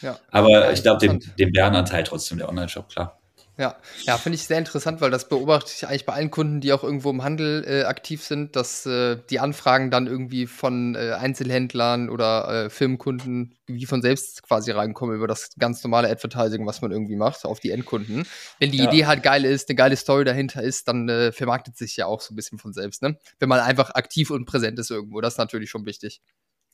Ja. 0.01 0.19
Aber 0.29 0.71
ich 0.71 0.81
glaube, 0.81 0.99
den, 0.99 1.23
den 1.39 1.51
Bärenanteil 1.51 2.03
trotzdem 2.03 2.37
der 2.37 2.49
Online-Shop, 2.49 2.89
klar. 2.89 3.19
Ja, 3.57 3.77
ja, 4.03 4.17
finde 4.17 4.35
ich 4.35 4.43
sehr 4.43 4.57
interessant, 4.57 4.99
weil 4.99 5.11
das 5.11 5.29
beobachte 5.29 5.71
ich 5.73 5.87
eigentlich 5.87 6.05
bei 6.05 6.13
allen 6.13 6.29
Kunden, 6.29 6.59
die 6.59 6.73
auch 6.73 6.83
irgendwo 6.83 7.09
im 7.09 7.23
Handel 7.23 7.63
äh, 7.65 7.83
aktiv 7.85 8.21
sind, 8.21 8.55
dass 8.57 8.85
äh, 8.85 9.17
die 9.29 9.39
Anfragen 9.39 9.91
dann 9.91 10.07
irgendwie 10.07 10.45
von 10.45 10.95
äh, 10.95 11.13
Einzelhändlern 11.13 12.09
oder 12.09 12.65
äh, 12.65 12.69
Firmenkunden 12.69 13.55
wie 13.67 13.85
von 13.85 14.01
selbst 14.01 14.43
quasi 14.43 14.71
reinkommen 14.71 15.15
über 15.15 15.27
das 15.27 15.51
ganz 15.57 15.83
normale 15.83 16.09
Advertising, 16.09 16.65
was 16.65 16.81
man 16.81 16.91
irgendwie 16.91 17.15
macht, 17.15 17.45
auf 17.45 17.61
die 17.61 17.71
Endkunden. 17.71 18.27
Wenn 18.59 18.71
die 18.71 18.79
ja. 18.79 18.89
Idee 18.89 19.05
halt 19.05 19.23
geil 19.23 19.45
ist, 19.45 19.69
eine 19.69 19.75
geile 19.75 19.95
Story 19.95 20.25
dahinter 20.25 20.61
ist, 20.61 20.87
dann 20.89 21.07
äh, 21.07 21.31
vermarktet 21.31 21.77
sich 21.77 21.95
ja 21.95 22.07
auch 22.07 22.19
so 22.19 22.33
ein 22.33 22.35
bisschen 22.35 22.59
von 22.59 22.73
selbst, 22.73 23.01
ne? 23.01 23.17
Wenn 23.39 23.49
man 23.49 23.61
einfach 23.61 23.91
aktiv 23.91 24.31
und 24.31 24.45
präsent 24.45 24.77
ist 24.79 24.91
irgendwo, 24.91 25.21
das 25.21 25.35
ist 25.35 25.37
natürlich 25.37 25.69
schon 25.69 25.85
wichtig. 25.85 26.21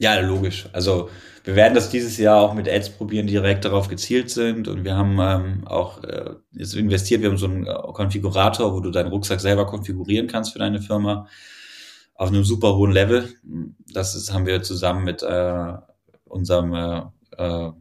Ja, 0.02 0.20
logisch. 0.20 0.68
Also 0.74 1.12
wir 1.44 1.56
werden 1.56 1.76
das 1.76 1.92
dieses 1.92 2.18
Jahr 2.18 2.42
auch 2.42 2.56
mit 2.56 2.68
Ads 2.68 2.90
probieren, 2.90 3.28
die 3.28 3.34
direkt 3.34 3.66
darauf 3.66 3.88
gezielt 3.88 4.32
sind. 4.32 4.68
Und 4.68 4.84
wir 4.84 4.98
haben 4.98 5.20
ähm, 5.20 5.68
auch 5.68 6.04
äh, 6.04 6.32
jetzt 6.54 6.74
investiert, 6.74 7.22
wir 7.22 7.30
haben 7.30 7.38
so 7.38 7.46
einen 7.46 7.68
äh, 7.68 7.74
Konfigurator, 7.94 8.74
wo 8.74 8.80
du 8.80 8.90
deinen 8.90 9.10
Rucksack 9.10 9.40
selber 9.40 9.68
konfigurieren 9.68 10.26
kannst 10.26 10.54
für 10.54 10.60
deine 10.60 10.82
Firma 10.82 11.28
auf 12.16 12.30
einem 12.30 12.44
super 12.44 12.76
hohen 12.78 12.92
Level. 12.92 13.30
Das 13.94 14.16
ist, 14.16 14.34
haben 14.34 14.48
wir 14.48 14.64
zusammen 14.64 15.04
mit 15.04 15.22
äh, 15.22 15.74
unserem 16.26 16.74
äh, 16.74 17.02
äh, 17.38 17.72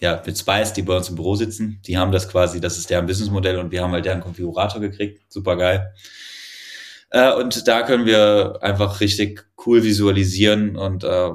ja, 0.00 0.22
mit 0.24 0.38
Spice, 0.38 0.72
die 0.72 0.82
bei 0.82 0.96
uns 0.96 1.10
im 1.10 1.16
Büro 1.16 1.34
sitzen. 1.34 1.82
Die 1.86 1.98
haben 1.98 2.10
das 2.10 2.26
quasi, 2.26 2.58
das 2.58 2.78
ist 2.78 2.88
deren 2.88 3.06
Businessmodell 3.06 3.58
und 3.58 3.70
wir 3.70 3.82
haben 3.82 3.92
halt 3.92 4.06
deren 4.06 4.20
Konfigurator 4.20 4.80
gekriegt. 4.80 5.30
Super 5.30 5.56
geil. 5.56 5.92
Äh, 7.10 7.32
und 7.34 7.66
da 7.68 7.82
können 7.82 8.06
wir 8.06 8.58
einfach 8.60 9.00
richtig 9.00 9.46
cool 9.66 9.82
visualisieren 9.82 10.76
und 10.76 11.04
äh, 11.04 11.30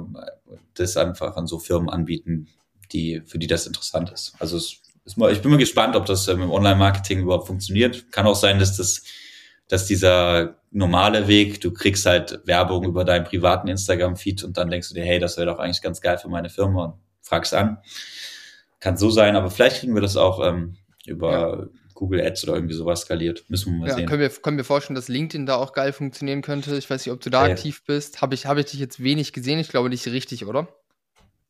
das 0.74 0.98
einfach 0.98 1.38
an 1.38 1.48
so 1.48 1.60
Firmen 1.60 1.90
anbieten, 1.90 2.48
die, 2.92 3.22
für 3.26 3.40
die 3.40 3.48
das 3.48 3.68
interessant 3.68 4.12
ist. 4.12 4.34
Also 4.40 4.58
es 4.58 4.64
ist 4.64 5.18
ich 5.32 5.42
bin 5.42 5.52
mal 5.52 5.58
gespannt, 5.58 5.96
ob 5.96 6.06
das 6.06 6.28
ähm, 6.28 6.44
im 6.44 6.52
Online-Marketing 6.52 7.22
überhaupt 7.22 7.48
funktioniert. 7.48 8.12
Kann 8.12 8.28
auch 8.28 8.36
sein, 8.36 8.60
dass 8.60 8.78
das, 8.78 9.04
dass 9.68 9.86
dieser 9.86 10.58
normale 10.72 11.28
Weg, 11.28 11.60
du 11.62 11.74
kriegst 11.74 12.06
halt 12.06 12.42
Werbung 12.46 12.86
über 12.86 13.04
deinen 13.04 13.26
privaten 13.26 13.68
Instagram-Feed 13.68 14.44
und 14.44 14.58
dann 14.58 14.70
denkst 14.70 14.90
du 14.90 14.94
dir, 14.94 15.04
hey, 15.04 15.20
das 15.20 15.38
wäre 15.38 15.48
doch 15.48 15.60
eigentlich 15.60 15.82
ganz 15.82 16.02
geil 16.02 16.18
für 16.18 16.30
meine 16.30 16.50
Firma 16.50 16.86
und 16.86 16.94
fragst 17.22 17.54
an. 17.54 17.80
Kann 18.80 18.98
so 18.98 19.10
sein, 19.10 19.36
aber 19.36 19.50
vielleicht 19.50 19.80
kriegen 19.80 19.96
wir 19.96 20.02
das 20.02 20.18
auch 20.18 20.46
ähm, 20.46 20.78
über 21.06 21.32
ja. 21.32 21.81
Google 22.02 22.26
Ads 22.26 22.46
oder 22.46 22.56
irgendwie 22.56 22.74
sowas 22.74 23.02
skaliert. 23.02 23.46
Müssen 23.48 23.74
wir 23.74 23.80
mal 23.82 23.90
ja, 23.90 23.96
sehen. 23.96 24.08
Können 24.08 24.22
wir, 24.22 24.30
können 24.30 24.58
wir 24.58 24.64
vorstellen, 24.64 24.96
dass 24.96 25.08
LinkedIn 25.08 25.46
da 25.46 25.58
auch 25.58 25.72
geil 25.72 25.94
funktionieren 25.94 26.42
könnte. 26.42 26.76
Ich 26.76 26.90
weiß 26.90 27.06
nicht, 27.06 27.14
ob 27.14 27.22
du 27.22 27.30
da 27.30 27.46
ja. 27.46 27.54
aktiv 27.54 27.84
bist. 27.86 28.24
Habe 28.24 28.34
ich, 28.34 28.48
hab 28.48 28.58
ich 28.58 28.66
dich 28.66 28.80
jetzt 28.80 29.04
wenig 29.04 29.34
gesehen. 29.34 29.60
Ich 29.60 29.70
glaube 29.70 29.88
nicht 29.90 30.08
richtig, 30.08 30.48
oder? 30.48 30.68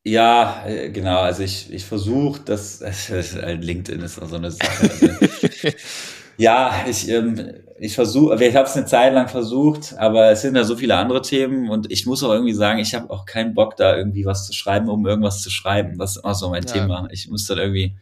Ja, 0.03 0.65
äh, 0.67 0.89
genau. 0.89 1.22
Also 1.22 1.43
ich, 1.43 1.72
ich 1.72 1.86
versuche, 1.86 2.41
dass 2.41 2.81
LinkedIn 2.81 4.01
ist 4.01 4.15
so 4.15 4.36
eine 4.36 4.51
Sache. 4.51 4.89
Also, 4.89 5.08
ja, 6.38 6.84
ich, 6.86 7.08
ähm, 7.08 7.53
ich 7.79 7.96
versuche, 7.96 8.43
ich 8.43 8.55
habe 8.58 8.67
es 8.67 8.75
eine 8.75 8.86
Zeit 8.86 9.13
lang 9.13 9.29
versucht, 9.29 9.98
aber 9.98 10.31
es 10.31 10.41
sind 10.41 10.58
ja 10.58 10.65
so 10.65 10.75
viele 10.75 10.98
andere 10.98 11.22
Themen 11.22 11.70
und 11.70 11.89
ich 11.89 12.05
muss 12.05 12.25
auch 12.25 12.34
irgendwie 12.34 12.51
sagen, 12.51 12.79
ich 12.79 12.93
habe 12.93 13.10
auch 13.10 13.25
keinen 13.25 13.53
Bock, 13.53 13.77
da 13.77 13.96
irgendwie 13.96 14.25
was 14.25 14.46
zu 14.48 14.51
schreiben, 14.51 14.89
um 14.89 15.08
irgendwas 15.08 15.41
zu 15.41 15.50
schreiben. 15.50 15.98
Das 15.98 16.17
ist 16.17 16.24
immer 16.25 16.36
so 16.36 16.50
mein 16.50 16.63
ja. 16.63 16.74
Thema. 16.74 17.08
Ich 17.10 17.29
muss 17.29 17.46
dann 17.48 17.58
irgendwie 17.58 17.96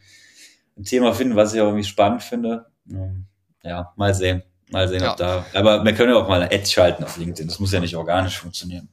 ein 0.80 0.84
Thema 0.84 1.12
finden, 1.12 1.36
was 1.36 1.54
ich 1.54 1.60
auch 1.60 1.66
irgendwie 1.66 1.84
spannend 1.84 2.22
finde. 2.22 2.66
Ja, 3.62 3.92
mal 3.96 4.14
sehen. 4.14 4.42
Mal 4.70 4.88
sehen, 4.88 5.02
ja. 5.02 5.12
ob 5.12 5.16
da. 5.16 5.44
Aber 5.54 5.84
wir 5.84 5.92
können 5.94 6.12
ja 6.12 6.18
auch 6.18 6.28
mal 6.28 6.42
Ads 6.42 6.72
schalten 6.72 7.04
auf 7.04 7.16
LinkedIn. 7.16 7.48
Das 7.48 7.58
muss 7.58 7.72
ja 7.72 7.80
nicht 7.80 7.96
organisch 7.96 8.38
funktionieren. 8.38 8.88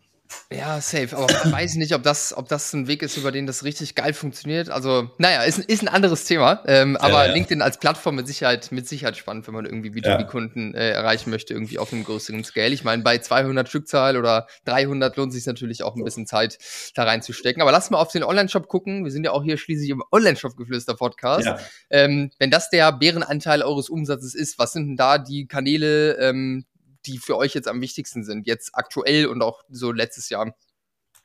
Ja, 0.52 0.80
safe. 0.82 1.16
Aber 1.16 1.28
ich 1.30 1.52
weiß 1.52 1.76
nicht, 1.76 1.94
ob 1.94 2.04
das, 2.04 2.36
ob 2.36 2.48
das 2.48 2.74
ein 2.74 2.88
Weg 2.88 3.02
ist, 3.02 3.18
über 3.18 3.32
den 3.32 3.46
das 3.46 3.64
richtig 3.64 3.96
geil 3.96 4.14
funktioniert. 4.14 4.70
Also, 4.70 5.12
naja, 5.18 5.44
ist, 5.44 5.60
ist 5.60 5.82
ein 5.82 5.88
anderes 5.88 6.26
Thema. 6.26 6.64
Ähm, 6.68 6.94
ja, 6.94 7.02
aber 7.02 7.28
ja. 7.28 7.34
LinkedIn 7.34 7.62
als 7.62 7.78
Plattform 7.80 8.16
mit 8.16 8.28
Sicherheit, 8.28 8.72
mit 8.72 8.88
Sicherheit 8.88 9.18
spannend, 9.18 9.48
wenn 9.48 9.54
man 9.54 9.66
irgendwie 9.66 9.90
B2B-Kunden 9.90 10.74
äh, 10.74 10.92
erreichen 10.92 11.30
möchte, 11.30 11.54
irgendwie 11.54 11.80
auf 11.80 11.92
einem 11.92 12.04
größeren 12.04 12.44
Scale. 12.44 12.74
Ich 12.74 12.84
meine, 12.84 13.04
bei 13.04 13.18
200 13.18 13.68
Stückzahl 13.68 14.18
oder 14.18 14.48
300 14.66 15.16
lohnt 15.18 15.34
sich 15.34 15.46
natürlich 15.46 15.84
auch 15.84 15.96
ein 15.96 16.04
bisschen 16.04 16.28
Zeit 16.28 16.58
da 16.96 17.04
reinzustecken. 17.04 17.62
Aber 17.62 17.72
lass 17.72 17.90
mal 17.90 18.00
auf 18.00 18.12
den 18.12 18.24
Online-Shop 18.24 18.68
gucken. 18.68 19.04
Wir 19.04 19.12
sind 19.12 19.24
ja 19.24 19.32
auch 19.32 19.44
hier 19.44 19.58
schließlich 19.58 19.90
im 19.90 20.04
Online-Shop-Geflüster-Podcast. 20.12 21.46
Ja. 21.46 21.60
Ähm, 21.90 22.32
wenn 22.40 22.52
das 22.52 22.70
der 22.70 22.92
Bärenanteil 22.92 23.64
eures 23.64 23.90
Umsatzes 23.90 24.36
ist, 24.36 24.60
was 24.60 24.74
sind 24.74 24.88
denn 24.88 24.98
da 24.98 25.18
die 25.18 25.48
Kanäle, 25.48 26.14
ähm, 26.20 26.66
die 27.08 27.18
für 27.18 27.38
euch 27.38 27.54
jetzt 27.54 27.68
am 27.68 27.82
wichtigsten 27.82 28.24
sind, 28.24 28.48
jetzt 28.48 28.72
aktuell 28.74 29.28
und 29.28 29.42
auch 29.42 29.64
so 29.70 29.92
letztes 29.92 30.30
Jahr? 30.30 30.54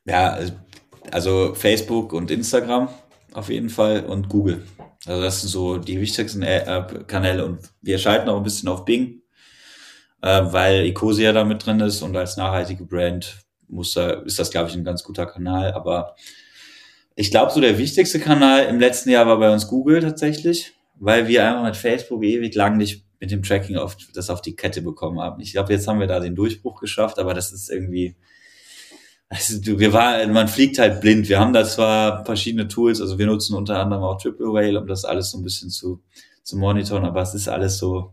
Ja, 0.04 0.38
also 1.10 1.54
Facebook 1.54 2.12
und 2.12 2.30
Instagram 2.30 2.88
auf 3.34 3.48
jeden 3.48 3.70
Fall 3.70 4.04
und 4.04 4.28
Google. 4.28 4.66
Also 5.06 5.22
das 5.22 5.40
sind 5.40 5.50
so 5.50 5.78
die 5.78 6.00
wichtigsten 6.00 6.42
äh, 6.42 6.84
Kanäle 7.06 7.44
und 7.44 7.60
wir 7.80 7.98
schalten 7.98 8.28
auch 8.28 8.36
ein 8.36 8.42
bisschen 8.42 8.68
auf 8.68 8.84
Bing, 8.84 9.22
äh, 10.20 10.42
weil 10.44 10.84
Ecosia 10.86 11.32
da 11.32 11.44
mit 11.44 11.64
drin 11.64 11.80
ist 11.80 12.02
und 12.02 12.16
als 12.16 12.36
nachhaltige 12.36 12.84
Brand 12.84 13.38
muss 13.68 13.94
da, 13.94 14.10
ist 14.10 14.38
das, 14.38 14.50
glaube 14.50 14.68
ich, 14.68 14.76
ein 14.76 14.84
ganz 14.84 15.02
guter 15.02 15.26
Kanal. 15.26 15.72
Aber 15.72 16.14
ich 17.16 17.30
glaube, 17.30 17.52
so 17.52 17.60
der 17.60 17.78
wichtigste 17.78 18.20
Kanal 18.20 18.66
im 18.66 18.78
letzten 18.78 19.10
Jahr 19.10 19.26
war 19.26 19.38
bei 19.38 19.52
uns 19.52 19.66
Google 19.66 20.00
tatsächlich, 20.00 20.72
weil 20.96 21.26
wir 21.26 21.46
einfach 21.46 21.64
mit 21.64 21.76
Facebook 21.76 22.22
ewig 22.22 22.54
lang 22.54 22.76
nicht 22.76 23.04
mit 23.22 23.30
dem 23.30 23.44
Tracking 23.44 23.76
auf, 23.76 23.96
das 24.12 24.30
auf 24.30 24.42
die 24.42 24.56
Kette 24.56 24.82
bekommen 24.82 25.20
haben. 25.20 25.40
Ich 25.40 25.52
glaube, 25.52 25.72
jetzt 25.72 25.86
haben 25.86 26.00
wir 26.00 26.08
da 26.08 26.18
den 26.18 26.34
Durchbruch 26.34 26.80
geschafft, 26.80 27.20
aber 27.20 27.34
das 27.34 27.52
ist 27.52 27.70
irgendwie, 27.70 28.16
also 29.28 29.64
wir 29.64 29.92
war, 29.92 30.26
man 30.26 30.48
fliegt 30.48 30.80
halt 30.80 31.00
blind. 31.00 31.28
Wir 31.28 31.38
haben 31.38 31.52
da 31.52 31.64
zwar 31.64 32.24
verschiedene 32.24 32.66
Tools, 32.66 33.00
also 33.00 33.20
wir 33.20 33.26
nutzen 33.26 33.54
unter 33.54 33.78
anderem 33.78 34.02
auch 34.02 34.20
Triple 34.20 34.52
Whale, 34.52 34.76
um 34.80 34.88
das 34.88 35.04
alles 35.04 35.30
so 35.30 35.38
ein 35.38 35.44
bisschen 35.44 35.70
zu, 35.70 36.02
zu 36.42 36.58
monitoren, 36.58 37.04
aber 37.04 37.22
es 37.22 37.32
ist 37.32 37.46
alles 37.46 37.78
so, 37.78 38.12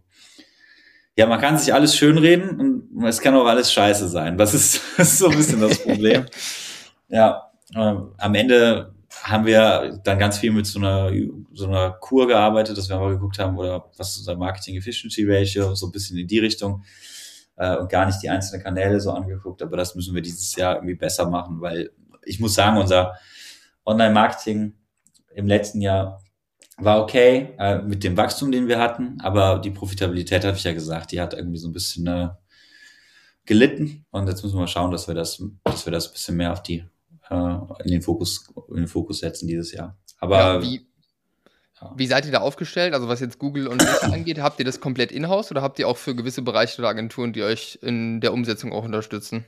ja, 1.17 1.25
man 1.25 1.41
kann 1.41 1.57
sich 1.57 1.73
alles 1.73 1.95
schönreden 1.95 2.87
und 2.93 3.03
es 3.03 3.19
kann 3.19 3.33
auch 3.33 3.47
alles 3.47 3.73
scheiße 3.73 4.09
sein. 4.09 4.37
Das 4.37 4.53
ist, 4.53 4.79
das 4.97 5.13
ist 5.13 5.17
so 5.17 5.29
ein 5.29 5.37
bisschen 5.37 5.59
das 5.59 5.81
Problem. 5.81 6.27
ja, 7.09 7.49
äh, 7.73 7.95
am 8.19 8.35
Ende 8.35 8.93
haben 9.23 9.45
wir 9.45 9.99
dann 10.03 10.19
ganz 10.19 10.37
viel 10.37 10.51
mit 10.51 10.67
so 10.67 10.79
einer, 10.79 11.11
so 11.53 11.67
einer 11.67 11.91
Kur 11.91 12.27
gearbeitet, 12.27 12.77
dass 12.77 12.89
wir 12.89 12.99
mal 12.99 13.13
geguckt 13.13 13.39
haben, 13.39 13.57
oder 13.57 13.89
was 13.97 14.11
ist 14.11 14.19
unser 14.19 14.37
Marketing 14.37 14.75
Efficiency 14.77 15.25
Ratio, 15.27 15.73
so 15.75 15.87
ein 15.87 15.91
bisschen 15.91 16.17
in 16.17 16.27
die 16.27 16.39
Richtung 16.39 16.83
äh, 17.55 17.75
und 17.77 17.89
gar 17.89 18.05
nicht 18.05 18.21
die 18.21 18.29
einzelnen 18.29 18.63
Kanäle 18.63 18.99
so 18.99 19.11
angeguckt, 19.11 19.61
aber 19.61 19.77
das 19.77 19.95
müssen 19.95 20.13
wir 20.13 20.21
dieses 20.21 20.55
Jahr 20.55 20.75
irgendwie 20.75 20.95
besser 20.95 21.29
machen, 21.29 21.59
weil 21.61 21.91
ich 22.23 22.39
muss 22.39 22.53
sagen, 22.53 22.77
unser 22.77 23.15
Online-Marketing 23.85 24.73
im 25.33 25.47
letzten 25.47 25.81
Jahr 25.81 26.21
war 26.77 27.01
okay 27.01 27.55
äh, 27.57 27.79
mit 27.79 28.03
dem 28.03 28.15
Wachstum, 28.15 28.51
den 28.51 28.67
wir 28.67 28.79
hatten, 28.79 29.19
aber 29.21 29.59
die 29.59 29.71
Profitabilität, 29.71 30.45
habe 30.45 30.57
ich 30.57 30.63
ja 30.63 30.73
gesagt, 30.73 31.11
die 31.11 31.19
hat 31.19 31.33
irgendwie 31.33 31.57
so 31.57 31.67
ein 31.67 31.73
bisschen 31.73 32.07
äh, 32.07 32.29
gelitten. 33.45 34.05
Und 34.11 34.27
jetzt 34.27 34.43
müssen 34.43 34.55
wir 34.55 34.61
mal 34.61 34.67
schauen, 34.67 34.91
dass 34.91 35.07
wir 35.07 35.15
das, 35.15 35.43
dass 35.63 35.85
wir 35.85 35.91
das 35.91 36.07
ein 36.07 36.13
bisschen 36.13 36.37
mehr 36.37 36.53
auf 36.53 36.63
die 36.63 36.85
äh, 37.29 37.57
in 37.83 37.91
den 37.91 38.01
Fokus, 38.01 38.47
in 38.71 38.83
den 38.83 38.87
Fokus 38.87 39.19
setzen 39.19 39.47
dieses 39.47 39.71
Jahr. 39.71 39.97
Aber 40.19 40.37
ja, 40.37 40.61
wie, 40.61 40.87
ja. 41.81 41.93
wie 41.95 42.07
seid 42.07 42.25
ihr 42.25 42.31
da 42.31 42.39
aufgestellt? 42.39 42.93
Also 42.93 43.07
was 43.07 43.19
jetzt 43.19 43.39
Google 43.39 43.67
und 43.67 43.81
Meta 43.81 44.07
angeht, 44.13 44.39
habt 44.39 44.59
ihr 44.59 44.65
das 44.65 44.79
komplett 44.79 45.11
in-house 45.11 45.51
oder 45.51 45.61
habt 45.61 45.79
ihr 45.79 45.87
auch 45.87 45.97
für 45.97 46.15
gewisse 46.15 46.41
Bereiche 46.41 46.79
oder 46.79 46.89
Agenturen, 46.89 47.33
die 47.33 47.43
euch 47.43 47.79
in 47.81 48.21
der 48.21 48.33
Umsetzung 48.33 48.71
auch 48.71 48.83
unterstützen? 48.83 49.45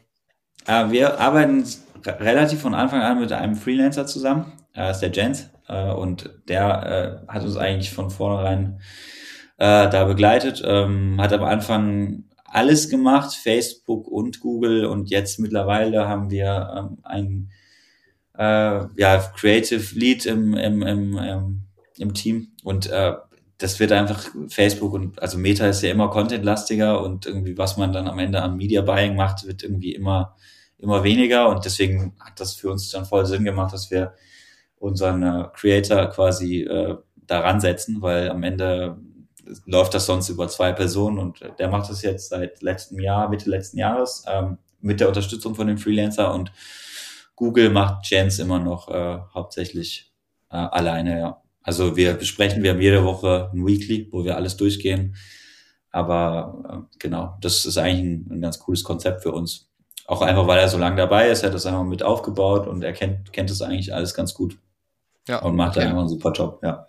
Äh, 0.65 0.91
wir 0.91 1.19
arbeiten 1.19 1.65
relativ 2.05 2.61
von 2.61 2.73
Anfang 2.73 3.01
an 3.01 3.19
mit 3.19 3.31
einem 3.31 3.55
Freelancer 3.55 4.05
zusammen. 4.05 4.51
Das 4.73 4.97
ist 4.97 5.01
der 5.01 5.11
Jens. 5.11 5.49
Äh, 5.67 5.91
und 5.91 6.29
der 6.47 7.23
hat 7.27 7.43
uns 7.43 7.57
eigentlich 7.57 7.91
von 7.91 8.09
vornherein 8.09 8.79
da 9.57 10.05
begleitet, 10.05 10.63
ähm, 10.65 11.21
hat 11.21 11.33
am 11.33 11.43
Anfang 11.43 12.23
alles 12.51 12.89
gemacht, 12.89 13.33
Facebook 13.33 14.07
und 14.07 14.39
Google 14.41 14.85
und 14.85 15.09
jetzt 15.09 15.39
mittlerweile 15.39 16.07
haben 16.07 16.29
wir 16.29 16.73
ähm, 16.77 16.97
ein 17.03 17.51
äh, 18.41 18.87
ja, 18.97 19.17
Creative 19.35 19.83
Lead 19.97 20.25
im, 20.25 20.55
im, 20.55 20.81
im, 20.81 21.17
im, 21.17 21.61
im 21.97 22.13
Team. 22.13 22.53
Und 22.63 22.89
äh, 22.89 23.13
das 23.57 23.79
wird 23.79 23.91
einfach 23.91 24.27
Facebook 24.49 24.93
und 24.93 25.21
also 25.21 25.37
Meta 25.37 25.67
ist 25.67 25.83
ja 25.83 25.91
immer 25.91 26.09
contentlastiger 26.09 27.03
und 27.03 27.27
irgendwie 27.27 27.59
was 27.59 27.77
man 27.77 27.93
dann 27.93 28.07
am 28.07 28.17
Ende 28.17 28.41
an 28.41 28.57
Media 28.57 28.81
Buying 28.81 29.15
macht, 29.15 29.45
wird 29.45 29.61
irgendwie 29.61 29.93
immer 29.93 30.35
immer 30.79 31.03
weniger. 31.03 31.47
Und 31.49 31.63
deswegen 31.65 32.15
hat 32.19 32.39
das 32.39 32.55
für 32.55 32.71
uns 32.71 32.89
dann 32.89 33.05
voll 33.05 33.25
Sinn 33.25 33.43
gemacht, 33.43 33.73
dass 33.73 33.91
wir 33.91 34.13
unseren 34.79 35.21
äh, 35.21 35.45
Creator 35.53 36.07
quasi 36.07 36.63
äh, 36.63 36.97
daran 37.27 37.61
setzen, 37.61 38.01
weil 38.01 38.29
am 38.29 38.41
Ende 38.41 38.97
läuft 39.65 39.93
das 39.93 40.07
sonst 40.07 40.29
über 40.29 40.47
zwei 40.47 40.71
Personen 40.71 41.19
und 41.19 41.39
der 41.59 41.67
macht 41.69 41.89
das 41.89 42.01
jetzt 42.01 42.29
seit 42.29 42.61
letztem 42.61 42.99
Jahr, 42.99 43.29
Mitte 43.29 43.49
letzten 43.49 43.77
Jahres 43.77 44.23
ähm, 44.27 44.57
mit 44.79 44.99
der 44.99 45.07
Unterstützung 45.07 45.53
von 45.53 45.67
dem 45.67 45.77
Freelancer 45.77 46.33
und 46.33 46.51
Google 47.41 47.71
macht 47.71 48.07
Jens 48.11 48.37
immer 48.37 48.59
noch 48.59 48.87
äh, 48.87 49.17
hauptsächlich 49.33 50.13
äh, 50.51 50.57
alleine, 50.57 51.19
ja. 51.19 51.41
Also 51.63 51.97
wir 51.97 52.13
besprechen, 52.13 52.61
wir 52.61 52.69
haben 52.69 52.81
jede 52.81 53.03
Woche 53.03 53.49
ein 53.51 53.65
Weekly, 53.65 54.07
wo 54.11 54.23
wir 54.23 54.35
alles 54.35 54.57
durchgehen. 54.57 55.15
Aber 55.89 56.85
äh, 56.91 56.97
genau, 56.99 57.39
das 57.41 57.65
ist 57.65 57.79
eigentlich 57.79 58.03
ein, 58.03 58.27
ein 58.29 58.41
ganz 58.41 58.59
cooles 58.59 58.83
Konzept 58.83 59.23
für 59.23 59.31
uns. 59.31 59.71
Auch 60.05 60.21
einfach, 60.21 60.45
weil 60.45 60.59
er 60.59 60.69
so 60.69 60.77
lange 60.77 60.97
dabei 60.97 61.31
ist, 61.31 61.41
er 61.41 61.47
hat 61.47 61.55
das 61.55 61.65
einfach 61.65 61.83
mit 61.83 62.03
aufgebaut 62.03 62.67
und 62.67 62.83
er 62.83 62.93
kennt, 62.93 63.33
kennt 63.33 63.49
das 63.49 63.63
eigentlich 63.63 63.91
alles 63.91 64.13
ganz 64.13 64.35
gut. 64.35 64.59
Ja. 65.27 65.41
Und 65.41 65.55
macht 65.55 65.77
okay. 65.77 65.79
da 65.79 65.85
einfach 65.87 66.01
einen 66.01 66.09
super 66.09 66.33
Job, 66.33 66.59
ja. 66.61 66.85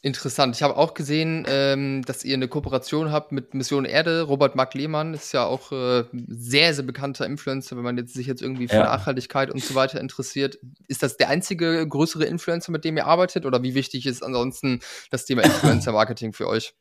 Interessant. 0.00 0.54
Ich 0.54 0.62
habe 0.62 0.76
auch 0.76 0.94
gesehen, 0.94 1.44
ähm, 1.48 2.04
dass 2.04 2.24
ihr 2.24 2.34
eine 2.34 2.46
Kooperation 2.46 3.10
habt 3.10 3.32
mit 3.32 3.54
Mission 3.54 3.84
Erde. 3.84 4.22
Robert 4.22 4.54
Mark 4.54 4.74
Lehmann 4.74 5.12
ist 5.12 5.32
ja 5.32 5.44
auch 5.44 5.72
äh, 5.72 6.04
sehr, 6.12 6.72
sehr 6.72 6.84
bekannter 6.84 7.26
Influencer, 7.26 7.76
wenn 7.76 7.82
man 7.82 7.96
jetzt 7.98 8.14
sich 8.14 8.28
jetzt 8.28 8.40
irgendwie 8.40 8.68
für 8.68 8.76
ja. 8.76 8.84
Nachhaltigkeit 8.84 9.50
und 9.50 9.62
so 9.62 9.74
weiter 9.74 10.00
interessiert. 10.00 10.58
Ist 10.86 11.02
das 11.02 11.16
der 11.16 11.30
einzige 11.30 11.86
größere 11.88 12.24
Influencer, 12.26 12.70
mit 12.70 12.84
dem 12.84 12.96
ihr 12.96 13.06
arbeitet? 13.06 13.44
Oder 13.44 13.64
wie 13.64 13.74
wichtig 13.74 14.06
ist 14.06 14.22
ansonsten 14.22 14.80
das 15.10 15.24
Thema 15.24 15.42
Influencer-Marketing 15.42 16.32
für 16.32 16.46
euch? 16.46 16.74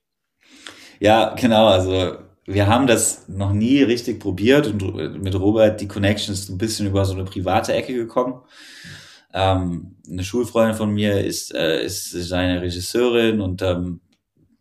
Ja, 1.00 1.34
genau. 1.34 1.68
Also 1.70 2.18
wir 2.46 2.68
haben 2.68 2.86
das 2.86 3.28
noch 3.28 3.52
nie 3.52 3.82
richtig 3.82 4.20
probiert 4.20 4.68
und 4.68 5.22
mit 5.22 5.34
Robert 5.34 5.82
die 5.82 5.88
Connection 5.88 6.34
ist 6.34 6.50
ein 6.50 6.60
bisschen 6.60 6.86
über 6.86 7.04
so 7.04 7.14
eine 7.14 7.26
private 7.26 7.74
Ecke 7.74 7.94
gekommen. 7.94 8.42
Ähm, 9.34 9.98
eine 10.10 10.24
Schulfreundin 10.24 10.76
von 10.76 10.92
mir 10.92 11.24
ist, 11.24 11.54
äh, 11.54 11.84
ist 11.84 12.12
seine 12.12 12.62
Regisseurin 12.62 13.42
und 13.42 13.62
ähm, 13.62 14.02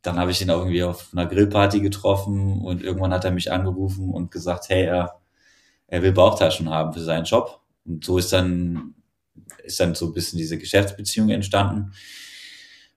dann 0.02 0.18
habe 0.18 0.31
ich 0.31 0.40
ihn 0.40 0.50
auch 0.50 0.59
irgendwie 0.59 0.85
auf 0.85 1.09
einer 1.12 1.26
Grillparty 1.26 1.81
getroffen 1.81 2.62
und 2.62 2.83
irgendwann 2.83 3.12
hat 3.12 3.24
er 3.24 3.33
mich 3.33 3.50
angerufen 3.52 4.11
und 4.11 4.31
gesagt, 4.31 4.68
hey, 4.68 4.85
er, 4.85 5.20
er 5.88 6.02
will 6.02 6.12
Bauchtaschen 6.12 6.70
haben 6.70 6.92
für 6.92 7.00
seinen 7.00 7.24
Job. 7.24 7.61
Und 7.85 8.05
so 8.05 8.18
ist 8.18 8.33
dann, 8.33 8.94
ist 9.64 9.81
dann 9.81 9.94
so 9.94 10.07
ein 10.07 10.12
bisschen 10.12 10.38
diese 10.38 10.59
Geschäftsbeziehung 10.59 11.31
entstanden. 11.31 11.92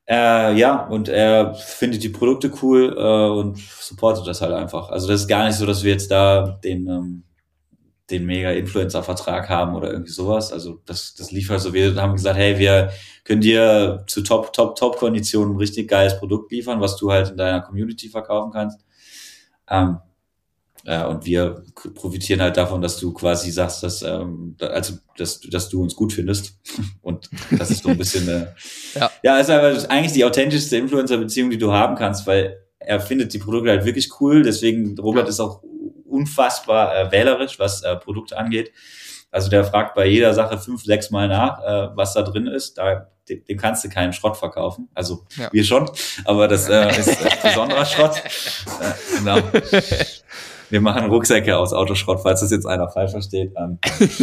Äh, 0.07 0.55
ja, 0.55 0.87
und 0.87 1.07
er 1.07 1.53
findet 1.53 2.03
die 2.03 2.09
Produkte 2.09 2.51
cool 2.63 2.95
äh, 2.97 3.29
und 3.29 3.59
supportet 3.59 4.25
das 4.25 4.41
halt 4.41 4.53
einfach. 4.53 4.89
Also 4.89 5.07
das 5.07 5.21
ist 5.21 5.27
gar 5.27 5.45
nicht 5.45 5.55
so, 5.55 5.65
dass 5.65 5.83
wir 5.83 5.91
jetzt 5.91 6.09
da 6.09 6.59
den, 6.63 6.87
ähm, 6.87 7.23
den 8.09 8.25
Mega-Influencer-Vertrag 8.25 9.49
haben 9.49 9.75
oder 9.75 9.91
irgendwie 9.91 10.11
sowas. 10.11 10.51
Also 10.51 10.81
das, 10.85 11.15
das 11.15 11.31
lief 11.31 11.49
halt 11.49 11.61
so. 11.61 11.73
Wir 11.73 11.95
haben 11.95 12.13
gesagt, 12.13 12.37
hey, 12.37 12.57
wir 12.57 12.91
können 13.23 13.41
dir 13.41 14.03
zu 14.07 14.21
Top, 14.21 14.53
Top, 14.53 14.75
Top-Konditionen 14.75 15.55
ein 15.55 15.57
richtig 15.57 15.87
geiles 15.87 16.17
Produkt 16.17 16.51
liefern, 16.51 16.81
was 16.81 16.97
du 16.97 17.11
halt 17.11 17.29
in 17.29 17.37
deiner 17.37 17.61
Community 17.61 18.09
verkaufen 18.09 18.51
kannst. 18.51 18.79
Ähm, 19.69 19.99
ja, 20.85 21.07
und 21.07 21.25
wir 21.25 21.63
profitieren 21.93 22.41
halt 22.41 22.57
davon, 22.57 22.81
dass 22.81 22.97
du 22.97 23.13
quasi 23.13 23.51
sagst, 23.51 23.83
dass, 23.83 24.01
ähm, 24.01 24.55
also, 24.59 24.95
dass, 25.17 25.41
dass 25.41 25.69
du 25.69 25.81
uns 25.81 25.95
gut 25.95 26.13
findest. 26.13 26.57
Und 27.01 27.29
das 27.51 27.69
ist 27.69 27.83
so 27.83 27.89
ein 27.89 27.97
bisschen 27.97 28.29
eine, 28.29 28.55
ja. 28.95 29.11
ja, 29.21 29.37
ist 29.37 29.49
aber 29.49 29.77
eigentlich 29.89 30.13
die 30.13 30.23
authentischste 30.23 30.77
Influencer-Beziehung, 30.77 31.49
die 31.49 31.57
du 31.57 31.73
haben 31.73 31.95
kannst, 31.95 32.25
weil 32.25 32.57
er 32.79 32.99
findet 33.01 33.33
die 33.33 33.39
Produkte 33.39 33.69
halt 33.69 33.85
wirklich 33.85 34.09
cool. 34.21 34.41
Deswegen, 34.41 34.97
Robert 34.97 35.27
ist 35.27 35.39
auch 35.39 35.61
unfassbar 36.09 36.95
äh, 36.95 37.11
wählerisch, 37.11 37.59
was 37.59 37.83
äh, 37.83 37.95
Produkte 37.95 38.37
angeht. 38.37 38.71
Also 39.31 39.49
der 39.49 39.63
fragt 39.63 39.93
bei 39.93 40.07
jeder 40.07 40.33
Sache 40.33 40.57
fünf, 40.57 40.83
sechs 40.83 41.11
Mal 41.11 41.27
nach, 41.27 41.61
äh, 41.61 41.95
was 41.95 42.13
da 42.13 42.23
drin 42.23 42.47
ist. 42.47 42.77
Da, 42.77 43.09
dem, 43.29 43.43
dem 43.45 43.57
kannst 43.57 43.83
du 43.83 43.89
keinen 43.89 44.11
Schrott 44.11 44.37
verkaufen. 44.37 44.89
Also 44.95 45.25
ja. 45.37 45.49
wir 45.51 45.63
schon, 45.63 45.89
aber 46.25 46.47
das 46.47 46.67
äh, 46.67 46.89
ist 46.99 47.23
äh, 47.23 47.29
besonderer 47.43 47.85
Schrott. 47.85 48.21
Äh, 48.81 49.17
genau. 49.17 49.39
Wir 50.69 50.81
machen 50.81 51.09
Rucksäcke 51.09 51.57
aus 51.57 51.73
Autoschrott, 51.73 52.21
falls 52.21 52.41
das 52.41 52.51
jetzt 52.51 52.65
einer 52.65 52.89
falsch 52.89 53.11
versteht. 53.11 53.53
Ähm, 53.57 53.79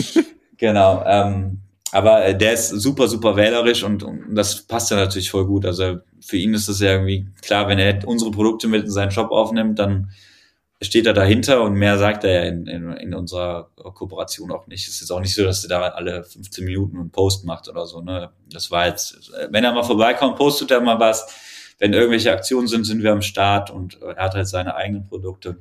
genau. 0.56 1.04
Ähm, 1.06 1.60
aber 1.92 2.24
äh, 2.24 2.36
der 2.36 2.52
ist 2.52 2.68
super, 2.68 3.08
super 3.08 3.36
wählerisch 3.36 3.82
und, 3.82 4.02
und 4.02 4.34
das 4.34 4.62
passt 4.62 4.90
ja 4.90 4.96
natürlich 4.96 5.30
voll 5.30 5.46
gut. 5.46 5.66
Also 5.66 5.98
für 6.20 6.36
ihn 6.36 6.54
ist 6.54 6.68
das 6.68 6.80
ja 6.80 6.92
irgendwie 6.92 7.28
klar, 7.42 7.68
wenn 7.68 7.78
er 7.78 8.06
unsere 8.06 8.30
Produkte 8.30 8.68
mit 8.68 8.84
in 8.84 8.90
seinen 8.90 9.10
Shop 9.10 9.30
aufnimmt, 9.30 9.78
dann 9.78 10.10
steht 10.82 11.06
er 11.06 11.14
dahinter 11.14 11.62
und 11.62 11.74
mehr 11.74 11.98
sagt 11.98 12.24
er 12.24 12.32
ja 12.32 12.42
in, 12.50 12.66
in, 12.66 12.92
in 12.92 13.14
unserer 13.14 13.70
Kooperation 13.76 14.52
auch 14.52 14.66
nicht. 14.66 14.86
Es 14.86 15.00
ist 15.00 15.10
auch 15.10 15.20
nicht 15.20 15.34
so, 15.34 15.44
dass 15.44 15.64
er 15.64 15.68
da 15.68 15.80
alle 15.88 16.22
15 16.22 16.64
Minuten 16.64 16.98
einen 16.98 17.10
Post 17.10 17.44
macht 17.44 17.68
oder 17.68 17.86
so. 17.86 18.02
Ne? 18.02 18.30
Das 18.50 18.70
war 18.70 18.86
jetzt, 18.86 19.32
wenn 19.50 19.64
er 19.64 19.72
mal 19.72 19.84
vorbeikommt, 19.84 20.36
postet 20.36 20.70
er 20.70 20.80
mal 20.80 21.00
was. 21.00 21.74
Wenn 21.78 21.92
irgendwelche 21.92 22.32
Aktionen 22.32 22.68
sind, 22.68 22.84
sind 22.84 23.02
wir 23.02 23.12
am 23.12 23.22
Start 23.22 23.70
und 23.70 24.00
er 24.02 24.16
hat 24.16 24.34
halt 24.34 24.48
seine 24.48 24.74
eigenen 24.74 25.06
Produkte. 25.06 25.58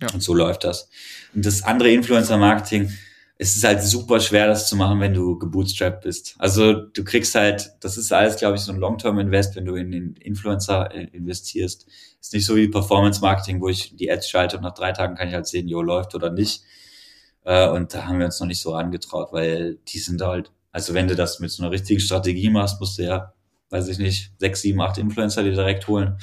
Ja. 0.00 0.08
Und 0.12 0.22
so 0.22 0.34
läuft 0.34 0.64
das. 0.64 0.88
Und 1.34 1.44
das 1.44 1.62
andere 1.62 1.90
Influencer-Marketing, 1.90 2.90
es 3.36 3.56
ist 3.56 3.64
halt 3.64 3.82
super 3.82 4.20
schwer, 4.20 4.48
das 4.48 4.68
zu 4.68 4.76
machen, 4.76 5.00
wenn 5.00 5.14
du 5.14 5.38
gebootstrapped 5.38 6.02
bist. 6.02 6.34
Also 6.38 6.74
du 6.74 7.04
kriegst 7.04 7.34
halt, 7.34 7.70
das 7.80 7.96
ist 7.96 8.12
alles, 8.12 8.36
glaube 8.36 8.56
ich, 8.56 8.62
so 8.62 8.72
ein 8.72 8.78
Long-Term-Invest, 8.78 9.56
wenn 9.56 9.64
du 9.64 9.76
in 9.76 9.90
den 9.90 10.14
Influencer 10.16 10.90
investierst. 10.92 11.86
Ist 12.20 12.34
nicht 12.34 12.44
so 12.44 12.56
wie 12.56 12.68
Performance-Marketing, 12.68 13.60
wo 13.60 13.68
ich 13.68 13.96
die 13.96 14.10
Ads 14.10 14.28
schalte 14.28 14.56
und 14.56 14.62
nach 14.62 14.74
drei 14.74 14.92
Tagen 14.92 15.14
kann 15.14 15.28
ich 15.28 15.34
halt 15.34 15.46
sehen, 15.46 15.68
jo, 15.68 15.80
läuft 15.80 16.14
oder 16.14 16.30
nicht. 16.30 16.62
Äh, 17.44 17.68
und 17.68 17.94
da 17.94 18.06
haben 18.06 18.18
wir 18.18 18.26
uns 18.26 18.40
noch 18.40 18.46
nicht 18.46 18.60
so 18.60 18.74
angetraut, 18.74 19.32
weil 19.32 19.78
die 19.88 19.98
sind 19.98 20.20
halt, 20.20 20.52
also 20.72 20.94
wenn 20.94 21.08
du 21.08 21.16
das 21.16 21.40
mit 21.40 21.50
so 21.50 21.62
einer 21.62 21.72
richtigen 21.72 22.00
Strategie 22.00 22.50
machst, 22.50 22.78
musst 22.80 22.98
du 22.98 23.02
ja, 23.04 23.32
weiß 23.70 23.88
ich 23.88 23.98
nicht, 23.98 24.32
sechs, 24.38 24.60
sieben, 24.60 24.80
acht 24.80 24.98
Influencer 24.98 25.42
dir 25.42 25.52
direkt 25.52 25.88
holen. 25.88 26.18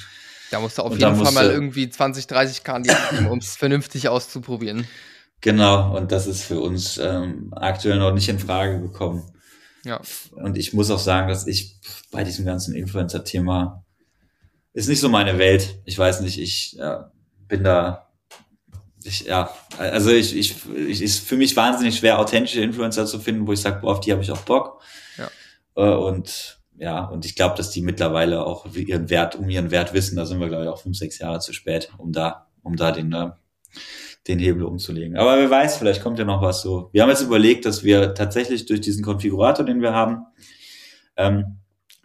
Da 0.50 0.60
musst 0.60 0.78
du 0.78 0.82
auf 0.82 0.92
und 0.92 1.00
jeden 1.00 1.16
Fall 1.16 1.32
mal 1.32 1.50
irgendwie 1.50 1.90
20, 1.90 2.26
30 2.26 2.64
Kandidaten, 2.64 3.26
um 3.30 3.38
es 3.38 3.56
vernünftig 3.56 4.08
auszuprobieren. 4.08 4.86
Genau, 5.40 5.96
und 5.96 6.10
das 6.10 6.26
ist 6.26 6.42
für 6.42 6.60
uns 6.60 6.98
ähm, 6.98 7.52
aktuell 7.54 7.98
noch 7.98 8.12
nicht 8.12 8.28
in 8.28 8.38
Frage 8.38 8.80
gekommen. 8.80 9.22
Ja. 9.84 10.00
Und 10.32 10.56
ich 10.58 10.72
muss 10.72 10.90
auch 10.90 10.98
sagen, 10.98 11.28
dass 11.28 11.46
ich 11.46 11.76
bei 12.10 12.24
diesem 12.24 12.44
ganzen 12.44 12.74
Influencer-Thema 12.74 13.84
ist 14.78 14.88
nicht 14.88 15.00
so 15.00 15.08
meine 15.08 15.38
Welt. 15.38 15.80
Ich 15.84 15.98
weiß 15.98 16.20
nicht, 16.20 16.38
ich 16.38 16.72
ja, 16.72 17.10
bin 17.48 17.64
da, 17.64 18.08
ich, 19.02 19.26
ja, 19.26 19.50
also 19.76 20.10
ich, 20.10 20.36
ich, 20.36 20.56
ich 20.74 21.02
ist 21.02 21.26
für 21.26 21.36
mich 21.36 21.56
wahnsinnig 21.56 21.98
schwer, 21.98 22.18
authentische 22.18 22.60
Influencer 22.60 23.06
zu 23.06 23.18
finden, 23.18 23.46
wo 23.46 23.52
ich 23.52 23.60
sage, 23.60 23.80
boah, 23.80 23.92
auf 23.92 24.00
die 24.00 24.12
habe 24.12 24.22
ich 24.22 24.30
auch 24.30 24.42
Bock. 24.42 24.82
Ja. 25.16 25.28
Äh, 25.74 25.96
und 25.96 26.60
ja, 26.76 27.04
und 27.04 27.24
ich 27.24 27.34
glaube, 27.34 27.56
dass 27.56 27.70
die 27.70 27.82
mittlerweile 27.82 28.46
auch 28.46 28.66
ihren 28.72 29.10
Wert, 29.10 29.34
um 29.34 29.50
ihren 29.50 29.72
Wert 29.72 29.94
wissen, 29.94 30.14
da 30.14 30.26
sind 30.26 30.38
wir, 30.38 30.48
glaube 30.48 30.64
ich, 30.64 30.70
auch 30.70 30.80
fünf, 30.80 30.96
sechs 30.96 31.18
Jahre 31.18 31.40
zu 31.40 31.52
spät, 31.52 31.90
um 31.98 32.12
da, 32.12 32.46
um 32.62 32.76
da 32.76 32.92
den 32.92 33.12
äh, 33.12 33.30
den 34.28 34.38
Hebel 34.38 34.62
umzulegen. 34.62 35.16
Aber 35.16 35.38
wer 35.38 35.50
weiß, 35.50 35.78
vielleicht 35.78 36.02
kommt 36.02 36.18
ja 36.18 36.24
noch 36.24 36.42
was 36.42 36.60
so. 36.60 36.90
Wir 36.92 37.02
haben 37.02 37.08
jetzt 37.08 37.22
überlegt, 37.22 37.64
dass 37.64 37.82
wir 37.82 38.14
tatsächlich 38.14 38.66
durch 38.66 38.80
diesen 38.80 39.02
Konfigurator, 39.02 39.64
den 39.64 39.80
wir 39.80 39.94
haben, 39.94 40.26
ähm, 41.16 41.58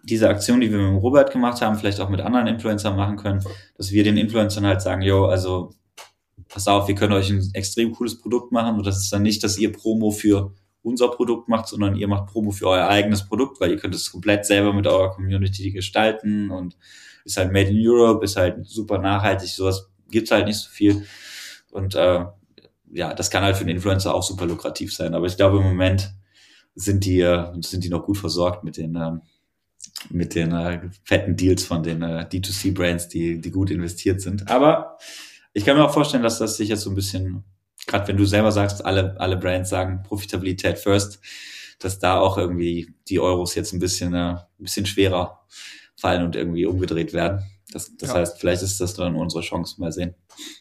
diese 0.03 0.29
Aktion, 0.29 0.61
die 0.61 0.71
wir 0.71 0.77
mit 0.77 1.01
Robert 1.01 1.31
gemacht 1.31 1.61
haben, 1.61 1.77
vielleicht 1.77 1.99
auch 1.99 2.09
mit 2.09 2.21
anderen 2.21 2.47
Influencern 2.47 2.95
machen 2.95 3.15
können, 3.15 3.43
dass 3.77 3.91
wir 3.91 4.03
den 4.03 4.17
Influencern 4.17 4.65
halt 4.65 4.81
sagen, 4.81 5.01
yo, 5.01 5.25
also 5.25 5.73
pass 6.49 6.67
auf, 6.67 6.87
wir 6.87 6.95
können 6.95 7.13
euch 7.13 7.29
ein 7.29 7.49
extrem 7.53 7.93
cooles 7.93 8.19
Produkt 8.19 8.51
machen 8.51 8.77
und 8.77 8.85
das 8.85 8.99
ist 8.99 9.11
dann 9.11 9.23
nicht, 9.23 9.43
dass 9.43 9.57
ihr 9.57 9.71
Promo 9.71 10.11
für 10.11 10.53
unser 10.83 11.07
Produkt 11.07 11.47
macht, 11.47 11.69
sondern 11.69 11.95
ihr 11.95 12.09
macht 12.09 12.27
Promo 12.27 12.51
für 12.51 12.67
euer 12.67 12.87
eigenes 12.87 13.25
Produkt, 13.25 13.61
weil 13.61 13.71
ihr 13.71 13.77
könnt 13.77 13.95
es 13.95 14.11
komplett 14.11 14.45
selber 14.45 14.73
mit 14.73 14.85
eurer 14.85 15.11
Community 15.11 15.71
gestalten 15.71 16.51
und 16.51 16.77
ist 17.23 17.37
halt 17.37 17.53
made 17.53 17.69
in 17.69 17.77
Europe, 17.79 18.23
ist 18.25 18.35
halt 18.35 18.67
super 18.67 18.97
nachhaltig, 18.97 19.49
sowas 19.49 19.89
gibt's 20.09 20.31
halt 20.31 20.45
nicht 20.45 20.59
so 20.59 20.69
viel. 20.69 21.05
Und 21.71 21.95
äh, 21.95 22.25
ja, 22.91 23.13
das 23.13 23.31
kann 23.31 23.43
halt 23.43 23.55
für 23.55 23.65
den 23.65 23.75
Influencer 23.75 24.13
auch 24.13 24.23
super 24.23 24.45
lukrativ 24.45 24.93
sein. 24.93 25.15
Aber 25.15 25.25
ich 25.25 25.37
glaube, 25.37 25.57
im 25.57 25.63
Moment 25.63 26.13
sind 26.75 27.05
die, 27.05 27.21
äh, 27.21 27.51
sind 27.61 27.83
die 27.83 27.89
noch 27.89 28.05
gut 28.05 28.17
versorgt 28.17 28.63
mit 28.63 28.77
den, 28.77 28.95
äh, 28.95 29.13
mit 30.09 30.35
den 30.35 30.51
äh, 30.51 30.81
fetten 31.03 31.35
Deals 31.35 31.63
von 31.63 31.83
den 31.83 32.01
äh, 32.01 32.25
D2C-Brands, 32.31 33.09
die, 33.09 33.39
die 33.39 33.51
gut 33.51 33.71
investiert 33.71 34.21
sind. 34.21 34.49
Aber 34.49 34.97
ich 35.53 35.65
kann 35.65 35.77
mir 35.77 35.85
auch 35.85 35.93
vorstellen, 35.93 36.23
dass 36.23 36.39
das 36.39 36.57
sich 36.57 36.69
jetzt 36.69 36.81
so 36.81 36.89
ein 36.89 36.95
bisschen, 36.95 37.43
gerade 37.85 38.07
wenn 38.07 38.17
du 38.17 38.25
selber 38.25 38.51
sagst, 38.51 38.85
alle, 38.85 39.19
alle 39.19 39.37
Brands 39.37 39.69
sagen 39.69 40.03
Profitabilität 40.03 40.79
first, 40.79 41.19
dass 41.79 41.99
da 41.99 42.19
auch 42.19 42.37
irgendwie 42.37 42.93
die 43.07 43.19
Euros 43.19 43.55
jetzt 43.55 43.73
ein 43.73 43.79
bisschen, 43.79 44.13
äh, 44.13 44.35
ein 44.35 44.45
bisschen 44.57 44.85
schwerer 44.85 45.45
fallen 45.95 46.23
und 46.23 46.35
irgendwie 46.35 46.65
umgedreht 46.65 47.13
werden. 47.13 47.43
Das, 47.73 47.95
das 47.97 48.09
ja. 48.09 48.15
heißt, 48.15 48.39
vielleicht 48.39 48.61
ist 48.61 48.79
das 48.79 48.93
dann 48.93 49.15
unsere 49.15 49.41
Chance, 49.41 49.79
mal 49.79 49.91
sehen. 49.91 50.13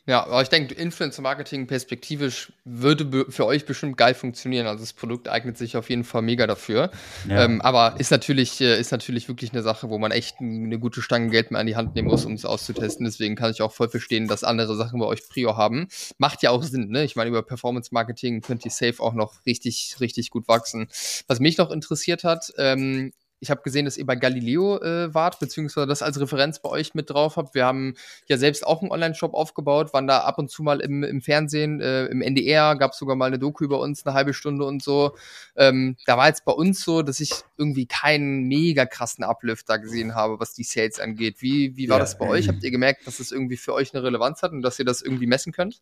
Ja, 0.06 0.24
aber 0.24 0.42
ich 0.42 0.48
denke, 0.48 0.74
Influencer-Marketing 0.74 1.66
perspektivisch 1.66 2.52
würde 2.64 3.26
für 3.30 3.46
euch 3.46 3.66
bestimmt 3.66 3.96
geil 3.96 4.14
funktionieren. 4.14 4.66
Also 4.66 4.82
das 4.82 4.92
Produkt 4.92 5.28
eignet 5.28 5.58
sich 5.58 5.76
auf 5.76 5.90
jeden 5.90 6.04
Fall 6.04 6.22
mega 6.22 6.46
dafür. 6.46 6.90
Ja. 7.28 7.44
Ähm, 7.44 7.60
aber 7.60 7.98
ist 7.98 8.10
natürlich, 8.10 8.60
äh, 8.60 8.78
ist 8.78 8.92
natürlich 8.92 9.28
wirklich 9.28 9.52
eine 9.52 9.62
Sache, 9.62 9.90
wo 9.90 9.98
man 9.98 10.10
echt 10.10 10.40
eine 10.40 10.78
gute 10.78 11.02
Stange 11.02 11.30
Geld 11.30 11.50
mehr 11.50 11.60
an 11.60 11.66
die 11.66 11.76
Hand 11.76 11.94
nehmen 11.94 12.08
muss, 12.08 12.24
um 12.24 12.34
es 12.34 12.44
auszutesten. 12.44 13.04
Deswegen 13.04 13.36
kann 13.36 13.50
ich 13.50 13.62
auch 13.62 13.72
voll 13.72 13.88
verstehen, 13.88 14.28
dass 14.28 14.44
andere 14.44 14.76
Sachen 14.76 14.98
bei 14.98 15.06
euch 15.06 15.28
Prio 15.28 15.56
haben. 15.56 15.88
Macht 16.18 16.42
ja 16.42 16.50
auch 16.50 16.62
Sinn, 16.62 16.88
ne? 16.88 17.04
Ich 17.04 17.16
meine, 17.16 17.30
über 17.30 17.42
Performance-Marketing 17.42 18.40
könnt 18.40 18.64
ihr 18.64 18.70
safe 18.70 19.02
auch 19.02 19.14
noch 19.14 19.44
richtig, 19.46 19.96
richtig 20.00 20.30
gut 20.30 20.48
wachsen. 20.48 20.88
Was 21.26 21.40
mich 21.40 21.58
noch 21.58 21.70
interessiert 21.70 22.24
hat, 22.24 22.52
ähm, 22.58 23.12
ich 23.42 23.50
habe 23.50 23.60
gesehen, 23.62 23.84
dass 23.84 23.98
ihr 23.98 24.06
bei 24.06 24.14
Galileo 24.14 24.80
äh, 24.80 25.12
wart, 25.12 25.40
beziehungsweise 25.40 25.88
das 25.88 26.00
als 26.00 26.18
Referenz 26.20 26.60
bei 26.60 26.68
euch 26.68 26.94
mit 26.94 27.10
drauf 27.10 27.36
habt. 27.36 27.54
Wir 27.56 27.66
haben 27.66 27.94
ja 28.28 28.38
selbst 28.38 28.64
auch 28.64 28.82
einen 28.82 28.92
Online-Shop 28.92 29.34
aufgebaut, 29.34 29.92
waren 29.92 30.06
da 30.06 30.20
ab 30.20 30.38
und 30.38 30.48
zu 30.48 30.62
mal 30.62 30.80
im, 30.80 31.02
im 31.02 31.20
Fernsehen, 31.20 31.80
äh, 31.80 32.06
im 32.06 32.22
NDR, 32.22 32.76
gab 32.76 32.92
es 32.92 32.98
sogar 32.98 33.16
mal 33.16 33.26
eine 33.26 33.40
Doku 33.40 33.64
über 33.64 33.80
uns, 33.80 34.06
eine 34.06 34.14
halbe 34.14 34.32
Stunde 34.32 34.64
und 34.64 34.80
so. 34.80 35.16
Ähm, 35.56 35.96
da 36.06 36.16
war 36.16 36.28
jetzt 36.28 36.44
bei 36.44 36.52
uns 36.52 36.84
so, 36.84 37.02
dass 37.02 37.18
ich 37.18 37.32
irgendwie 37.58 37.86
keinen 37.86 38.44
mega 38.44 38.86
krassen 38.86 39.24
Uplift 39.24 39.68
da 39.68 39.76
gesehen 39.76 40.14
habe, 40.14 40.38
was 40.38 40.54
die 40.54 40.62
Sales 40.62 41.00
angeht. 41.00 41.42
Wie, 41.42 41.76
wie 41.76 41.88
war 41.88 41.96
ja, 41.96 42.04
das 42.04 42.16
bei 42.18 42.26
ähm, 42.26 42.30
euch? 42.30 42.48
Habt 42.48 42.62
ihr 42.62 42.70
gemerkt, 42.70 43.08
dass 43.08 43.14
es 43.14 43.28
das 43.28 43.32
irgendwie 43.32 43.56
für 43.56 43.74
euch 43.74 43.92
eine 43.92 44.04
Relevanz 44.04 44.42
hat 44.42 44.52
und 44.52 44.62
dass 44.62 44.78
ihr 44.78 44.84
das 44.84 45.02
irgendwie 45.02 45.26
messen 45.26 45.52
könnt? 45.52 45.80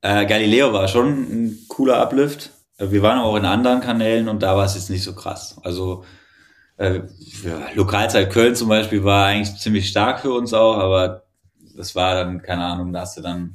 Äh, 0.00 0.26
Galileo 0.26 0.72
war 0.72 0.86
schon 0.86 1.08
ein 1.08 1.58
cooler 1.68 1.98
Uplift. 1.98 2.52
Wir 2.78 3.02
waren 3.02 3.18
auch 3.18 3.34
in 3.36 3.44
anderen 3.44 3.80
Kanälen 3.80 4.28
und 4.28 4.44
da 4.44 4.56
war 4.56 4.64
es 4.64 4.76
jetzt 4.76 4.90
nicht 4.90 5.02
so 5.02 5.14
krass. 5.14 5.56
Also 5.64 6.04
äh, 6.80 7.02
Lokalzeit 7.74 8.30
Köln 8.30 8.56
zum 8.56 8.68
Beispiel 8.68 9.04
war 9.04 9.26
eigentlich 9.26 9.58
ziemlich 9.58 9.88
stark 9.88 10.20
für 10.20 10.32
uns 10.32 10.54
auch, 10.54 10.78
aber 10.78 11.24
das 11.76 11.94
war 11.94 12.14
dann, 12.14 12.40
keine 12.40 12.64
Ahnung, 12.64 12.92
da 12.92 13.02
hast 13.02 13.18
du 13.18 13.20
dann, 13.20 13.54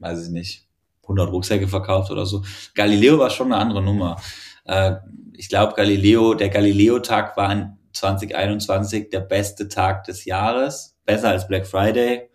weiß 0.00 0.26
ich 0.26 0.32
nicht, 0.32 0.66
100 1.02 1.30
Rucksäcke 1.30 1.68
verkauft 1.68 2.10
oder 2.10 2.26
so. 2.26 2.42
Galileo 2.74 3.20
war 3.20 3.30
schon 3.30 3.52
eine 3.52 3.62
andere 3.62 3.82
Nummer. 3.82 4.20
Äh, 4.64 4.96
ich 5.34 5.48
glaube, 5.48 5.74
Galileo, 5.74 6.34
der 6.34 6.48
Galileo-Tag 6.48 7.36
war 7.36 7.52
in 7.52 7.78
2021 7.92 9.10
der 9.10 9.20
beste 9.20 9.68
Tag 9.68 10.02
des 10.04 10.24
Jahres, 10.24 10.96
besser 11.04 11.28
als 11.28 11.46
Black 11.46 11.68
Friday. 11.68 12.28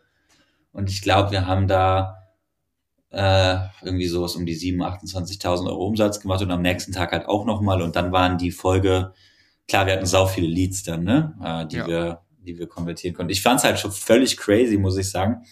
Und 0.71 0.89
ich 0.89 1.01
glaube, 1.01 1.31
wir 1.31 1.45
haben 1.45 1.67
da 1.67 2.15
äh, 3.09 3.57
irgendwie 3.81 4.07
sowas 4.07 4.37
um 4.37 4.45
die 4.45 4.55
7.000, 4.55 5.13
28.000 5.13 5.67
Euro 5.67 5.87
Umsatz 5.87 6.21
gemacht 6.21 6.41
und 6.41 6.51
am 6.51 6.61
nächsten 6.61 6.93
Tag 6.93 7.11
halt 7.11 7.25
auch 7.25 7.45
nochmal. 7.45 7.81
Und 7.81 7.97
dann 7.97 8.13
waren 8.13 8.37
die 8.37 8.51
Folge 8.51 9.13
klar, 9.67 9.85
wir 9.85 9.93
hatten 9.93 10.05
sau 10.05 10.25
viele 10.25 10.47
Leads 10.47 10.83
dann, 10.83 11.03
ne, 11.03 11.35
äh, 11.43 11.65
die 11.67 11.77
ja. 11.77 11.87
wir, 11.87 12.21
die 12.39 12.57
wir 12.57 12.67
konvertieren 12.67 13.15
konnten. 13.15 13.31
Ich 13.31 13.41
fand 13.41 13.59
es 13.59 13.63
halt 13.63 13.79
schon 13.79 13.91
völlig 13.91 14.37
crazy, 14.37 14.77
muss 14.77 14.97
ich 14.97 15.09
sagen, 15.09 15.43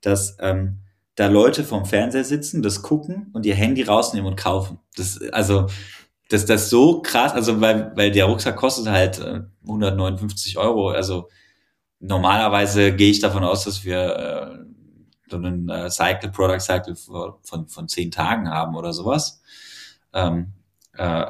dass 0.00 0.36
ähm, 0.40 0.78
da 1.14 1.26
Leute 1.26 1.64
vom 1.64 1.84
Fernseher 1.84 2.24
sitzen, 2.24 2.62
das 2.62 2.82
gucken 2.82 3.30
und 3.32 3.44
ihr 3.44 3.54
Handy 3.54 3.82
rausnehmen 3.82 4.30
und 4.30 4.36
kaufen. 4.36 4.78
Das, 4.96 5.20
also, 5.32 5.66
das, 6.28 6.44
das 6.44 6.70
so 6.70 7.02
krass, 7.02 7.32
also 7.32 7.60
weil, 7.60 7.92
weil 7.96 8.12
der 8.12 8.26
Rucksack 8.26 8.56
kostet 8.56 8.88
halt 8.88 9.18
äh, 9.18 9.40
159 9.62 10.58
Euro. 10.58 10.90
Also 10.90 11.28
normalerweise 12.00 12.94
gehe 12.94 13.10
ich 13.10 13.20
davon 13.20 13.44
aus, 13.44 13.64
dass 13.64 13.84
wir 13.84 14.16
äh, 14.16 14.68
so 15.30 15.36
einen 15.36 15.68
äh, 15.68 15.90
Cycle, 15.90 16.30
Product 16.30 16.60
Cycle 16.60 16.94
von, 16.96 17.68
von 17.68 17.88
zehn 17.88 18.10
Tagen 18.10 18.48
haben 18.48 18.76
oder 18.76 18.92
sowas. 18.92 19.42
Ähm, 20.12 20.52
äh, 20.94 21.26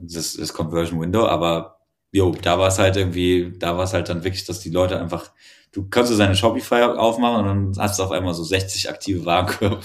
das, 0.00 0.34
das 0.34 0.52
Conversion 0.52 1.00
Window, 1.00 1.26
aber 1.26 1.78
jo, 2.12 2.34
da 2.42 2.58
war 2.58 2.68
es 2.68 2.78
halt 2.78 2.96
irgendwie, 2.96 3.52
da 3.58 3.76
war 3.76 3.84
es 3.84 3.92
halt 3.92 4.08
dann 4.08 4.24
wirklich, 4.24 4.44
dass 4.44 4.60
die 4.60 4.70
Leute 4.70 4.98
einfach, 4.98 5.30
du 5.72 5.88
kannst 5.88 6.10
du 6.10 6.16
seine 6.16 6.34
Shopify 6.34 6.82
aufmachen 6.82 7.40
und 7.40 7.46
dann 7.74 7.82
hast 7.82 7.98
du 7.98 8.02
auf 8.02 8.12
einmal 8.12 8.34
so 8.34 8.44
60 8.44 8.88
aktive 8.88 9.24
Warenkörbe. 9.24 9.80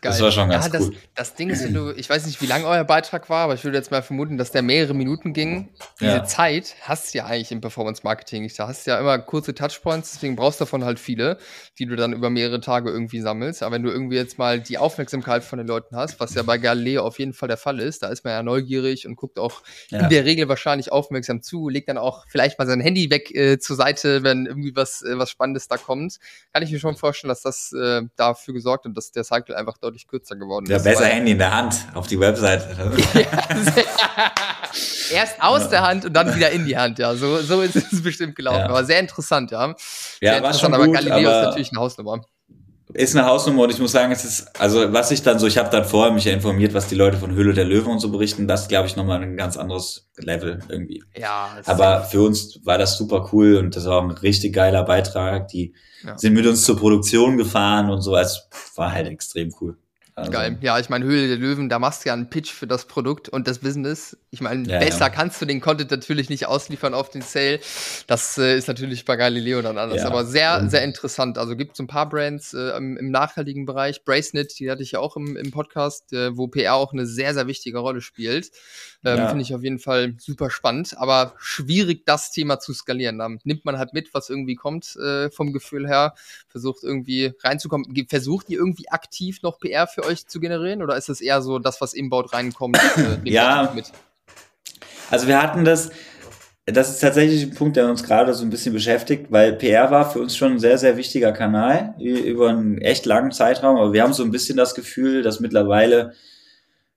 Geil. 0.00 0.12
Das 0.12 0.20
war 0.20 0.30
schon 0.30 0.48
ganz 0.48 0.66
ja, 0.66 0.72
das, 0.72 0.82
cool. 0.82 0.96
Das 1.14 1.34
Ding 1.34 1.50
ist, 1.50 1.64
wenn 1.64 1.74
du, 1.74 1.90
ich 1.90 2.08
weiß 2.08 2.26
nicht, 2.26 2.40
wie 2.40 2.46
lang 2.46 2.64
euer 2.64 2.84
Beitrag 2.84 3.28
war, 3.28 3.44
aber 3.44 3.54
ich 3.54 3.64
würde 3.64 3.76
jetzt 3.76 3.90
mal 3.90 4.02
vermuten, 4.02 4.38
dass 4.38 4.52
der 4.52 4.62
mehrere 4.62 4.94
Minuten 4.94 5.32
ging. 5.32 5.70
Diese 6.00 6.10
ja. 6.10 6.24
Zeit 6.24 6.76
hast 6.82 7.12
du 7.12 7.18
ja 7.18 7.26
eigentlich 7.26 7.50
im 7.50 7.60
Performance 7.60 8.02
Marketing 8.04 8.42
nicht. 8.42 8.58
Da 8.58 8.68
hast 8.68 8.86
du 8.86 8.92
ja 8.92 9.00
immer 9.00 9.18
kurze 9.18 9.54
Touchpoints, 9.54 10.12
deswegen 10.12 10.36
brauchst 10.36 10.60
du 10.60 10.64
davon 10.64 10.84
halt 10.84 11.00
viele, 11.00 11.38
die 11.78 11.86
du 11.86 11.96
dann 11.96 12.12
über 12.12 12.30
mehrere 12.30 12.60
Tage 12.60 12.90
irgendwie 12.90 13.20
sammelst. 13.20 13.62
Aber 13.62 13.74
wenn 13.74 13.82
du 13.82 13.90
irgendwie 13.90 14.16
jetzt 14.16 14.38
mal 14.38 14.60
die 14.60 14.78
Aufmerksamkeit 14.78 15.42
von 15.42 15.58
den 15.58 15.66
Leuten 15.66 15.96
hast, 15.96 16.20
was 16.20 16.34
ja 16.34 16.42
bei 16.42 16.58
Galileo 16.58 17.02
auf 17.02 17.18
jeden 17.18 17.32
Fall 17.32 17.48
der 17.48 17.56
Fall 17.56 17.80
ist, 17.80 18.02
da 18.02 18.08
ist 18.08 18.24
man 18.24 18.32
ja 18.32 18.42
neugierig 18.42 19.06
und 19.06 19.16
guckt 19.16 19.38
auch 19.38 19.62
ja. 19.88 20.00
in 20.00 20.08
der 20.08 20.24
Regel 20.24 20.48
wahrscheinlich 20.48 20.92
aufmerksam 20.92 21.42
zu, 21.42 21.68
legt 21.68 21.88
dann 21.88 21.98
auch 21.98 22.24
vielleicht 22.28 22.58
mal 22.58 22.66
sein 22.66 22.80
Handy 22.80 23.10
weg 23.10 23.34
äh, 23.34 23.58
zur 23.58 23.76
Seite, 23.76 24.22
wenn 24.22 24.46
irgendwie 24.46 24.76
was, 24.76 25.02
äh, 25.02 25.18
was 25.18 25.30
Spannendes 25.30 25.66
da 25.66 25.76
kommt. 25.76 26.18
Kann 26.52 26.62
ich 26.62 26.70
mir 26.70 26.78
schon 26.78 26.96
vorstellen, 26.96 27.30
dass 27.30 27.42
das 27.42 27.72
äh, 27.72 28.02
dafür 28.16 28.54
gesorgt 28.54 28.84
hat, 28.84 28.96
dass 28.96 29.10
der 29.10 29.24
Cycle 29.24 29.56
einfach 29.56 29.78
deutlich 29.78 29.87
kürzer 30.06 30.36
geworden 30.36 30.66
ja, 30.68 30.76
ist. 30.76 30.84
Ja, 30.84 30.92
besser 30.92 31.06
Handy 31.06 31.32
in 31.32 31.38
der 31.38 31.54
Hand 31.54 31.74
auf 31.94 32.06
die 32.06 32.18
Website. 32.20 32.66
Erst 35.10 35.42
aus 35.42 35.62
ja. 35.62 35.68
der 35.68 35.82
Hand 35.82 36.04
und 36.04 36.12
dann 36.12 36.34
wieder 36.34 36.50
in 36.50 36.66
die 36.66 36.76
Hand, 36.76 36.98
ja. 36.98 37.14
So, 37.14 37.38
so 37.38 37.62
ist 37.62 37.76
es 37.76 38.02
bestimmt 38.02 38.36
gelaufen. 38.36 38.64
Aber 38.64 38.84
sehr 38.84 39.00
interessant, 39.00 39.50
ja. 39.50 39.74
Ja, 40.20 40.42
war 40.42 40.52
schon 40.54 40.72
gut, 40.72 40.80
aber 40.80 40.92
Galileo 40.92 41.30
ist 41.30 41.44
natürlich 41.46 41.70
eine 41.72 41.80
Hausnummer. 41.80 42.20
Ist 42.94 43.14
eine 43.14 43.26
Hausnummer 43.26 43.64
und 43.64 43.70
ich 43.70 43.78
muss 43.78 43.92
sagen, 43.92 44.12
es 44.12 44.24
ist, 44.24 44.60
also 44.60 44.92
was 44.92 45.10
ich 45.10 45.22
dann 45.22 45.38
so, 45.38 45.46
ich 45.46 45.58
habe 45.58 45.70
dann 45.70 45.84
vorher 45.84 46.12
mich 46.12 46.24
ja 46.24 46.32
informiert, 46.32 46.72
was 46.72 46.88
die 46.88 46.94
Leute 46.94 47.18
von 47.18 47.32
Höhle 47.32 47.52
der 47.52 47.64
Löwen 47.64 47.92
und 47.92 47.98
so 48.00 48.10
berichten, 48.10 48.48
das 48.48 48.68
glaube 48.68 48.86
ich 48.86 48.96
nochmal 48.96 49.22
ein 49.22 49.36
ganz 49.36 49.56
anderes 49.56 50.08
Level 50.16 50.60
irgendwie. 50.68 51.02
Ja. 51.16 51.58
Aber 51.66 52.02
für 52.04 52.22
uns 52.22 52.60
war 52.64 52.78
das 52.78 52.96
super 52.96 53.28
cool 53.32 53.56
und 53.56 53.76
das 53.76 53.84
war 53.84 53.98
auch 53.98 54.04
ein 54.04 54.10
richtig 54.10 54.54
geiler 54.54 54.84
Beitrag. 54.84 55.48
Die 55.48 55.74
ja. 56.04 56.16
sind 56.16 56.32
mit 56.34 56.46
uns 56.46 56.64
zur 56.64 56.78
Produktion 56.78 57.36
gefahren 57.36 57.90
und 57.90 58.00
so, 58.00 58.16
es 58.16 58.48
war 58.74 58.92
halt 58.92 59.06
extrem 59.08 59.54
cool. 59.60 59.76
Also. 60.18 60.32
Geil. 60.32 60.58
Ja, 60.60 60.78
ich 60.78 60.88
meine, 60.88 61.04
Höhle 61.04 61.28
der 61.28 61.36
Löwen, 61.36 61.68
da 61.68 61.78
machst 61.78 62.04
du 62.04 62.08
ja 62.08 62.12
einen 62.12 62.28
Pitch 62.28 62.50
für 62.50 62.66
das 62.66 62.86
Produkt 62.86 63.28
und 63.28 63.46
das 63.46 63.60
Business. 63.60 64.16
Ich 64.30 64.40
meine, 64.40 64.68
ja, 64.68 64.80
besser 64.80 65.06
ja. 65.06 65.08
kannst 65.10 65.40
du 65.40 65.46
den 65.46 65.60
Content 65.60 65.90
natürlich 65.90 66.28
nicht 66.28 66.46
ausliefern 66.46 66.92
auf 66.92 67.10
den 67.10 67.22
Sale. 67.22 67.60
Das 68.08 68.36
äh, 68.36 68.56
ist 68.56 68.68
natürlich 68.68 69.04
bei 69.04 69.16
Galileo 69.16 69.62
dann 69.62 69.78
anders. 69.78 70.02
Ja. 70.02 70.08
Aber 70.08 70.24
sehr, 70.24 70.68
sehr 70.68 70.82
interessant. 70.82 71.38
Also 71.38 71.56
gibt 71.56 71.74
es 71.74 71.78
ein 71.78 71.86
paar 71.86 72.08
Brands 72.08 72.52
äh, 72.52 72.76
im, 72.76 72.96
im, 72.96 73.10
nachhaltigen 73.10 73.64
Bereich. 73.64 74.04
Bracenet, 74.04 74.58
die 74.58 74.70
hatte 74.70 74.82
ich 74.82 74.92
ja 74.92 74.98
auch 74.98 75.16
im, 75.16 75.36
im 75.36 75.50
Podcast, 75.52 76.12
äh, 76.12 76.36
wo 76.36 76.48
PR 76.48 76.74
auch 76.74 76.92
eine 76.92 77.06
sehr, 77.06 77.32
sehr 77.32 77.46
wichtige 77.46 77.78
Rolle 77.78 78.00
spielt. 78.00 78.50
Ähm, 79.04 79.28
Finde 79.28 79.42
ich 79.42 79.54
auf 79.54 79.62
jeden 79.62 79.78
Fall 79.78 80.14
super 80.18 80.50
spannend, 80.50 80.98
aber 80.98 81.34
schwierig, 81.38 82.04
das 82.04 82.32
Thema 82.32 82.58
zu 82.58 82.72
skalieren. 82.72 83.18
Da 83.18 83.28
nimmt 83.44 83.64
man 83.64 83.78
halt 83.78 83.94
mit, 83.94 84.12
was 84.12 84.28
irgendwie 84.28 84.56
kommt 84.56 84.96
äh, 84.96 85.30
vom 85.30 85.52
Gefühl 85.52 85.86
her, 85.86 86.14
versucht 86.48 86.82
irgendwie 86.82 87.32
reinzukommen. 87.40 87.86
Versucht 88.08 88.48
ihr 88.48 88.58
irgendwie 88.58 88.88
aktiv 88.88 89.40
noch 89.42 89.60
PR 89.60 89.86
für 89.86 90.04
euch 90.08 90.26
zu 90.26 90.40
generieren 90.40 90.82
oder 90.82 90.96
ist 90.96 91.08
es 91.08 91.20
eher 91.20 91.42
so 91.42 91.58
das, 91.58 91.80
was 91.80 91.94
inbound 91.94 92.32
reinkommt? 92.32 92.78
Äh, 92.96 93.18
ja, 93.30 93.72
mit? 93.74 93.92
also 95.10 95.26
wir 95.26 95.40
hatten 95.40 95.64
das, 95.64 95.90
das 96.66 96.90
ist 96.90 97.00
tatsächlich 97.00 97.42
ein 97.42 97.54
Punkt, 97.54 97.76
der 97.76 97.88
uns 97.88 98.02
gerade 98.02 98.34
so 98.34 98.44
ein 98.44 98.50
bisschen 98.50 98.72
beschäftigt, 98.72 99.26
weil 99.30 99.54
PR 99.54 99.90
war 99.90 100.10
für 100.10 100.20
uns 100.20 100.36
schon 100.36 100.52
ein 100.52 100.58
sehr, 100.58 100.78
sehr 100.78 100.96
wichtiger 100.96 101.32
Kanal 101.32 101.94
über 101.98 102.50
einen 102.50 102.78
echt 102.78 103.06
langen 103.06 103.30
Zeitraum, 103.30 103.76
aber 103.76 103.92
wir 103.92 104.02
haben 104.02 104.12
so 104.12 104.22
ein 104.24 104.30
bisschen 104.30 104.56
das 104.56 104.74
Gefühl, 104.74 105.22
dass 105.22 105.40
mittlerweile 105.40 106.12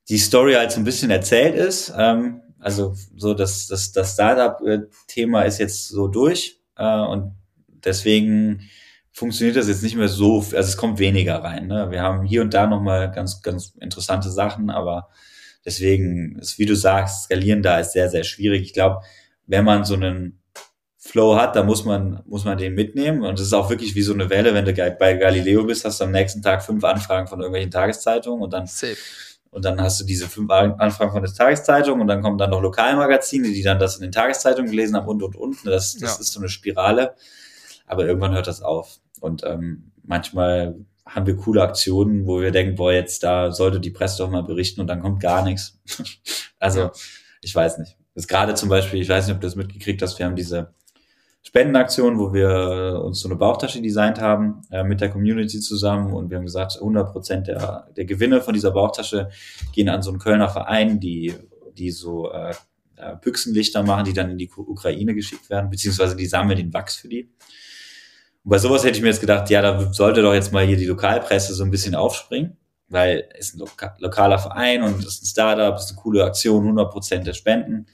die 0.10 0.17
Story 0.17 0.54
halt 0.54 0.71
so 0.71 0.80
ein 0.80 0.84
bisschen 0.84 1.12
erzählt 1.12 1.56
ist. 1.56 1.93
Ähm, 1.97 2.41
also 2.60 2.95
so 3.15 3.34
das, 3.34 3.67
das, 3.67 3.91
das 3.91 4.13
Startup-Thema 4.13 5.43
ist 5.43 5.60
jetzt 5.60 5.88
so 5.88 6.08
durch 6.08 6.60
äh, 6.76 7.00
und 7.00 7.36
deswegen 7.84 8.69
funktioniert 9.12 9.58
das 9.58 9.67
jetzt 9.67 9.84
nicht 9.84 9.95
mehr 9.95 10.08
so, 10.08 10.38
also 10.39 10.56
es 10.56 10.78
kommt 10.78 11.00
weniger 11.00 11.43
rein. 11.43 11.67
Ne? 11.67 11.91
Wir 11.91 12.02
haben 12.02 12.24
hier 12.24 12.41
und 12.41 12.54
da 12.54 12.67
nochmal 12.67 13.12
ganz, 13.12 13.41
ganz 13.41 13.74
interessante 13.80 14.30
Sachen, 14.30 14.69
aber 14.69 15.10
deswegen 15.65 16.39
ist, 16.39 16.60
wie 16.60 16.65
du 16.65 16.76
sagst, 16.76 17.26
skalieren 17.26 17.62
da 17.62 17.80
ist 17.80 17.93
sehr, 17.93 18.10
sehr 18.10 18.24
schwierig. 18.24 18.62
Ich 18.62 18.74
glaube, 18.74 19.02
wenn 19.47 19.65
man 19.65 19.84
so 19.84 19.95
einen 19.95 20.41
Flow 20.97 21.36
hat, 21.36 21.56
da 21.56 21.63
muss 21.63 21.84
man, 21.84 22.21
muss 22.26 22.45
man 22.45 22.58
den 22.58 22.76
mitnehmen. 22.76 23.24
Und 23.24 23.39
es 23.39 23.47
ist 23.47 23.54
auch 23.54 23.69
wirklich 23.69 23.95
wie 23.95 24.04
so 24.04 24.13
eine 24.13 24.30
Welle, 24.30 24.54
wenn 24.54 24.65
du 24.65 24.74
bei 25.00 25.15
Galileo 25.15 25.63
bist, 25.65 25.84
hast 25.84 26.00
du 26.00 26.06
am 26.06 26.12
nächsten 26.12 26.41
Tag 26.41 26.63
fünf 26.63 26.84
Anfragen 26.84 27.28
von 27.28 27.39
irgendwelchen 27.39 27.71
Tageszeitungen 27.71 28.41
und 28.41 28.54
dann 28.54 28.67
Safe. 28.67 28.97
Und 29.50 29.65
dann 29.65 29.82
hast 29.82 30.00
du 30.00 30.06
diese 30.06 30.30
fünf 30.30 30.50
Anfragen 30.50 31.12
von 31.12 31.24
der 31.24 31.34
Tageszeitung 31.34 32.00
und 32.00 32.08
dann 32.08 32.21
kommen 32.21 32.38
dann 32.38 32.52
noch 32.52 32.62
Lokalmagazine, 32.62 33.50
die 33.50 33.63
dann 33.63 33.80
das 33.80 33.97
in 33.97 34.04
den 34.04 34.13
Tageszeitungen 34.13 34.71
gelesen 34.71 34.95
haben 34.95 35.08
und 35.08 35.21
und 35.21 35.36
und. 35.36 35.58
Das, 35.65 35.93
das 35.93 36.02
ja. 36.02 36.21
ist 36.21 36.32
so 36.32 36.39
eine 36.39 36.47
Spirale. 36.47 37.15
Aber 37.86 38.06
irgendwann 38.06 38.34
hört 38.34 38.47
das 38.47 38.62
auf. 38.62 39.01
Und 39.21 39.43
ähm, 39.45 39.91
manchmal 40.03 40.75
haben 41.05 41.25
wir 41.25 41.38
coole 41.38 41.62
Aktionen, 41.62 42.27
wo 42.27 42.41
wir 42.41 42.51
denken, 42.51 42.75
boah, 42.75 42.91
jetzt 42.91 43.23
da 43.23 43.51
sollte 43.51 43.79
die 43.79 43.91
Presse 43.91 44.17
doch 44.17 44.29
mal 44.29 44.43
berichten 44.43 44.81
und 44.81 44.88
dann 44.88 44.99
kommt 44.99 45.21
gar 45.21 45.43
nichts. 45.43 45.79
also, 46.60 46.79
ja. 46.81 46.91
ich 47.41 47.55
weiß 47.55 47.77
nicht. 47.77 47.97
Das 48.13 48.25
ist 48.25 48.27
gerade 48.27 48.55
zum 48.55 48.67
Beispiel, 48.67 49.01
ich 49.01 49.07
weiß 49.07 49.25
nicht, 49.27 49.36
ob 49.36 49.41
du 49.41 49.47
das 49.47 49.55
mitgekriegt 49.55 50.01
hast, 50.01 50.19
wir 50.19 50.25
haben 50.25 50.36
diese 50.36 50.73
Spendenaktion, 51.43 52.19
wo 52.19 52.34
wir 52.34 53.01
uns 53.03 53.19
so 53.19 53.29
eine 53.29 53.38
Bauchtasche 53.38 53.81
designt 53.81 54.19
haben 54.19 54.62
äh, 54.69 54.84
mit 54.84 55.01
der 55.01 55.10
Community 55.10 55.60
zusammen 55.60 56.13
und 56.13 56.29
wir 56.29 56.38
haben 56.38 56.45
gesagt, 56.45 56.75
100 56.75 57.12
Prozent 57.12 57.47
der, 57.47 57.88
der 57.95 58.05
Gewinne 58.05 58.41
von 58.41 58.53
dieser 58.53 58.71
Bauchtasche 58.71 59.29
gehen 59.73 59.89
an 59.89 60.01
so 60.01 60.12
einen 60.12 60.19
Kölner 60.19 60.49
Verein, 60.49 60.99
die, 60.99 61.34
die 61.77 61.91
so 61.91 62.31
äh, 62.31 62.53
Büchsenlichter 63.21 63.84
machen, 63.84 64.05
die 64.05 64.13
dann 64.13 64.29
in 64.29 64.38
die 64.38 64.49
Ukraine 64.55 65.15
geschickt 65.15 65.49
werden, 65.49 65.69
beziehungsweise 65.69 66.15
die 66.15 66.27
sammeln 66.27 66.57
den 66.57 66.73
Wachs 66.73 66.95
für 66.95 67.07
die. 67.07 67.31
Und 68.43 68.49
bei 68.49 68.58
sowas 68.58 68.84
hätte 68.84 68.97
ich 68.97 69.01
mir 69.01 69.10
jetzt 69.10 69.21
gedacht, 69.21 69.49
ja, 69.49 69.62
da 69.62 69.93
sollte 69.93 70.21
doch 70.21 70.34
jetzt 70.34 70.51
mal 70.51 70.65
hier 70.65 70.77
die 70.77 70.86
Lokalpresse 70.86 71.54
so 71.54 71.63
ein 71.63 71.71
bisschen 71.71 71.95
aufspringen, 71.95 72.58
weil 72.89 73.30
es 73.34 73.49
ist 73.49 73.56
ein 73.56 73.60
loka 73.60 73.95
lokaler 73.99 74.39
Verein 74.39 74.84
und 74.84 74.99
es 74.99 75.15
ist 75.15 75.23
ein 75.23 75.27
Startup, 75.27 75.75
es 75.75 75.86
ist 75.86 75.91
eine 75.91 76.01
coole 76.01 76.23
Aktion, 76.23 76.63
100 76.63 76.91
Prozent 76.91 77.27
der 77.27 77.34
Spenden 77.34 77.88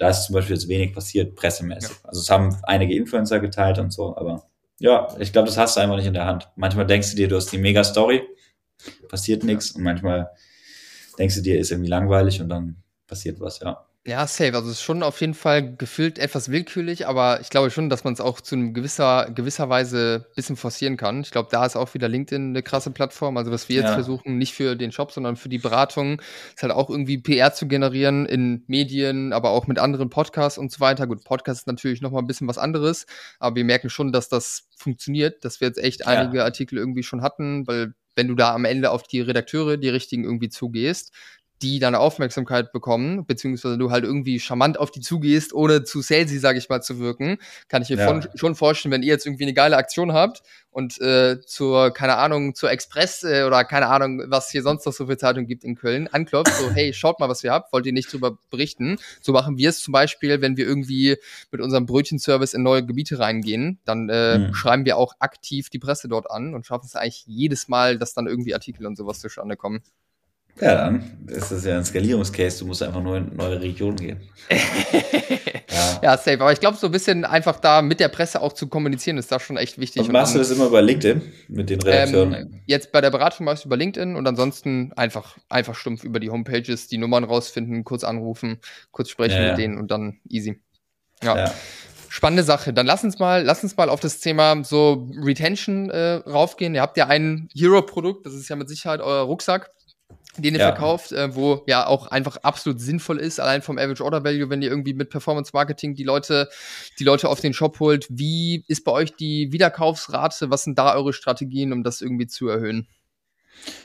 da 0.00 0.08
ist 0.08 0.24
zum 0.24 0.34
Beispiel 0.34 0.56
jetzt 0.56 0.66
wenig 0.66 0.94
passiert, 0.94 1.36
pressemäßig. 1.36 1.90
Ja. 1.90 2.08
Also 2.08 2.22
es 2.22 2.30
haben 2.30 2.56
einige 2.62 2.96
Influencer 2.96 3.38
geteilt 3.38 3.78
und 3.78 3.92
so, 3.92 4.16
aber 4.16 4.48
ja, 4.78 5.14
ich 5.18 5.30
glaube, 5.30 5.46
das 5.46 5.58
hast 5.58 5.76
du 5.76 5.80
einfach 5.80 5.96
nicht 5.96 6.06
in 6.06 6.14
der 6.14 6.24
Hand. 6.24 6.48
Manchmal 6.56 6.86
denkst 6.86 7.10
du 7.10 7.16
dir, 7.16 7.28
du 7.28 7.36
hast 7.36 7.52
die 7.52 7.58
mega 7.58 7.84
Story, 7.84 8.22
passiert 9.08 9.44
nichts 9.44 9.72
und 9.72 9.82
manchmal 9.82 10.30
denkst 11.18 11.34
du 11.34 11.42
dir, 11.42 11.60
ist 11.60 11.70
irgendwie 11.70 11.90
langweilig 11.90 12.40
und 12.40 12.48
dann 12.48 12.82
passiert 13.06 13.40
was, 13.40 13.60
ja. 13.60 13.84
Ja, 14.06 14.26
safe. 14.26 14.54
Also 14.54 14.70
es 14.70 14.76
ist 14.76 14.82
schon 14.82 15.02
auf 15.02 15.20
jeden 15.20 15.34
Fall 15.34 15.76
gefühlt 15.76 16.18
etwas 16.18 16.50
willkürlich, 16.50 17.06
aber 17.06 17.42
ich 17.42 17.50
glaube 17.50 17.70
schon, 17.70 17.90
dass 17.90 18.02
man 18.02 18.14
es 18.14 18.20
auch 18.22 18.40
zu 18.40 18.54
einem 18.54 18.72
gewisser, 18.72 19.30
gewisser 19.34 19.68
Weise 19.68 20.24
ein 20.26 20.34
bisschen 20.34 20.56
forcieren 20.56 20.96
kann. 20.96 21.20
Ich 21.20 21.30
glaube, 21.30 21.50
da 21.52 21.66
ist 21.66 21.76
auch 21.76 21.92
wieder 21.92 22.08
LinkedIn 22.08 22.48
eine 22.48 22.62
krasse 22.62 22.92
Plattform. 22.92 23.36
Also 23.36 23.50
was 23.50 23.68
wir 23.68 23.76
jetzt 23.76 23.88
ja. 23.88 23.92
versuchen, 23.92 24.38
nicht 24.38 24.54
für 24.54 24.74
den 24.74 24.90
Shop, 24.90 25.12
sondern 25.12 25.36
für 25.36 25.50
die 25.50 25.58
Beratung, 25.58 26.22
ist 26.54 26.62
halt 26.62 26.72
auch 26.72 26.88
irgendwie 26.88 27.18
PR 27.18 27.52
zu 27.52 27.68
generieren 27.68 28.24
in 28.24 28.64
Medien, 28.68 29.34
aber 29.34 29.50
auch 29.50 29.66
mit 29.66 29.78
anderen 29.78 30.08
Podcasts 30.08 30.56
und 30.56 30.72
so 30.72 30.80
weiter. 30.80 31.06
Gut, 31.06 31.22
Podcast 31.22 31.60
ist 31.60 31.66
natürlich 31.66 32.00
nochmal 32.00 32.22
ein 32.22 32.26
bisschen 32.26 32.48
was 32.48 32.56
anderes, 32.56 33.04
aber 33.38 33.56
wir 33.56 33.64
merken 33.64 33.90
schon, 33.90 34.12
dass 34.12 34.30
das 34.30 34.70
funktioniert, 34.78 35.44
dass 35.44 35.60
wir 35.60 35.68
jetzt 35.68 35.78
echt 35.78 36.00
ja. 36.00 36.06
einige 36.06 36.42
Artikel 36.42 36.78
irgendwie 36.78 37.02
schon 37.02 37.20
hatten, 37.20 37.66
weil 37.66 37.92
wenn 38.16 38.28
du 38.28 38.34
da 38.34 38.54
am 38.54 38.64
Ende 38.64 38.90
auf 38.90 39.04
die 39.04 39.20
Redakteure, 39.20 39.76
die 39.76 39.88
richtigen 39.88 40.24
irgendwie 40.24 40.48
zugehst, 40.48 41.12
die 41.62 41.78
dann 41.78 41.94
Aufmerksamkeit 41.94 42.72
bekommen, 42.72 43.26
beziehungsweise 43.26 43.76
du 43.76 43.90
halt 43.90 44.04
irgendwie 44.04 44.40
charmant 44.40 44.78
auf 44.78 44.90
die 44.90 45.00
zugehst, 45.00 45.52
ohne 45.52 45.84
zu 45.84 46.00
salesy, 46.00 46.38
sage 46.38 46.58
ich 46.58 46.68
mal, 46.68 46.80
zu 46.80 46.98
wirken, 46.98 47.38
kann 47.68 47.82
ich 47.82 47.90
mir 47.90 47.98
ja. 47.98 48.06
von, 48.06 48.26
schon 48.34 48.54
vorstellen, 48.54 48.92
wenn 48.92 49.02
ihr 49.02 49.08
jetzt 49.08 49.26
irgendwie 49.26 49.44
eine 49.44 49.54
geile 49.54 49.76
Aktion 49.76 50.12
habt 50.12 50.42
und 50.70 51.00
äh, 51.00 51.40
zur, 51.42 51.92
keine 51.92 52.16
Ahnung, 52.16 52.54
zur 52.54 52.70
Express 52.70 53.24
äh, 53.24 53.44
oder 53.44 53.64
keine 53.64 53.88
Ahnung, 53.88 54.22
was 54.28 54.50
hier 54.50 54.62
sonst 54.62 54.86
noch 54.86 54.92
so 54.92 55.06
für 55.06 55.18
Zeitungen 55.18 55.46
gibt 55.46 55.64
in 55.64 55.74
Köln, 55.74 56.08
anklopft, 56.08 56.54
so, 56.54 56.70
hey, 56.70 56.92
schaut 56.94 57.20
mal, 57.20 57.28
was 57.28 57.42
wir 57.42 57.52
habt, 57.52 57.72
wollt 57.72 57.86
ihr 57.86 57.92
nicht 57.92 58.12
drüber 58.12 58.38
berichten? 58.50 58.98
So 59.20 59.32
machen 59.32 59.58
wir 59.58 59.68
es 59.68 59.80
zum 59.80 59.92
Beispiel, 59.92 60.40
wenn 60.40 60.56
wir 60.56 60.66
irgendwie 60.66 61.16
mit 61.50 61.60
unserem 61.60 61.86
Brötchenservice 61.86 62.54
in 62.54 62.62
neue 62.62 62.84
Gebiete 62.84 63.18
reingehen, 63.18 63.80
dann 63.84 64.08
äh, 64.08 64.38
mhm. 64.38 64.54
schreiben 64.54 64.84
wir 64.84 64.96
auch 64.96 65.14
aktiv 65.18 65.68
die 65.68 65.78
Presse 65.78 66.08
dort 66.08 66.30
an 66.30 66.54
und 66.54 66.66
schaffen 66.66 66.86
es 66.86 66.96
eigentlich 66.96 67.24
jedes 67.26 67.68
Mal, 67.68 67.98
dass 67.98 68.14
dann 68.14 68.26
irgendwie 68.26 68.54
Artikel 68.54 68.86
und 68.86 68.96
sowas 68.96 69.20
zustande 69.20 69.56
kommen. 69.56 69.82
Ja, 70.60 70.74
dann 70.74 71.18
ist 71.26 71.50
das 71.50 71.64
ja 71.64 71.78
ein 71.78 71.84
Skalierungscase. 71.84 72.60
Du 72.60 72.66
musst 72.66 72.82
einfach 72.82 73.02
nur 73.02 73.16
in 73.16 73.34
neue 73.34 73.60
Regionen 73.60 73.96
gehen. 73.96 74.20
ja. 74.50 76.00
ja, 76.02 76.16
safe. 76.18 76.40
Aber 76.40 76.52
ich 76.52 76.60
glaube, 76.60 76.76
so 76.76 76.86
ein 76.86 76.92
bisschen 76.92 77.24
einfach 77.24 77.60
da 77.60 77.80
mit 77.80 78.00
der 78.00 78.08
Presse 78.08 78.42
auch 78.42 78.52
zu 78.52 78.68
kommunizieren, 78.68 79.16
ist 79.16 79.32
da 79.32 79.40
schon 79.40 79.56
echt 79.56 79.78
wichtig. 79.78 80.02
Und 80.02 80.12
machst 80.12 80.34
du 80.34 80.38
das 80.38 80.50
immer 80.50 80.66
über 80.66 80.82
LinkedIn 80.82 81.22
mit 81.48 81.70
den 81.70 81.80
Redakteuren? 81.80 82.34
Ähm, 82.34 82.60
jetzt 82.66 82.92
bei 82.92 83.00
der 83.00 83.10
Beratung 83.10 83.46
machst 83.46 83.64
du 83.64 83.68
über 83.68 83.76
LinkedIn 83.76 84.16
und 84.16 84.26
ansonsten 84.26 84.92
einfach, 84.96 85.38
einfach 85.48 85.74
stumpf 85.74 86.04
über 86.04 86.20
die 86.20 86.30
Homepages, 86.30 86.88
die 86.88 86.98
Nummern 86.98 87.24
rausfinden, 87.24 87.84
kurz 87.84 88.04
anrufen, 88.04 88.58
kurz 88.90 89.08
sprechen 89.08 89.42
ja, 89.42 89.48
mit 89.50 89.58
denen 89.58 89.78
und 89.78 89.90
dann 89.90 90.20
easy. 90.28 90.60
ja. 91.22 91.36
ja 91.36 91.54
spannende 92.10 92.42
Sache. 92.42 92.72
Dann 92.72 92.86
lass 92.86 93.04
uns 93.04 93.18
mal, 93.20 93.44
lass 93.44 93.62
uns 93.62 93.76
mal 93.76 93.88
auf 93.88 94.00
das 94.00 94.18
Thema 94.18 94.64
so 94.64 95.08
Retention 95.22 95.90
äh, 95.90 96.14
raufgehen. 96.26 96.74
Ihr 96.74 96.82
habt 96.82 96.96
ja 96.96 97.06
ein 97.06 97.48
Hero-Produkt, 97.54 98.26
das 98.26 98.34
ist 98.34 98.48
ja 98.48 98.56
mit 98.56 98.68
Sicherheit 98.68 99.00
euer 99.00 99.22
Rucksack 99.22 99.70
den 100.42 100.54
ihr 100.54 100.60
ja. 100.60 100.68
verkauft, 100.68 101.12
äh, 101.12 101.34
wo 101.34 101.62
ja 101.66 101.86
auch 101.86 102.06
einfach 102.06 102.38
absolut 102.38 102.80
sinnvoll 102.80 103.18
ist, 103.18 103.40
allein 103.40 103.62
vom 103.62 103.78
Average 103.78 104.04
Order 104.04 104.24
Value, 104.24 104.50
wenn 104.50 104.62
ihr 104.62 104.70
irgendwie 104.70 104.94
mit 104.94 105.10
Performance 105.10 105.50
Marketing 105.52 105.94
die 105.94 106.04
Leute, 106.04 106.48
die 106.98 107.04
Leute 107.04 107.28
auf 107.28 107.40
den 107.40 107.52
Shop 107.52 107.80
holt. 107.80 108.06
Wie 108.10 108.64
ist 108.68 108.84
bei 108.84 108.92
euch 108.92 109.14
die 109.14 109.52
Wiederkaufsrate? 109.52 110.50
Was 110.50 110.64
sind 110.64 110.78
da 110.78 110.94
eure 110.94 111.12
Strategien, 111.12 111.72
um 111.72 111.82
das 111.82 112.00
irgendwie 112.00 112.26
zu 112.26 112.48
erhöhen? 112.48 112.88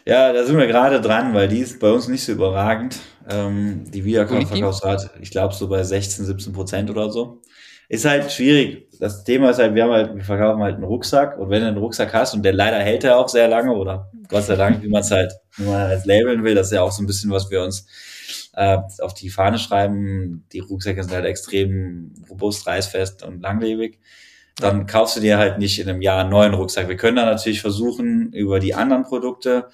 Ja, 0.05 0.31
da 0.31 0.45
sind 0.45 0.57
wir 0.57 0.67
gerade 0.67 1.01
dran, 1.01 1.33
weil 1.33 1.47
die 1.47 1.59
ist 1.59 1.79
bei 1.79 1.91
uns 1.91 2.07
nicht 2.07 2.23
so 2.23 2.31
überragend. 2.31 2.97
Ähm, 3.27 3.89
die 3.91 4.05
Wiederkaufsrate, 4.05 5.11
ich 5.21 5.31
glaube 5.31 5.53
so 5.53 5.67
bei 5.67 5.83
16, 5.83 6.25
17 6.25 6.53
Prozent 6.53 6.89
oder 6.89 7.09
so. 7.11 7.41
Ist 7.87 8.05
halt 8.05 8.31
schwierig. 8.31 8.87
Das 8.99 9.23
Thema 9.23 9.51
ist 9.51 9.59
halt, 9.59 9.75
wir 9.75 9.83
haben 9.83 9.91
halt, 9.91 10.15
wir 10.15 10.23
verkaufen 10.23 10.61
halt 10.63 10.75
einen 10.75 10.83
Rucksack 10.83 11.37
und 11.37 11.49
wenn 11.49 11.61
du 11.61 11.67
einen 11.67 11.77
Rucksack 11.77 12.13
hast 12.13 12.33
und 12.33 12.43
der 12.43 12.53
leider 12.53 12.79
hält 12.79 13.03
er 13.03 13.17
auch 13.19 13.29
sehr 13.29 13.47
lange 13.47 13.73
oder 13.73 14.09
Gott 14.27 14.43
sei 14.43 14.55
Dank, 14.55 14.81
wie 14.81 14.87
man 14.87 15.01
es 15.01 15.11
halt, 15.11 15.33
wie 15.57 15.65
man 15.65 15.81
als 15.81 16.05
labeln 16.05 16.43
will, 16.43 16.55
das 16.55 16.67
ist 16.67 16.73
ja 16.73 16.81
auch 16.81 16.91
so 16.91 17.03
ein 17.03 17.07
bisschen, 17.07 17.29
was 17.31 17.51
wir 17.51 17.61
uns 17.61 17.85
äh, 18.53 18.77
auf 19.01 19.13
die 19.13 19.29
Fahne 19.29 19.59
schreiben. 19.59 20.45
Die 20.51 20.59
Rucksäcke 20.59 21.03
sind 21.03 21.13
halt 21.13 21.25
extrem 21.25 22.13
robust, 22.29 22.65
reißfest 22.65 23.23
und 23.23 23.41
langlebig. 23.41 23.99
Dann 24.57 24.87
kaufst 24.87 25.17
du 25.17 25.19
dir 25.19 25.37
halt 25.37 25.59
nicht 25.59 25.79
in 25.79 25.89
einem 25.89 26.01
Jahr 26.01 26.21
einen 26.21 26.29
neuen 26.29 26.53
Rucksack. 26.53 26.87
Wir 26.87 26.95
können 26.95 27.17
dann 27.17 27.25
natürlich 27.25 27.61
versuchen, 27.61 28.31
über 28.31 28.59
die 28.59 28.73
anderen 28.73 29.03
Produkte 29.03 29.67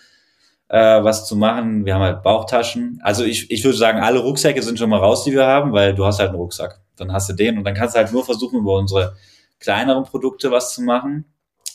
äh, 0.70 1.04
was 1.04 1.28
zu 1.28 1.36
machen. 1.36 1.86
Wir 1.86 1.94
haben 1.94 2.02
halt 2.02 2.24
Bauchtaschen. 2.24 3.00
Also 3.04 3.24
ich, 3.24 3.52
ich 3.52 3.64
würde 3.64 3.78
sagen, 3.78 4.00
alle 4.00 4.20
Rucksäcke 4.20 4.64
sind 4.64 4.80
schon 4.80 4.90
mal 4.90 5.00
raus, 5.00 5.24
die 5.24 5.34
wir 5.34 5.46
haben, 5.46 5.72
weil 5.72 5.94
du 5.94 6.06
hast 6.06 6.20
halt 6.20 6.30
einen 6.30 6.40
Rucksack. 6.40 6.82
Dann 7.02 7.14
hast 7.14 7.30
du 7.30 7.34
den 7.34 7.58
und 7.58 7.64
dann 7.64 7.74
kannst 7.74 7.96
du 7.96 8.00
halt 8.00 8.12
nur 8.12 8.24
versuchen, 8.26 8.60
über 8.60 8.78
unsere 8.78 9.16
kleineren 9.60 10.06
Produkte 10.06 10.52
was 10.52 10.74
zu 10.74 10.82
machen. 10.82 11.26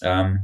Ähm, 0.03 0.41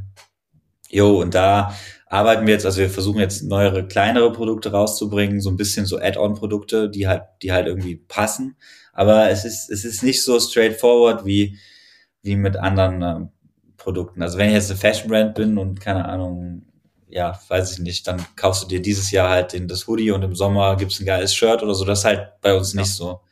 Jo, 0.93 1.23
und 1.23 1.35
da 1.35 1.75
arbeiten 2.07 2.47
wir 2.47 2.53
jetzt, 2.53 2.67
also 2.67 2.81
wir 2.83 2.91
versuchen 2.91 3.19
jetzt 3.19 3.43
neuere, 3.43 3.89
kleinere 3.89 4.31
Produkte 4.31 4.73
rauszubringen, 4.73 5.41
so 5.41 5.49
ein 5.49 5.57
bisschen 5.57 5.87
so 5.87 5.99
Add-on-Produkte, 5.99 6.91
die 6.91 7.09
halt, 7.09 7.23
die 7.41 7.51
halt 7.51 7.67
irgendwie 7.67 7.97
passen. 7.97 8.57
Aber 8.93 9.31
es 9.31 9.47
ist, 9.47 9.71
es 9.71 9.87
ist 9.87 10.03
nicht 10.03 10.23
so 10.23 10.39
straightforward 10.39 11.25
wie, 11.25 11.59
wie 12.23 12.37
mit 12.37 12.59
anderen 12.59 13.03
äh, 13.03 13.27
Produkten. 13.79 14.23
Also 14.23 14.37
wenn 14.37 14.49
ich 14.49 14.55
jetzt 14.55 14.71
eine 14.71 14.79
Fashion 14.79 15.09
Brand 15.09 15.35
bin 15.35 15.57
und 15.57 15.81
keine 15.81 16.05
Ahnung, 16.05 16.67
ja, 17.09 17.41
weiß 17.49 17.73
ich 17.73 17.79
nicht, 17.79 18.07
dann 18.07 18.23
kaufst 18.37 18.65
du 18.65 18.69
dir 18.69 18.83
dieses 18.83 19.11
Jahr 19.11 19.31
halt 19.31 19.55
den, 19.55 19.67
das 19.67 19.87
Hoodie 19.87 20.11
und 20.11 20.23
im 20.23 20.35
Sommer 20.35 20.77
gibt's 20.77 21.01
ein 21.01 21.07
geiles 21.07 21.35
Shirt 21.35 21.63
oder 21.63 21.75
so. 21.75 21.87
Das 21.87 22.01
ist 22.01 22.05
halt 22.05 22.33
bei 22.43 22.55
uns 22.55 22.75
nicht 22.75 22.93
so. 22.93 23.23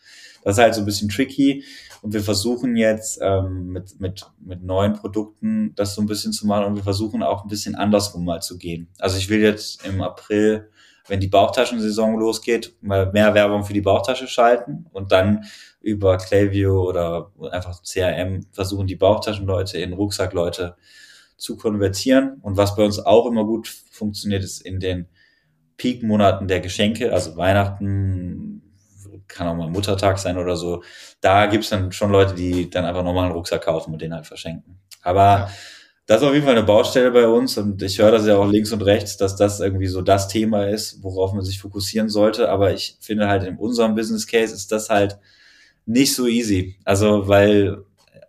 Das 0.43 0.57
ist 0.57 0.63
halt 0.63 0.75
so 0.75 0.81
ein 0.81 0.87
bisschen 0.87 1.09
tricky. 1.09 1.65
Und 2.03 2.15
wir 2.15 2.23
versuchen 2.23 2.77
jetzt 2.77 3.19
ähm, 3.23 3.69
mit, 3.69 4.01
mit, 4.01 4.27
mit 4.41 4.63
neuen 4.63 4.95
Produkten 4.95 5.75
das 5.75 5.95
so 5.95 6.01
ein 6.01 6.07
bisschen 6.07 6.33
zu 6.33 6.47
machen 6.47 6.65
und 6.65 6.77
wir 6.77 6.83
versuchen 6.83 7.23
auch 7.23 7.45
ein 7.45 7.49
bisschen 7.49 7.75
andersrum 7.75 8.25
mal 8.25 8.41
zu 8.41 8.57
gehen. 8.57 8.89
Also 8.99 9.19
ich 9.19 9.29
will 9.29 9.41
jetzt 9.41 9.85
im 9.87 10.01
April, 10.01 10.71
wenn 11.09 11.21
die 11.21 11.29
Bauchtaschensaison 11.29 12.19
losgeht, 12.19 12.75
mal 12.81 13.13
mehr 13.13 13.35
Werbung 13.35 13.65
für 13.65 13.75
die 13.75 13.83
Bauchtasche 13.83 14.29
schalten 14.29 14.87
und 14.93 15.13
dann 15.13 15.45
über 15.83 16.17
Klaviyo 16.17 16.89
oder 16.89 17.33
einfach 17.51 17.83
CRM 17.83 18.47
versuchen, 18.53 18.87
die 18.87 18.97
Bauchtaschenleute 18.97 19.79
in 19.79 19.93
Rucksackleute 19.93 20.77
zu 21.37 21.57
konvertieren. 21.57 22.39
Und 22.43 22.57
was 22.57 22.77
bei 22.77 22.85
uns 22.85 22.99
auch 22.99 23.27
immer 23.27 23.45
gut 23.45 23.69
funktioniert, 23.91 24.43
ist 24.43 24.61
in 24.61 24.79
den 24.81 25.09
Peak-Monaten 25.79 26.47
der 26.47 26.61
Geschenke, 26.61 27.13
also 27.13 27.37
Weihnachten, 27.37 28.20
kann 29.31 29.47
auch 29.47 29.55
mal 29.55 29.69
Muttertag 29.69 30.19
sein 30.19 30.37
oder 30.39 30.57
so. 30.57 30.83
Da 31.21 31.47
gibt's 31.47 31.71
dann 31.71 31.93
schon 31.93 32.11
Leute, 32.11 32.35
die 32.35 32.69
dann 32.69 32.85
einfach 32.85 33.03
nochmal 33.03 33.27
einen 33.27 33.35
Rucksack 33.35 33.63
kaufen 33.65 33.93
und 33.93 34.03
den 34.03 34.15
halt 34.15 34.27
verschenken. 34.27 34.79
Aber 35.03 35.21
ja. 35.21 35.51
das 36.07 36.21
ist 36.21 36.29
auf 36.29 36.35
jeden 36.35 36.45
Fall 36.45 36.57
eine 36.57 36.67
Baustelle 36.67 37.11
bei 37.11 37.27
uns 37.27 37.57
und 37.57 37.83
ich 37.83 37.99
höre 37.99 38.11
das 38.11 38.27
ja 38.27 38.37
auch 38.37 38.51
links 38.51 38.73
und 38.73 38.83
rechts, 38.83 39.17
dass 39.17 39.37
das 39.37 39.61
irgendwie 39.61 39.87
so 39.87 40.03
das 40.03 40.29
Thema 40.29 40.69
ist, 40.69 41.03
worauf 41.03 41.33
man 41.33 41.45
sich 41.45 41.61
fokussieren 41.61 42.09
sollte. 42.09 42.51
Aber 42.51 42.73
ich 42.73 42.97
finde 43.01 43.29
halt 43.29 43.45
in 43.45 43.57
unserem 43.57 43.95
Business 43.95 44.27
Case 44.27 44.55
ist 44.55 44.73
das 44.73 44.91
halt 44.91 45.19
nicht 45.87 46.15
so 46.15 46.27
easy. 46.27 46.77
Also, 46.85 47.29
weil, 47.29 47.79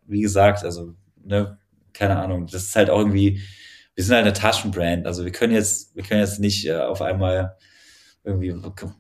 wie 0.08 0.22
gesagt, 0.22 0.64
also, 0.64 0.94
ne, 1.24 1.58
keine 1.94 2.18
Ahnung, 2.18 2.48
das 2.48 2.64
ist 2.64 2.76
halt 2.76 2.90
auch 2.90 3.00
irgendwie, 3.00 3.42
wir 3.96 4.04
sind 4.04 4.16
halt 4.16 4.26
eine 4.26 4.34
Taschenbrand. 4.34 5.06
Also 5.06 5.26
wir 5.26 5.32
können 5.32 5.54
jetzt, 5.54 5.96
wir 5.96 6.04
können 6.04 6.22
jetzt 6.22 6.40
nicht 6.40 6.66
äh, 6.68 6.78
auf 6.78 7.02
einmal 7.02 7.58
irgendwie 8.24 8.56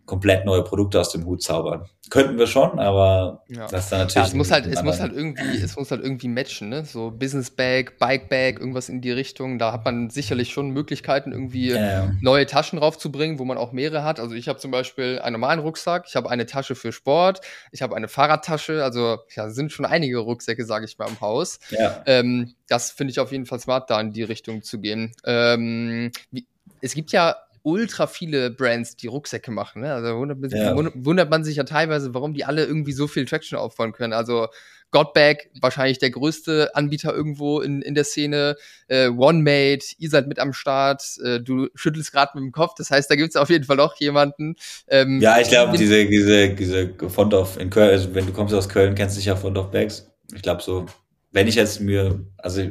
komplett 0.07 0.45
neue 0.45 0.63
Produkte 0.63 0.99
aus 0.99 1.11
dem 1.11 1.25
Hut 1.25 1.43
zaubern. 1.43 1.85
Könnten 2.09 2.39
wir 2.39 2.47
schon, 2.47 2.79
aber 2.79 3.43
ja. 3.47 3.67
das 3.67 3.83
ist 3.83 3.91
dann 3.91 3.99
natürlich. 3.99 4.15
Ja, 4.15 4.23
es 4.23 4.33
muss 4.33 4.49
halt, 4.49 4.65
es 4.65 4.81
muss 4.81 4.99
halt 4.99 5.13
irgendwie, 5.13 5.61
es 5.63 5.75
muss 5.75 5.91
halt 5.91 6.01
irgendwie 6.01 6.27
matchen, 6.27 6.69
ne? 6.69 6.85
So 6.85 7.11
Business 7.11 7.51
Bag, 7.51 7.99
Bike 7.99 8.29
Bag, 8.29 8.59
irgendwas 8.59 8.89
in 8.89 8.99
die 8.99 9.11
Richtung. 9.11 9.59
Da 9.59 9.73
hat 9.73 9.85
man 9.85 10.09
sicherlich 10.09 10.51
schon 10.51 10.71
Möglichkeiten, 10.71 11.31
irgendwie 11.33 11.69
ja. 11.69 12.11
neue 12.19 12.47
Taschen 12.47 12.79
raufzubringen, 12.79 13.37
wo 13.37 13.45
man 13.45 13.57
auch 13.59 13.71
mehrere 13.71 14.03
hat. 14.03 14.19
Also 14.19 14.33
ich 14.33 14.47
habe 14.47 14.57
zum 14.57 14.71
Beispiel 14.71 15.19
einen 15.19 15.33
normalen 15.33 15.59
Rucksack, 15.59 16.05
ich 16.07 16.15
habe 16.15 16.31
eine 16.31 16.47
Tasche 16.47 16.73
für 16.73 16.91
Sport, 16.91 17.41
ich 17.71 17.83
habe 17.83 17.95
eine 17.95 18.07
Fahrradtasche. 18.07 18.83
Also 18.83 19.19
ja, 19.35 19.51
sind 19.51 19.71
schon 19.71 19.85
einige 19.85 20.17
Rucksäcke, 20.17 20.65
sage 20.65 20.85
ich 20.85 20.97
mal, 20.97 21.07
im 21.07 21.21
Haus. 21.21 21.59
Ja. 21.69 22.01
Ähm, 22.07 22.55
das 22.67 22.89
finde 22.89 23.11
ich 23.11 23.19
auf 23.19 23.31
jeden 23.31 23.45
Fall 23.45 23.59
smart, 23.59 23.91
da 23.91 24.01
in 24.01 24.13
die 24.13 24.23
Richtung 24.23 24.63
zu 24.63 24.79
gehen. 24.79 25.11
Ähm, 25.25 26.11
wie, 26.31 26.47
es 26.81 26.95
gibt 26.95 27.11
ja 27.11 27.35
ultra 27.63 28.07
viele 28.07 28.51
Brands, 28.51 28.95
die 28.95 29.07
Rucksäcke 29.07 29.51
machen. 29.51 29.81
Ne? 29.81 29.93
Also 29.93 30.17
wundert, 30.17 30.51
ja. 30.51 30.75
wundert, 30.75 31.29
man 31.29 31.43
sich 31.43 31.57
ja 31.57 31.63
teilweise, 31.63 32.13
warum 32.13 32.33
die 32.33 32.45
alle 32.45 32.65
irgendwie 32.65 32.93
so 32.93 33.07
viel 33.07 33.25
Traction 33.25 33.57
aufbauen 33.57 33.93
können. 33.93 34.13
Also 34.13 34.47
Godbag, 34.91 35.47
wahrscheinlich 35.61 35.99
der 35.99 36.11
größte 36.11 36.75
Anbieter 36.75 37.13
irgendwo 37.13 37.61
in, 37.61 37.81
in 37.81 37.95
der 37.95 38.03
Szene. 38.03 38.57
Äh, 38.87 39.07
OneMate, 39.07 39.85
ihr 39.97 40.09
seid 40.09 40.27
mit 40.27 40.37
am 40.37 40.53
Start. 40.53 41.03
Äh, 41.23 41.39
du 41.39 41.69
schüttelst 41.75 42.11
gerade 42.11 42.31
mit 42.35 42.43
dem 42.43 42.51
Kopf. 42.51 42.73
Das 42.77 42.91
heißt, 42.91 43.09
da 43.09 43.15
gibt 43.15 43.29
es 43.29 43.35
auf 43.37 43.49
jeden 43.49 43.63
Fall 43.63 43.79
auch 43.79 43.95
jemanden. 43.95 44.55
Ähm, 44.87 45.21
ja, 45.21 45.39
ich 45.39 45.47
glaube, 45.47 45.77
diese, 45.77 46.05
diese, 46.05 46.49
diese 46.49 46.93
Font 47.07 47.33
of 47.33 47.57
in 47.57 47.69
Köln, 47.69 47.89
also 47.89 48.13
wenn 48.13 48.25
du 48.25 48.33
kommst 48.33 48.53
aus 48.53 48.67
Köln, 48.67 48.95
kennst 48.95 49.15
du 49.15 49.21
sicher 49.21 49.37
Font 49.37 49.57
of 49.57 49.71
Bags. 49.71 50.11
Ich 50.35 50.41
glaube 50.41 50.61
so, 50.61 50.85
wenn 51.31 51.47
ich 51.47 51.55
jetzt 51.55 51.79
mir, 51.79 52.25
also 52.37 52.61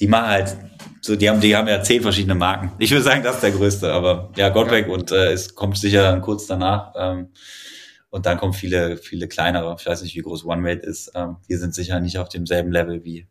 die 0.00 0.08
machen 0.08 0.28
halt 0.28 0.56
so, 1.02 1.16
die 1.16 1.30
haben, 1.30 1.40
die 1.40 1.56
haben 1.56 1.68
ja 1.68 1.82
zehn 1.82 2.02
verschiedene 2.02 2.34
Marken. 2.34 2.72
Ich 2.78 2.90
würde 2.90 3.02
sagen, 3.02 3.22
das 3.22 3.36
ist 3.36 3.42
der 3.42 3.52
größte, 3.52 3.90
aber 3.90 4.30
ja, 4.36 4.50
Godback 4.50 4.86
ja. 4.86 4.92
und 4.92 5.12
äh, 5.12 5.32
es 5.32 5.54
kommt 5.54 5.78
sicher 5.78 6.02
dann 6.02 6.20
kurz 6.20 6.46
danach. 6.46 6.92
Ähm, 6.96 7.28
und 8.10 8.26
dann 8.26 8.38
kommen 8.38 8.52
viele, 8.52 8.96
viele 8.96 9.28
kleinere. 9.28 9.74
Ich 9.78 9.86
weiß 9.86 10.02
nicht, 10.02 10.14
wie 10.14 10.20
groß 10.20 10.44
OneMate 10.44 10.84
ist. 10.84 11.12
Ähm, 11.14 11.36
die 11.48 11.56
sind 11.56 11.74
sicher 11.74 12.00
nicht 12.00 12.18
auf 12.18 12.28
demselben 12.28 12.70
Level 12.70 13.04
wie, 13.04 13.26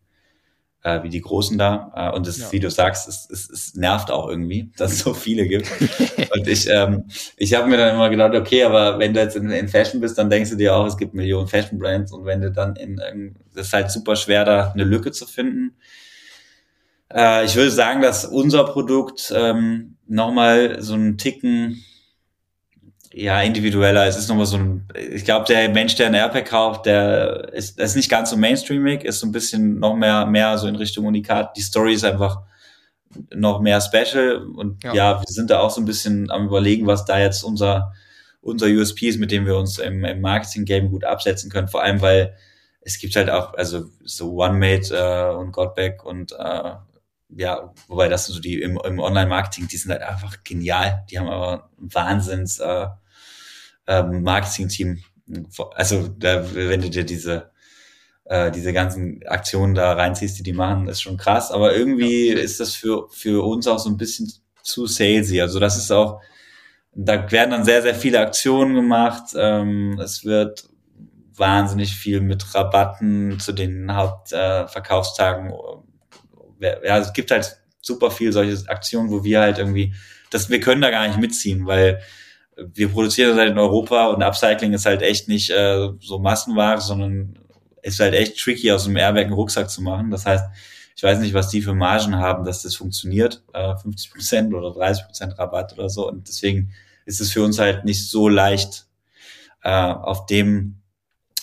äh, 0.84 1.04
wie 1.04 1.10
die 1.10 1.22
Großen 1.22 1.58
da. 1.60 1.92
Äh, 1.96 2.16
und 2.16 2.26
das, 2.26 2.40
ja. 2.40 2.52
wie 2.52 2.60
du 2.60 2.72
sagst, 2.72 3.08
es, 3.08 3.30
es, 3.30 3.50
es 3.50 3.76
nervt 3.76 4.10
auch 4.10 4.28
irgendwie, 4.30 4.72
dass 4.78 4.94
es 4.94 5.00
so 5.00 5.14
viele 5.14 5.48
gibt. 5.48 5.70
und 6.34 6.48
ich, 6.48 6.68
ähm, 6.70 7.06
ich 7.38 7.54
habe 7.54 7.68
mir 7.68 7.78
dann 7.78 7.94
immer 7.94 8.10
gedacht, 8.10 8.34
okay, 8.34 8.64
aber 8.64 8.98
wenn 8.98 9.14
du 9.14 9.20
jetzt 9.20 9.36
in, 9.36 9.50
in 9.52 9.68
Fashion 9.68 10.02
bist, 10.02 10.18
dann 10.18 10.30
denkst 10.30 10.50
du 10.50 10.56
dir 10.56 10.76
auch, 10.76 10.88
es 10.88 10.98
gibt 10.98 11.14
Millionen 11.14 11.48
Fashion 11.48 11.78
Brands 11.78 12.14
und 12.14 12.26
wenn 12.26 12.42
du 12.42 12.52
dann 12.52 12.76
in, 12.78 13.00
in 13.12 13.36
das 13.54 13.68
ist 13.68 13.74
halt 13.74 13.92
super 13.92 14.16
schwer, 14.16 14.44
da 14.44 14.72
eine 14.72 14.86
Lücke 14.86 15.12
zu 15.12 15.28
finden. 15.28 15.76
Äh, 17.14 17.46
ich 17.46 17.56
würde 17.56 17.72
sagen, 17.72 18.02
dass 18.02 18.26
unser 18.26 18.66
Produkt 18.66 19.34
ähm, 19.36 19.98
nochmal 20.08 20.82
so 20.82 20.94
einen 20.94 21.18
Ticken 21.18 21.84
ja, 23.12 23.42
individueller. 23.42 24.06
Es 24.06 24.18
ist 24.18 24.30
nochmal 24.30 24.46
so 24.46 24.58
ein, 24.58 24.88
ich 25.12 25.26
glaube, 25.26 25.46
der 25.46 25.70
Mensch, 25.70 25.96
der 25.96 26.08
ein 26.08 26.14
Airpack 26.14 26.48
kauft, 26.48 26.86
der 26.86 27.52
ist, 27.54 27.78
der 27.78 27.86
ist 27.86 27.96
nicht 27.96 28.10
ganz 28.10 28.30
so 28.30 28.38
mainstreamig, 28.38 29.04
ist 29.04 29.20
so 29.20 29.28
ein 29.28 29.32
bisschen 29.32 29.80
noch 29.80 29.96
mehr, 29.96 30.26
mehr 30.26 30.58
so 30.58 30.68
in 30.68 30.76
Richtung 30.76 31.06
Unikat. 31.06 31.58
Die 31.58 31.62
Story 31.62 31.94
ist 31.94 32.06
einfach 32.06 32.42
noch 33.34 33.60
mehr 33.60 33.82
special 33.82 34.46
und 34.56 34.84
ja. 34.84 34.94
ja, 34.94 35.20
wir 35.20 35.28
sind 35.28 35.50
da 35.50 35.60
auch 35.60 35.72
so 35.72 35.82
ein 35.82 35.86
bisschen 35.86 36.30
am 36.30 36.46
überlegen, 36.46 36.86
was 36.86 37.06
da 37.06 37.20
jetzt 37.20 37.44
unser, 37.44 37.94
unser 38.42 38.68
USP 38.68 39.08
ist, 39.08 39.20
mit 39.20 39.32
dem 39.32 39.48
wir 39.48 39.58
uns 39.58 39.80
im, 39.80 40.06
im 40.06 40.22
Marketing-Game 40.22 40.92
gut 40.92 41.04
absetzen 41.04 41.50
können. 41.50 41.68
Vor 41.68 41.82
allem, 41.82 42.02
weil 42.02 42.36
es 42.82 43.00
gibt 43.00 43.16
halt 43.16 43.32
auch, 43.32 43.56
also 43.56 43.86
so 44.04 44.38
OneMate 44.40 44.96
äh, 44.96 45.36
und 45.36 45.52
Godback 45.52 46.06
und 46.06 46.34
äh, 46.34 46.74
ja, 47.36 47.74
wobei 47.88 48.08
das 48.08 48.26
so 48.28 48.40
die 48.40 48.62
im, 48.62 48.80
im 48.84 49.00
Online-Marketing, 49.00 49.68
die 49.68 49.78
sind 49.78 49.92
halt 49.92 50.02
einfach 50.02 50.44
genial. 50.44 51.06
Die 51.10 51.20
haben 51.20 51.28
aber 51.28 51.70
ein 51.80 51.94
Wahnsinns 51.94 52.60
äh, 52.60 52.88
äh, 53.88 54.04
Marketing-Team. 54.04 55.04
Also 55.76 56.08
da, 56.08 56.56
wenn 56.56 56.82
du 56.82 56.90
dir 56.90 57.04
diese 57.04 57.52
äh, 58.26 58.52
diese 58.52 58.74
ganzen 58.74 59.22
Aktionen 59.28 59.76
da 59.76 59.94
reinziehst, 59.94 60.40
die 60.40 60.44
die 60.44 60.54
machen, 60.54 60.88
ist 60.88 61.02
schon 61.02 61.18
krass. 61.18 61.52
Aber 61.52 61.76
irgendwie 61.76 62.30
ja. 62.30 62.40
ist 62.40 62.60
das 62.60 62.76
für 62.76 63.08
für 63.10 63.46
uns 63.46 63.68
auch 63.68 63.80
so 63.80 63.90
ein 63.90 63.98
bisschen 63.98 64.32
zu 64.62 64.88
salesy. 64.88 65.42
Also 65.42 65.60
das 65.60 65.78
ist 65.78 65.92
auch, 65.92 66.22
da 66.94 67.32
werden 67.32 67.52
dann 67.52 67.66
sehr 67.66 67.82
sehr 67.82 67.96
viele 67.96 68.20
Aktionen 68.20 68.76
gemacht. 68.76 69.34
Ähm, 69.36 70.00
es 70.00 70.26
wird 70.26 70.70
wahnsinnig 71.36 71.96
viel 71.96 72.22
mit 72.22 72.54
Rabatten 72.54 73.40
zu 73.40 73.54
den 73.54 73.94
Hauptverkaufstagen 73.96 75.52
äh, 75.52 75.89
ja, 76.60 76.98
es 76.98 77.14
gibt 77.14 77.32
halt 77.32 77.58
super 77.82 78.12
viel 78.12 78.32
solche 78.32 78.70
Aktionen, 78.70 79.10
wo 79.10 79.24
wir 79.24 79.42
halt 79.42 79.58
irgendwie, 79.58 79.94
das, 80.30 80.50
wir 80.50 80.60
können 80.60 80.82
da 80.82 80.92
gar 80.92 81.08
nicht 81.08 81.20
mitziehen, 81.20 81.66
weil 81.66 82.02
wir 82.56 82.90
produzieren 82.90 83.30
das 83.30 83.40
halt 83.40 83.52
in 83.52 83.58
Europa 83.58 84.08
und 84.08 84.22
Upcycling 84.22 84.74
ist 84.74 84.86
halt 84.86 85.02
echt 85.02 85.28
nicht 85.28 85.50
äh, 85.50 85.90
so 86.02 86.20
Massenware, 86.20 86.82
sondern 86.82 87.40
ist 87.82 88.00
halt 88.00 88.14
echt 88.14 88.38
tricky, 88.38 88.72
aus 88.72 88.86
einem 88.86 88.98
Airbag 88.98 89.26
einen 89.26 89.34
Rucksack 89.34 89.70
zu 89.70 89.82
machen. 89.82 90.12
Das 90.12 90.26
heißt, 90.26 90.46
ich 90.96 91.04
weiß 91.04 91.20
nicht, 91.20 91.34
was 91.34 91.50
die 91.50 91.62
für 91.62 91.74
Margen 91.74 92.18
haben, 92.18 92.44
dass 92.44 92.64
das 92.64 92.76
funktioniert, 92.76 93.42
äh, 93.54 93.74
50% 93.74 94.54
oder 94.54 94.70
30% 94.70 95.38
Rabatt 95.38 95.74
oder 95.74 95.90
so. 95.90 96.10
Und 96.10 96.28
deswegen 96.28 96.74
ist 97.06 97.22
es 97.22 97.32
für 97.32 97.42
uns 97.42 97.58
halt 97.58 97.86
nicht 97.86 98.10
so 98.10 98.28
leicht, 98.28 98.86
äh, 99.64 99.70
auf 99.70 100.26
dem 100.26 100.79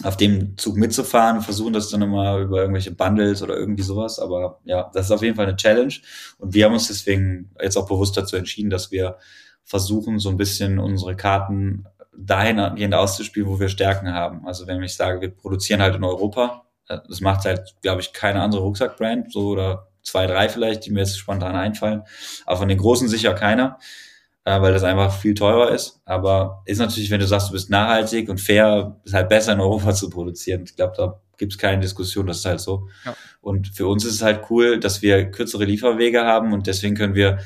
auf 0.02 0.16
dem 0.16 0.58
Zug 0.58 0.76
mitzufahren, 0.76 1.40
versuchen 1.40 1.72
das 1.72 1.88
dann 1.88 2.02
immer 2.02 2.38
über 2.38 2.60
irgendwelche 2.60 2.90
Bundles 2.90 3.42
oder 3.42 3.56
irgendwie 3.56 3.82
sowas. 3.82 4.18
Aber 4.18 4.60
ja, 4.64 4.90
das 4.92 5.06
ist 5.06 5.12
auf 5.12 5.22
jeden 5.22 5.36
Fall 5.36 5.46
eine 5.46 5.56
Challenge. 5.56 5.94
Und 6.38 6.54
wir 6.54 6.66
haben 6.66 6.74
uns 6.74 6.88
deswegen 6.88 7.50
jetzt 7.60 7.76
auch 7.76 7.86
bewusst 7.86 8.16
dazu 8.16 8.36
entschieden, 8.36 8.70
dass 8.70 8.90
wir 8.90 9.16
versuchen, 9.64 10.18
so 10.18 10.28
ein 10.28 10.36
bisschen 10.36 10.78
unsere 10.78 11.16
Karten 11.16 11.86
dahingehend 12.16 12.94
auszuspielen, 12.94 13.48
wo 13.48 13.58
wir 13.58 13.68
Stärken 13.68 14.12
haben. 14.12 14.46
Also 14.46 14.66
wenn 14.66 14.82
ich 14.82 14.94
sage, 14.94 15.20
wir 15.20 15.30
produzieren 15.30 15.82
halt 15.82 15.96
in 15.96 16.04
Europa, 16.04 16.64
äh, 16.88 16.98
das 17.08 17.20
macht 17.20 17.44
halt, 17.44 17.74
glaube 17.82 18.00
ich, 18.00 18.12
keine 18.12 18.42
andere 18.42 18.62
Rucksackbrand, 18.62 19.32
so 19.32 19.48
oder 19.48 19.88
zwei, 20.02 20.26
drei 20.26 20.48
vielleicht, 20.48 20.86
die 20.86 20.90
mir 20.90 21.00
jetzt 21.00 21.18
spontan 21.18 21.56
einfallen. 21.56 22.02
Aber 22.44 22.58
von 22.58 22.68
den 22.68 22.78
großen 22.78 23.08
sicher 23.08 23.34
keiner 23.34 23.78
äh, 24.46 24.62
weil 24.62 24.72
das 24.72 24.84
einfach 24.84 25.12
viel 25.12 25.34
teurer 25.34 25.72
ist. 25.72 26.00
Aber 26.04 26.62
ist 26.66 26.78
natürlich, 26.78 27.10
wenn 27.10 27.18
du 27.18 27.26
sagst, 27.26 27.48
du 27.48 27.52
bist 27.52 27.68
nachhaltig 27.68 28.28
und 28.28 28.40
fair, 28.40 28.96
ist 29.04 29.12
halt 29.12 29.28
besser 29.28 29.52
in 29.52 29.60
Europa 29.60 29.92
zu 29.94 30.08
produzieren. 30.08 30.62
Ich 30.64 30.76
glaube, 30.76 30.94
da 30.96 31.20
gibt 31.36 31.52
es 31.52 31.58
keine 31.58 31.80
Diskussion, 31.80 32.28
das 32.28 32.38
ist 32.38 32.44
halt 32.44 32.60
so. 32.60 32.88
Ja. 33.04 33.16
Und 33.40 33.68
für 33.68 33.88
uns 33.88 34.04
ist 34.04 34.14
es 34.14 34.22
halt 34.22 34.42
cool, 34.48 34.78
dass 34.78 35.02
wir 35.02 35.32
kürzere 35.32 35.64
Lieferwege 35.64 36.24
haben 36.24 36.52
und 36.52 36.68
deswegen 36.68 36.94
können 36.94 37.16
wir 37.16 37.40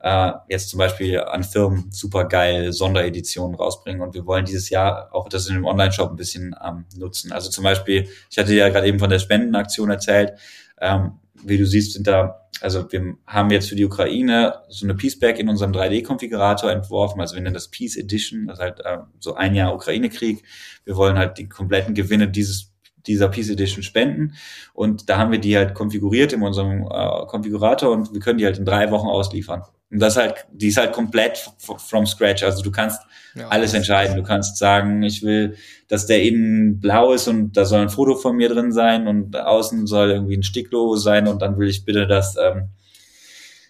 äh, 0.00 0.32
jetzt 0.48 0.68
zum 0.68 0.78
Beispiel 0.78 1.20
an 1.20 1.42
Firmen 1.42 1.90
super 1.90 2.26
geil 2.26 2.72
Sondereditionen 2.72 3.56
rausbringen 3.56 4.02
und 4.02 4.14
wir 4.14 4.26
wollen 4.26 4.44
dieses 4.44 4.68
Jahr 4.68 5.08
auch 5.12 5.30
das 5.30 5.48
in 5.48 5.54
dem 5.54 5.64
Online-Shop 5.64 6.10
ein 6.10 6.16
bisschen 6.16 6.54
ähm, 6.62 6.84
nutzen. 6.96 7.32
Also 7.32 7.48
zum 7.48 7.64
Beispiel, 7.64 8.08
ich 8.30 8.36
hatte 8.36 8.54
ja 8.54 8.68
gerade 8.68 8.86
eben 8.86 8.98
von 8.98 9.10
der 9.10 9.20
Spendenaktion 9.20 9.90
erzählt, 9.90 10.34
ähm, 10.80 11.12
wie 11.34 11.58
du 11.58 11.66
siehst, 11.66 11.94
sind 11.94 12.06
da, 12.06 12.46
also 12.60 12.90
wir 12.92 13.16
haben 13.26 13.50
jetzt 13.50 13.68
für 13.68 13.74
die 13.74 13.84
Ukraine 13.84 14.54
so 14.68 14.86
eine 14.86 14.94
Pieceback 14.94 15.38
in 15.38 15.48
unserem 15.48 15.72
3D-Konfigurator 15.72 16.70
entworfen. 16.70 17.20
Also 17.20 17.34
wir 17.34 17.42
nennen 17.42 17.54
das 17.54 17.68
Peace 17.68 17.96
Edition, 17.96 18.46
das 18.46 18.58
ist 18.58 18.62
halt 18.62 18.80
äh, 18.80 18.98
so 19.18 19.34
ein 19.34 19.54
Jahr 19.54 19.74
Ukraine-Krieg. 19.74 20.42
Wir 20.84 20.96
wollen 20.96 21.18
halt 21.18 21.38
die 21.38 21.48
kompletten 21.48 21.94
Gewinne 21.94 22.28
dieses 22.28 22.72
dieser 23.06 23.28
Peace 23.28 23.50
Edition 23.50 23.82
spenden. 23.82 24.34
Und 24.74 25.08
da 25.08 25.18
haben 25.18 25.32
wir 25.32 25.40
die 25.40 25.56
halt 25.56 25.74
konfiguriert 25.74 26.32
in 26.32 26.42
unserem 26.42 26.82
äh, 26.82 27.26
Konfigurator 27.26 27.90
und 27.90 28.12
wir 28.12 28.20
können 28.20 28.38
die 28.38 28.44
halt 28.44 28.58
in 28.58 28.64
drei 28.64 28.90
Wochen 28.90 29.08
ausliefern. 29.08 29.62
Und 29.92 30.00
das 30.00 30.16
halt, 30.16 30.46
die 30.50 30.68
ist 30.68 30.78
halt 30.78 30.92
komplett 30.92 31.50
from 31.58 32.06
scratch. 32.06 32.42
Also 32.42 32.62
du 32.62 32.70
kannst 32.70 33.02
ja, 33.34 33.48
alles 33.48 33.74
entscheiden. 33.74 34.16
Du 34.16 34.22
kannst 34.22 34.56
sagen, 34.56 35.02
ich 35.02 35.22
will, 35.22 35.56
dass 35.88 36.06
der 36.06 36.22
innen 36.22 36.80
blau 36.80 37.12
ist 37.12 37.28
und 37.28 37.52
da 37.58 37.66
soll 37.66 37.82
ein 37.82 37.90
Foto 37.90 38.16
von 38.16 38.34
mir 38.34 38.48
drin 38.48 38.72
sein 38.72 39.06
und 39.06 39.36
außen 39.36 39.86
soll 39.86 40.10
irgendwie 40.10 40.38
ein 40.38 40.42
Sticklogo 40.42 40.96
sein 40.96 41.28
und 41.28 41.42
dann 41.42 41.58
will 41.58 41.68
ich 41.68 41.84
bitte, 41.84 42.06
dass, 42.06 42.36
ähm, 42.36 42.70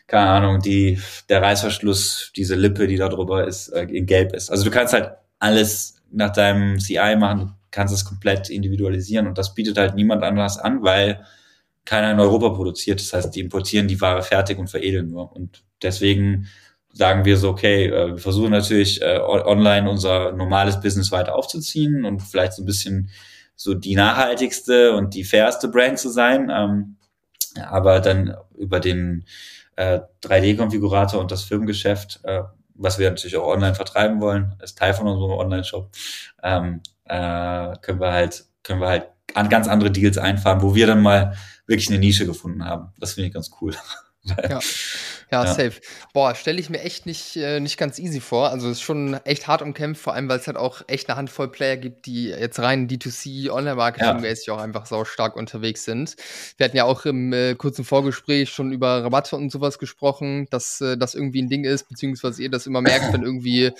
keine 0.06 0.28
Ahnung, 0.28 0.60
die, 0.60 1.00
der 1.28 1.42
Reißverschluss, 1.42 2.30
diese 2.36 2.54
Lippe, 2.54 2.86
die 2.86 2.96
da 2.96 3.08
drüber 3.08 3.48
ist, 3.48 3.70
äh, 3.70 3.82
in 3.84 4.06
gelb 4.06 4.32
ist. 4.32 4.48
Also 4.48 4.62
du 4.62 4.70
kannst 4.70 4.94
halt 4.94 5.10
alles 5.40 5.96
nach 6.12 6.32
deinem 6.32 6.78
CI 6.78 7.16
machen, 7.18 7.38
du 7.40 7.52
kannst 7.72 7.92
es 7.92 8.04
komplett 8.04 8.48
individualisieren 8.48 9.26
und 9.26 9.38
das 9.38 9.54
bietet 9.54 9.76
halt 9.76 9.96
niemand 9.96 10.22
anders 10.22 10.56
an, 10.56 10.84
weil 10.84 11.24
keiner 11.84 12.12
in 12.12 12.20
Europa 12.20 12.50
produziert. 12.50 13.00
Das 13.00 13.12
heißt, 13.12 13.34
die 13.34 13.40
importieren 13.40 13.88
die 13.88 14.00
Ware 14.00 14.22
fertig 14.22 14.58
und 14.58 14.70
veredeln 14.70 15.10
nur. 15.10 15.34
Und 15.34 15.64
deswegen 15.82 16.48
sagen 16.92 17.24
wir 17.24 17.36
so, 17.36 17.50
okay, 17.50 17.86
äh, 17.86 18.12
wir 18.12 18.18
versuchen 18.18 18.50
natürlich 18.50 19.00
äh, 19.02 19.18
online 19.18 19.88
unser 19.88 20.32
normales 20.32 20.80
Business 20.80 21.10
weiter 21.10 21.34
aufzuziehen 21.34 22.04
und 22.04 22.20
vielleicht 22.20 22.52
so 22.54 22.62
ein 22.62 22.66
bisschen 22.66 23.10
so 23.56 23.74
die 23.74 23.94
nachhaltigste 23.94 24.94
und 24.94 25.14
die 25.14 25.24
fairste 25.24 25.68
Brand 25.68 25.98
zu 25.98 26.08
sein, 26.08 26.50
ähm, 26.52 26.96
aber 27.64 28.00
dann 28.00 28.36
über 28.56 28.80
den 28.80 29.24
äh, 29.76 30.00
3D-Konfigurator 30.22 31.20
und 31.20 31.30
das 31.30 31.44
Firmengeschäft, 31.44 32.20
äh, 32.24 32.42
was 32.74 32.98
wir 32.98 33.08
natürlich 33.08 33.36
auch 33.36 33.46
online 33.46 33.74
vertreiben 33.74 34.20
wollen, 34.20 34.54
ist 34.62 34.78
Teil 34.78 34.94
von 34.94 35.06
unserem 35.06 35.32
Online-Shop, 35.32 35.90
ähm, 36.42 36.80
äh, 37.04 37.76
können 37.80 38.00
wir 38.00 38.12
halt 38.12 38.46
können 38.62 38.80
wir 38.80 38.88
halt 38.88 39.08
an 39.34 39.48
ganz 39.48 39.68
andere 39.68 39.90
Deals 39.90 40.18
einfahren, 40.18 40.62
wo 40.62 40.74
wir 40.74 40.86
dann 40.86 41.02
mal 41.02 41.36
wirklich 41.66 41.88
eine 41.88 41.98
Nische 41.98 42.26
gefunden 42.26 42.64
haben. 42.64 42.92
Das 42.98 43.14
finde 43.14 43.28
ich 43.28 43.34
ganz 43.34 43.50
cool. 43.60 43.74
ja. 44.24 44.60
Ja, 45.32 45.44
ja, 45.44 45.54
safe. 45.54 45.80
Boah, 46.12 46.34
stelle 46.34 46.60
ich 46.60 46.68
mir 46.68 46.80
echt 46.80 47.06
nicht, 47.06 47.36
äh, 47.36 47.58
nicht 47.58 47.78
ganz 47.78 47.98
easy 47.98 48.20
vor. 48.20 48.50
Also 48.50 48.68
es 48.68 48.78
ist 48.78 48.82
schon 48.82 49.14
echt 49.24 49.48
hart 49.48 49.62
umkämpft, 49.62 50.02
vor 50.02 50.12
allem 50.12 50.28
weil 50.28 50.38
es 50.38 50.46
halt 50.46 50.58
auch 50.58 50.82
echt 50.88 51.08
eine 51.08 51.16
Handvoll 51.16 51.50
Player 51.50 51.78
gibt, 51.78 52.04
die 52.04 52.26
jetzt 52.26 52.60
rein 52.60 52.86
D2C, 52.86 53.48
Online-Marketing-mäßig 53.48 54.48
ja. 54.48 54.54
auch 54.54 54.60
einfach 54.60 54.84
sau 54.84 55.06
stark 55.06 55.36
unterwegs 55.36 55.84
sind. 55.84 56.16
Wir 56.58 56.64
hatten 56.64 56.76
ja 56.76 56.84
auch 56.84 57.06
im 57.06 57.32
äh, 57.32 57.54
kurzen 57.54 57.84
Vorgespräch 57.84 58.50
schon 58.50 58.72
über 58.72 59.02
Rabatte 59.02 59.36
und 59.36 59.50
sowas 59.50 59.78
gesprochen, 59.78 60.48
dass 60.50 60.82
äh, 60.82 60.98
das 60.98 61.14
irgendwie 61.14 61.40
ein 61.40 61.48
Ding 61.48 61.64
ist, 61.64 61.88
beziehungsweise 61.88 62.42
ihr 62.42 62.50
das 62.50 62.66
immer 62.66 62.82
merkt, 62.82 63.10
wenn 63.14 63.22
irgendwie 63.22 63.70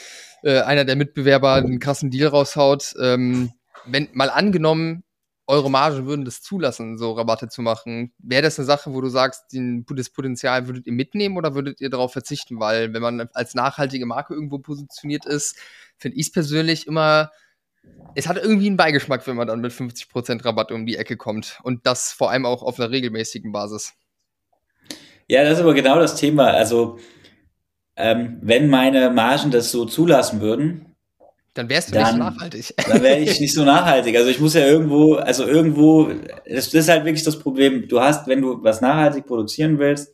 äh, 0.43 0.61
einer 0.61 0.87
der 0.87 0.97
Mitbewerber 0.97 1.55
einen 1.55 1.81
krassen 1.81 2.11
Deal 2.11 2.29
raushaut. 2.29 2.95
Ähm, 2.99 3.53
wenn 3.85 4.09
mal 4.13 4.31
angenommen, 4.31 5.05
eure 5.47 5.71
Margen 5.71 6.07
würden 6.07 6.25
das 6.25 6.41
zulassen, 6.41 6.99
so 6.99 7.13
Rabatte 7.13 7.49
zu 7.49 7.63
machen. 7.63 8.13
Wäre 8.19 8.43
das 8.43 8.59
eine 8.59 8.67
Sache, 8.67 8.93
wo 8.93 9.01
du 9.01 9.09
sagst, 9.09 9.45
das 9.53 10.11
Potenzial 10.11 10.67
würdet 10.67 10.87
ihr 10.87 10.93
mitnehmen 10.93 11.37
oder 11.37 11.55
würdet 11.55 11.81
ihr 11.81 11.91
darauf 11.91 12.13
verzichten? 12.13 12.61
Weil 12.61 12.93
wenn 12.95 13.03
man 13.03 13.29
als 13.33 13.55
nachhaltige 13.55 14.07
Marke 14.07 14.35
irgendwo 14.35 14.59
positioniert 14.59 15.27
ist, 15.27 15.57
finde 15.99 16.17
ich 16.19 16.27
es 16.27 16.33
persönlich 16.33 16.87
immer, 16.87 17.31
es 18.15 18.29
hat 18.29 18.37
irgendwie 18.37 18.69
einen 18.69 18.77
Beigeschmack, 18.77 19.27
wenn 19.27 19.37
man 19.37 19.49
dann 19.49 19.61
mit 19.61 19.73
50% 19.73 20.45
Rabatt 20.45 20.71
um 20.71 20.87
die 20.87 20.97
Ecke 20.97 21.17
kommt. 21.17 21.59
Und 21.65 21.87
das 21.87 22.13
vor 22.13 22.31
allem 22.31 22.47
auch 22.47 22.63
auf 22.63 22.79
einer 22.79 22.91
regelmäßigen 22.91 23.53
Basis. 23.53 23.95
Ja, 25.29 25.43
das 25.45 25.55
ist 25.55 25.61
aber 25.61 25.75
genau 25.75 25.99
das 25.99 26.17
Thema. 26.17 26.49
Also, 26.51 26.99
ähm, 27.97 28.39
wenn 28.43 28.69
meine 28.69 29.11
Margen 29.11 29.51
das 29.51 29.71
so 29.71 29.87
zulassen 29.87 30.41
würden, 30.41 30.92
dann 31.55 31.69
wärst 31.69 31.91
du 31.91 31.95
dann, 31.95 32.19
nicht 32.19 32.19
nachhaltig. 32.19 32.75
Dann 32.89 33.03
wäre 33.03 33.19
ich 33.19 33.39
nicht 33.39 33.53
so 33.53 33.65
nachhaltig. 33.65 34.17
Also 34.17 34.31
ich 34.31 34.41
muss 34.41 34.55
ja 34.55 34.65
irgendwo, 34.65 35.17
also 35.17 35.47
irgendwo, 35.47 36.11
das, 36.49 36.71
das, 36.71 36.75
ist 36.75 36.89
halt 36.89 37.05
wirklich 37.05 37.25
das 37.25 37.39
Problem. 37.39 37.89
Du 37.89 38.01
hast, 38.01 38.27
wenn 38.27 38.41
du 38.41 38.63
was 38.63 38.81
nachhaltig 38.81 39.27
produzieren 39.27 39.79
willst, 39.79 40.13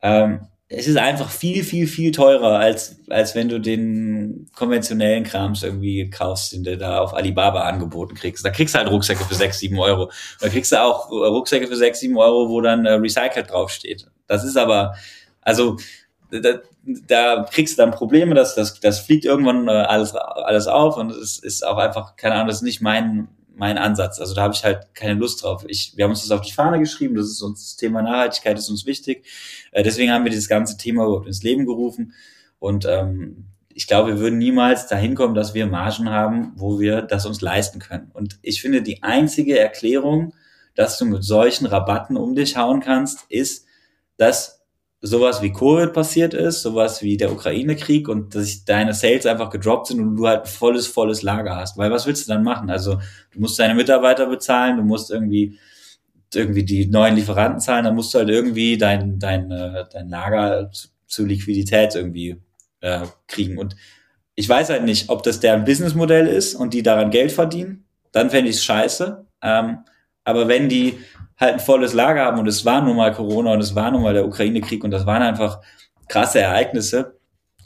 ähm, 0.00 0.40
es 0.68 0.88
ist 0.88 0.96
einfach 0.96 1.30
viel, 1.30 1.62
viel, 1.62 1.86
viel 1.86 2.10
teurer, 2.10 2.58
als, 2.58 2.96
als 3.08 3.36
wenn 3.36 3.48
du 3.48 3.60
den 3.60 4.50
konventionellen 4.56 5.22
Krams 5.22 5.62
irgendwie 5.62 6.10
kaufst, 6.10 6.52
den 6.52 6.64
du 6.64 6.76
da 6.76 6.98
auf 6.98 7.14
Alibaba 7.14 7.62
angeboten 7.62 8.14
kriegst. 8.16 8.44
Da 8.44 8.50
kriegst 8.50 8.74
du 8.74 8.78
halt 8.78 8.90
Rucksäcke 8.90 9.24
für 9.24 9.34
sechs, 9.34 9.60
sieben 9.60 9.78
Euro. 9.78 10.10
Da 10.40 10.48
kriegst 10.48 10.72
du 10.72 10.82
auch 10.82 11.10
Rucksäcke 11.10 11.68
für 11.68 11.76
sechs, 11.76 12.00
sieben 12.00 12.16
Euro, 12.16 12.48
wo 12.48 12.60
dann 12.60 12.84
äh, 12.84 12.94
Recycled 12.94 13.50
draufsteht. 13.50 14.06
Das 14.26 14.42
ist 14.42 14.56
aber, 14.56 14.96
also 15.40 15.76
da, 16.40 16.60
da 17.06 17.46
kriegst 17.50 17.78
du 17.78 17.82
dann 17.82 17.90
Probleme, 17.92 18.34
dass 18.34 18.54
das, 18.54 18.80
das 18.80 19.00
fliegt 19.00 19.24
irgendwann 19.24 19.68
äh, 19.68 19.70
alles, 19.70 20.14
alles 20.14 20.66
auf 20.66 20.96
und 20.96 21.10
es 21.10 21.38
ist 21.38 21.66
auch 21.66 21.78
einfach, 21.78 22.16
keine 22.16 22.34
Ahnung, 22.34 22.48
das 22.48 22.56
ist 22.56 22.62
nicht 22.62 22.80
mein, 22.80 23.28
mein 23.54 23.78
Ansatz. 23.78 24.20
Also 24.20 24.34
da 24.34 24.42
habe 24.42 24.54
ich 24.54 24.64
halt 24.64 24.94
keine 24.94 25.18
Lust 25.18 25.42
drauf. 25.42 25.64
Ich, 25.66 25.94
wir 25.96 26.04
haben 26.04 26.10
uns 26.10 26.22
das 26.22 26.30
auf 26.30 26.44
die 26.44 26.52
Fahne 26.52 26.78
geschrieben, 26.78 27.14
das 27.14 27.26
ist 27.26 27.42
uns 27.42 27.62
das 27.62 27.76
Thema 27.76 28.02
Nachhaltigkeit 28.02 28.58
ist 28.58 28.68
uns 28.68 28.86
wichtig. 28.86 29.26
Äh, 29.72 29.82
deswegen 29.82 30.12
haben 30.12 30.24
wir 30.24 30.30
dieses 30.30 30.48
ganze 30.48 30.76
Thema 30.76 31.04
überhaupt 31.04 31.26
ins 31.26 31.42
Leben 31.42 31.64
gerufen. 31.64 32.12
Und 32.58 32.84
ähm, 32.86 33.46
ich 33.76 33.86
glaube, 33.86 34.14
wir 34.14 34.18
würden 34.20 34.38
niemals 34.38 34.86
dahin 34.86 35.14
kommen, 35.14 35.34
dass 35.34 35.54
wir 35.54 35.66
Margen 35.66 36.10
haben, 36.10 36.52
wo 36.56 36.80
wir 36.80 37.02
das 37.02 37.26
uns 37.26 37.40
leisten 37.40 37.78
können. 37.78 38.10
Und 38.14 38.38
ich 38.42 38.62
finde, 38.62 38.82
die 38.82 39.02
einzige 39.02 39.58
Erklärung, 39.58 40.32
dass 40.74 40.98
du 40.98 41.04
mit 41.04 41.24
solchen 41.24 41.66
Rabatten 41.66 42.16
um 42.16 42.34
dich 42.34 42.56
hauen 42.56 42.80
kannst, 42.80 43.24
ist, 43.28 43.66
dass 44.16 44.55
sowas 45.06 45.42
wie 45.42 45.52
Covid 45.52 45.92
passiert 45.92 46.34
ist, 46.34 46.62
sowas 46.62 47.02
wie 47.02 47.16
der 47.16 47.32
Ukraine-Krieg 47.32 48.08
und 48.08 48.34
dass 48.34 48.64
deine 48.64 48.92
Sales 48.92 49.26
einfach 49.26 49.50
gedroppt 49.50 49.88
sind 49.88 50.00
und 50.00 50.16
du 50.16 50.26
halt 50.26 50.42
ein 50.42 50.46
volles, 50.46 50.86
volles 50.86 51.22
Lager 51.22 51.56
hast. 51.56 51.78
Weil 51.78 51.90
was 51.90 52.06
willst 52.06 52.26
du 52.26 52.32
dann 52.32 52.42
machen? 52.42 52.70
Also 52.70 52.98
du 53.32 53.40
musst 53.40 53.58
deine 53.58 53.74
Mitarbeiter 53.74 54.26
bezahlen, 54.26 54.76
du 54.76 54.82
musst 54.82 55.10
irgendwie 55.10 55.58
irgendwie 56.34 56.64
die 56.64 56.86
neuen 56.86 57.14
Lieferanten 57.14 57.60
zahlen, 57.60 57.84
dann 57.84 57.94
musst 57.94 58.12
du 58.12 58.18
halt 58.18 58.28
irgendwie 58.28 58.76
dein, 58.76 59.18
dein, 59.18 59.50
äh, 59.50 59.84
dein 59.90 60.08
Lager 60.08 60.70
zu, 61.06 61.24
Liquidität 61.24 61.94
irgendwie 61.94 62.36
äh, 62.80 63.06
kriegen. 63.28 63.58
Und 63.58 63.76
ich 64.34 64.48
weiß 64.48 64.70
halt 64.70 64.84
nicht, 64.84 65.08
ob 65.08 65.22
das 65.22 65.40
deren 65.40 65.64
Businessmodell 65.64 66.26
ist 66.26 66.54
und 66.54 66.74
die 66.74 66.82
daran 66.82 67.10
Geld 67.10 67.32
verdienen, 67.32 67.86
dann 68.12 68.30
fände 68.30 68.50
ich 68.50 68.56
es 68.56 68.64
scheiße. 68.64 69.24
Ähm, 69.42 69.78
aber 70.26 70.48
wenn 70.48 70.68
die 70.68 70.98
halt 71.38 71.54
ein 71.54 71.60
volles 71.60 71.92
Lager 71.92 72.24
haben 72.24 72.38
und 72.38 72.48
es 72.48 72.64
war 72.64 72.82
nun 72.82 72.96
mal 72.96 73.12
Corona 73.12 73.52
und 73.52 73.60
es 73.60 73.74
war 73.74 73.90
nun 73.90 74.02
mal 74.02 74.12
der 74.12 74.26
Ukraine-Krieg 74.26 74.82
und 74.82 74.90
das 74.90 75.06
waren 75.06 75.22
einfach 75.22 75.60
krasse 76.08 76.40
Ereignisse, 76.40 77.18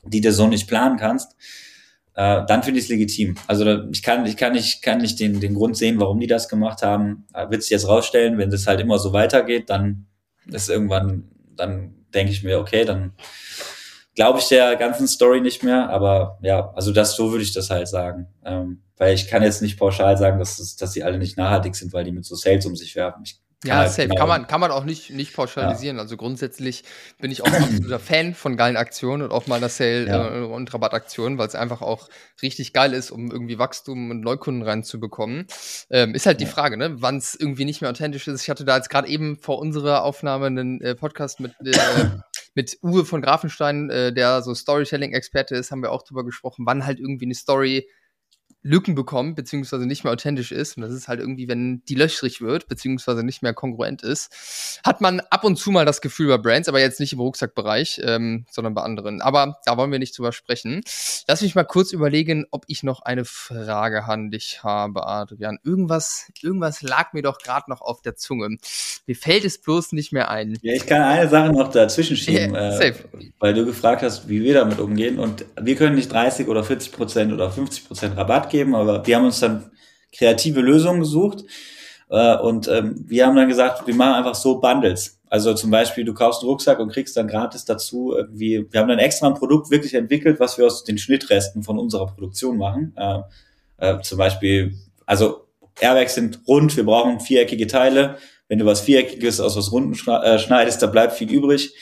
die 0.04 0.20
du 0.20 0.30
so 0.30 0.46
nicht 0.46 0.68
planen 0.68 0.98
kannst, 0.98 1.36
äh, 2.14 2.42
dann 2.46 2.62
finde 2.62 2.78
ich 2.78 2.84
es 2.84 2.90
legitim. 2.90 3.36
Also 3.46 3.88
ich 3.90 4.02
kann, 4.02 4.26
ich 4.26 4.36
kann 4.36 4.52
nicht, 4.52 4.82
kann 4.82 4.98
nicht 4.98 5.18
den, 5.20 5.40
den 5.40 5.54
Grund 5.54 5.76
sehen, 5.76 5.98
warum 6.00 6.20
die 6.20 6.26
das 6.26 6.48
gemacht 6.48 6.82
haben. 6.82 7.26
Äh, 7.32 7.50
Wird 7.50 7.62
sich 7.62 7.70
jetzt 7.70 7.88
rausstellen, 7.88 8.36
wenn 8.36 8.50
das 8.50 8.66
halt 8.66 8.80
immer 8.80 8.98
so 8.98 9.12
weitergeht, 9.12 9.70
dann 9.70 10.06
ist 10.46 10.68
irgendwann, 10.68 11.30
dann 11.56 11.94
denke 12.12 12.32
ich 12.32 12.42
mir, 12.42 12.58
okay, 12.58 12.84
dann 12.84 13.12
glaube 14.14 14.38
ich 14.38 14.48
der 14.48 14.76
ganzen 14.76 15.08
Story 15.08 15.40
nicht 15.40 15.62
mehr. 15.62 15.88
Aber 15.90 16.38
ja, 16.42 16.72
also 16.74 16.92
das, 16.92 17.16
so 17.16 17.30
würde 17.30 17.44
ich 17.44 17.52
das 17.52 17.70
halt 17.70 17.88
sagen. 17.88 18.28
Ähm, 18.44 18.82
weil 18.96 19.14
ich 19.14 19.28
kann 19.28 19.42
jetzt 19.42 19.62
nicht 19.62 19.78
pauschal 19.78 20.16
sagen, 20.18 20.38
dass, 20.38 20.76
dass 20.76 20.92
sie 20.92 21.02
alle 21.02 21.18
nicht 21.18 21.36
nachhaltig 21.36 21.74
sind, 21.74 21.92
weil 21.92 22.04
die 22.04 22.12
mit 22.12 22.24
so 22.24 22.34
Sales 22.34 22.66
um 22.66 22.76
sich 22.76 22.96
werfen. 22.96 23.22
Ich 23.24 23.40
ja, 23.64 23.76
halt 23.76 23.90
safe. 23.90 24.08
Genau. 24.08 24.20
Kann 24.20 24.28
man, 24.28 24.46
kann 24.46 24.60
man 24.60 24.70
auch 24.70 24.84
nicht, 24.84 25.10
nicht 25.10 25.34
pauschalisieren. 25.34 25.96
Ja. 25.96 26.02
Also 26.02 26.16
grundsätzlich 26.16 26.82
bin 27.18 27.30
ich 27.30 27.42
auch 27.42 27.52
absoluter 27.52 27.98
Fan 27.98 28.34
von 28.34 28.56
geilen 28.56 28.76
Aktionen 28.76 29.22
und 29.22 29.32
auch 29.32 29.46
mal 29.46 29.56
einer 29.56 29.68
Sale- 29.68 30.06
ja. 30.06 30.34
äh, 30.34 30.44
und 30.44 30.72
Rabattaktionen, 30.72 31.36
weil 31.36 31.46
es 31.46 31.54
einfach 31.54 31.82
auch 31.82 32.08
richtig 32.40 32.72
geil 32.72 32.94
ist, 32.94 33.10
um 33.10 33.30
irgendwie 33.30 33.58
Wachstum 33.58 34.10
und 34.10 34.22
Neukunden 34.22 34.62
reinzubekommen. 34.62 35.46
Ähm, 35.90 36.14
ist 36.14 36.24
halt 36.24 36.40
die 36.40 36.46
Frage, 36.46 36.78
ne, 36.78 37.02
wann 37.02 37.18
es 37.18 37.34
irgendwie 37.34 37.66
nicht 37.66 37.82
mehr 37.82 37.90
authentisch 37.90 38.26
ist. 38.28 38.42
Ich 38.42 38.48
hatte 38.48 38.64
da 38.64 38.76
jetzt 38.76 38.88
gerade 38.88 39.08
eben 39.08 39.36
vor 39.36 39.58
unserer 39.58 40.04
Aufnahme 40.04 40.46
einen 40.46 40.80
äh, 40.80 40.94
Podcast 40.94 41.40
mit, 41.40 41.52
äh, 41.62 41.72
mit 42.60 42.78
Uwe 42.82 43.06
von 43.06 43.22
Grafenstein, 43.22 43.88
äh, 43.88 44.12
der 44.12 44.42
so 44.42 44.54
Storytelling-Experte 44.54 45.54
ist, 45.54 45.70
haben 45.70 45.80
wir 45.82 45.92
auch 45.92 46.02
drüber 46.02 46.26
gesprochen, 46.26 46.66
wann 46.66 46.84
halt 46.84 47.00
irgendwie 47.00 47.24
eine 47.24 47.34
Story 47.34 47.88
Lücken 48.62 48.94
bekommt, 48.94 49.36
beziehungsweise 49.36 49.86
nicht 49.86 50.04
mehr 50.04 50.12
authentisch 50.12 50.52
ist. 50.52 50.76
Und 50.76 50.82
das 50.82 50.92
ist 50.92 51.08
halt 51.08 51.20
irgendwie, 51.20 51.48
wenn 51.48 51.82
die 51.88 51.94
löchrig 51.94 52.42
wird, 52.42 52.68
beziehungsweise 52.68 53.22
nicht 53.22 53.42
mehr 53.42 53.54
kongruent 53.54 54.02
ist, 54.02 54.80
hat 54.84 55.00
man 55.00 55.20
ab 55.30 55.44
und 55.44 55.56
zu 55.56 55.70
mal 55.70 55.86
das 55.86 56.02
Gefühl 56.02 56.28
bei 56.28 56.38
Brands, 56.38 56.68
aber 56.68 56.78
jetzt 56.78 57.00
nicht 57.00 57.14
im 57.14 57.20
Rucksackbereich, 57.20 58.02
ähm, 58.04 58.44
sondern 58.50 58.74
bei 58.74 58.82
anderen. 58.82 59.22
Aber 59.22 59.58
da 59.64 59.78
wollen 59.78 59.90
wir 59.90 59.98
nicht 59.98 60.16
drüber 60.18 60.32
sprechen. 60.32 60.82
Lass 61.26 61.40
mich 61.40 61.54
mal 61.54 61.64
kurz 61.64 61.92
überlegen, 61.92 62.44
ob 62.50 62.64
ich 62.66 62.82
noch 62.82 63.00
eine 63.00 63.24
Frage 63.24 64.04
an 64.04 64.30
dich 64.30 64.62
habe, 64.62 65.06
Adrian. 65.06 65.58
Irgendwas, 65.64 66.30
irgendwas 66.42 66.82
lag 66.82 67.14
mir 67.14 67.22
doch 67.22 67.38
gerade 67.38 67.70
noch 67.70 67.80
auf 67.80 68.02
der 68.02 68.16
Zunge. 68.16 68.58
Mir 69.06 69.16
fällt 69.16 69.46
es 69.46 69.58
bloß 69.58 69.92
nicht 69.92 70.12
mehr 70.12 70.30
ein. 70.30 70.58
Ja, 70.60 70.74
ich 70.74 70.86
kann 70.86 71.00
eine 71.00 71.28
Sache 71.28 71.50
noch 71.50 71.70
dazwischen 71.70 72.16
schieben, 72.16 72.54
yeah, 72.54 72.78
äh, 72.78 72.94
weil 73.38 73.54
du 73.54 73.64
gefragt 73.64 74.02
hast, 74.02 74.28
wie 74.28 74.42
wir 74.42 74.52
damit 74.52 74.78
umgehen. 74.80 75.18
Und 75.18 75.46
wir 75.58 75.76
können 75.76 75.94
nicht 75.94 76.12
30 76.12 76.46
oder 76.48 76.62
40 76.62 76.92
Prozent 76.92 77.32
oder 77.32 77.50
50 77.50 77.88
Prozent 77.88 78.16
Rabatt 78.16 78.49
geben, 78.50 78.74
aber 78.74 79.06
wir 79.06 79.16
haben 79.16 79.24
uns 79.24 79.40
dann 79.40 79.70
kreative 80.12 80.60
Lösungen 80.60 81.00
gesucht. 81.00 81.44
Äh, 82.10 82.36
und 82.38 82.68
ähm, 82.68 83.04
wir 83.06 83.26
haben 83.26 83.36
dann 83.36 83.48
gesagt, 83.48 83.86
wir 83.86 83.94
machen 83.94 84.14
einfach 84.14 84.34
so 84.34 84.60
Bundles. 84.60 85.20
Also 85.28 85.54
zum 85.54 85.70
Beispiel, 85.70 86.04
du 86.04 86.12
kaufst 86.12 86.42
einen 86.42 86.50
Rucksack 86.50 86.80
und 86.80 86.90
kriegst 86.90 87.16
dann 87.16 87.28
gratis 87.28 87.64
dazu 87.64 88.12
irgendwie, 88.16 88.66
wir 88.68 88.80
haben 88.80 88.88
dann 88.88 88.98
extra 88.98 89.28
ein 89.28 89.34
Produkt 89.34 89.70
wirklich 89.70 89.94
entwickelt, 89.94 90.40
was 90.40 90.58
wir 90.58 90.66
aus 90.66 90.82
den 90.82 90.98
Schnittresten 90.98 91.62
von 91.62 91.78
unserer 91.78 92.06
Produktion 92.06 92.58
machen. 92.58 92.92
Äh, 92.96 93.20
äh, 93.78 94.00
zum 94.02 94.18
Beispiel, 94.18 94.74
also 95.06 95.46
Airbags 95.80 96.14
sind 96.16 96.40
rund, 96.48 96.76
wir 96.76 96.84
brauchen 96.84 97.20
viereckige 97.20 97.68
Teile. 97.68 98.16
Wenn 98.48 98.58
du 98.58 98.66
was 98.66 98.80
Viereckiges 98.80 99.40
aus 99.40 99.56
was 99.56 99.70
Runden 99.70 99.94
äh, 100.10 100.38
schneidest, 100.40 100.82
da 100.82 100.88
bleibt 100.88 101.12
viel 101.12 101.30
übrig. 101.30 101.74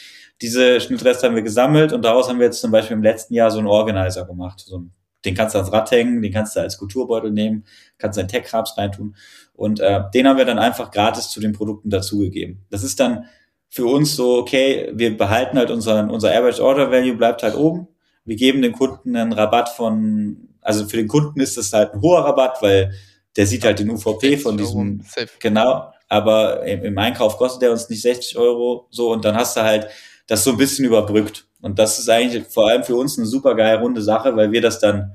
Diese 0.43 0.81
Schnittreste 0.81 1.27
haben 1.27 1.35
wir 1.35 1.43
gesammelt 1.43 1.95
und 1.95 2.03
daraus 2.05 2.29
haben 2.29 2.39
wir 2.39 2.47
jetzt 2.47 2.61
zum 2.61 2.71
Beispiel 2.71 2.97
im 2.97 3.03
letzten 3.03 3.33
Jahr 3.33 3.51
so 3.51 3.59
einen 3.59 3.67
Organizer 3.67 4.27
gemacht. 4.27 4.61
So 4.61 4.81
ein, 4.81 4.93
den 5.25 5.35
kannst 5.35 5.55
du 5.55 5.59
ans 5.59 5.73
Rad 5.73 5.91
hängen, 5.91 6.23
den 6.23 6.33
kannst 6.33 6.57
du 6.57 6.61
als 6.61 6.79
Kulturbeutel 6.79 7.31
nehmen, 7.31 7.65
kannst 7.99 8.19
deinen 8.19 8.29
Tech-Krabs 8.29 8.79
reintun. 8.79 9.17
Und 9.55 9.81
äh, 9.81 10.03
den 10.15 10.29
haben 10.29 10.39
wir 10.39 10.45
dann 10.45 10.59
einfach 10.59 10.91
gratis 10.91 11.31
zu 11.31 11.41
den 11.41 11.53
Produkten 11.53 11.91
dazugegeben. 11.91 12.65
Das 12.71 12.83
ist 12.83 13.01
dann 13.01 13.27
für 13.69 13.87
uns 13.87 14.17
so, 14.17 14.39
okay, 14.39 14.91
wir 14.95 15.17
behalten 15.17 15.59
halt 15.59 15.71
unseren, 15.71 16.11
unser 16.11 16.31
Average 16.31 16.63
Order 16.63 16.91
Value 16.91 17.17
bleibt 17.17 17.43
halt 17.43 17.55
oben. 17.55 17.89
Wir 18.25 18.37
geben 18.37 18.63
den 18.63 18.73
Kunden 18.73 19.17
einen 19.17 19.33
Rabatt 19.33 19.69
von, 19.71 20.49
also 20.61 20.87
für 20.87 20.97
den 20.97 21.09
Kunden 21.09 21.41
ist 21.41 21.57
das 21.57 21.73
halt 21.73 21.95
ein 21.95 22.01
hoher 22.01 22.25
Rabatt, 22.25 22.63
weil 22.63 22.93
der 23.37 23.47
sieht 23.47 23.65
halt 23.65 23.79
den 23.79 23.91
UVP 23.91 24.37
von 24.37 24.57
diesem, 24.57 25.03
genau, 25.41 25.93
aber 26.09 26.65
im, 26.65 26.85
im 26.85 26.99
Einkauf 26.99 27.37
kostet 27.37 27.63
der 27.63 27.71
uns 27.71 27.89
nicht 27.89 28.03
60 28.03 28.37
Euro 28.39 28.87
so 28.91 29.13
und 29.13 29.25
dann 29.25 29.37
hast 29.37 29.57
du 29.57 29.63
halt 29.63 29.89
das 30.27 30.45
so 30.45 30.51
ein 30.51 30.57
bisschen 30.57 30.85
überbrückt. 30.85 31.48
Und 31.61 31.79
das 31.79 31.99
ist 31.99 32.09
eigentlich 32.09 32.47
vor 32.47 32.69
allem 32.69 32.85
für 32.85 32.97
uns 32.97 33.19
eine 33.19 33.27
super 33.27 33.55
geile 33.55 33.81
runde 33.81 34.03
Sache, 34.03 34.37
weil 34.37 34.53
wir 34.53 34.61
das 34.61 34.79
dann 34.79 35.15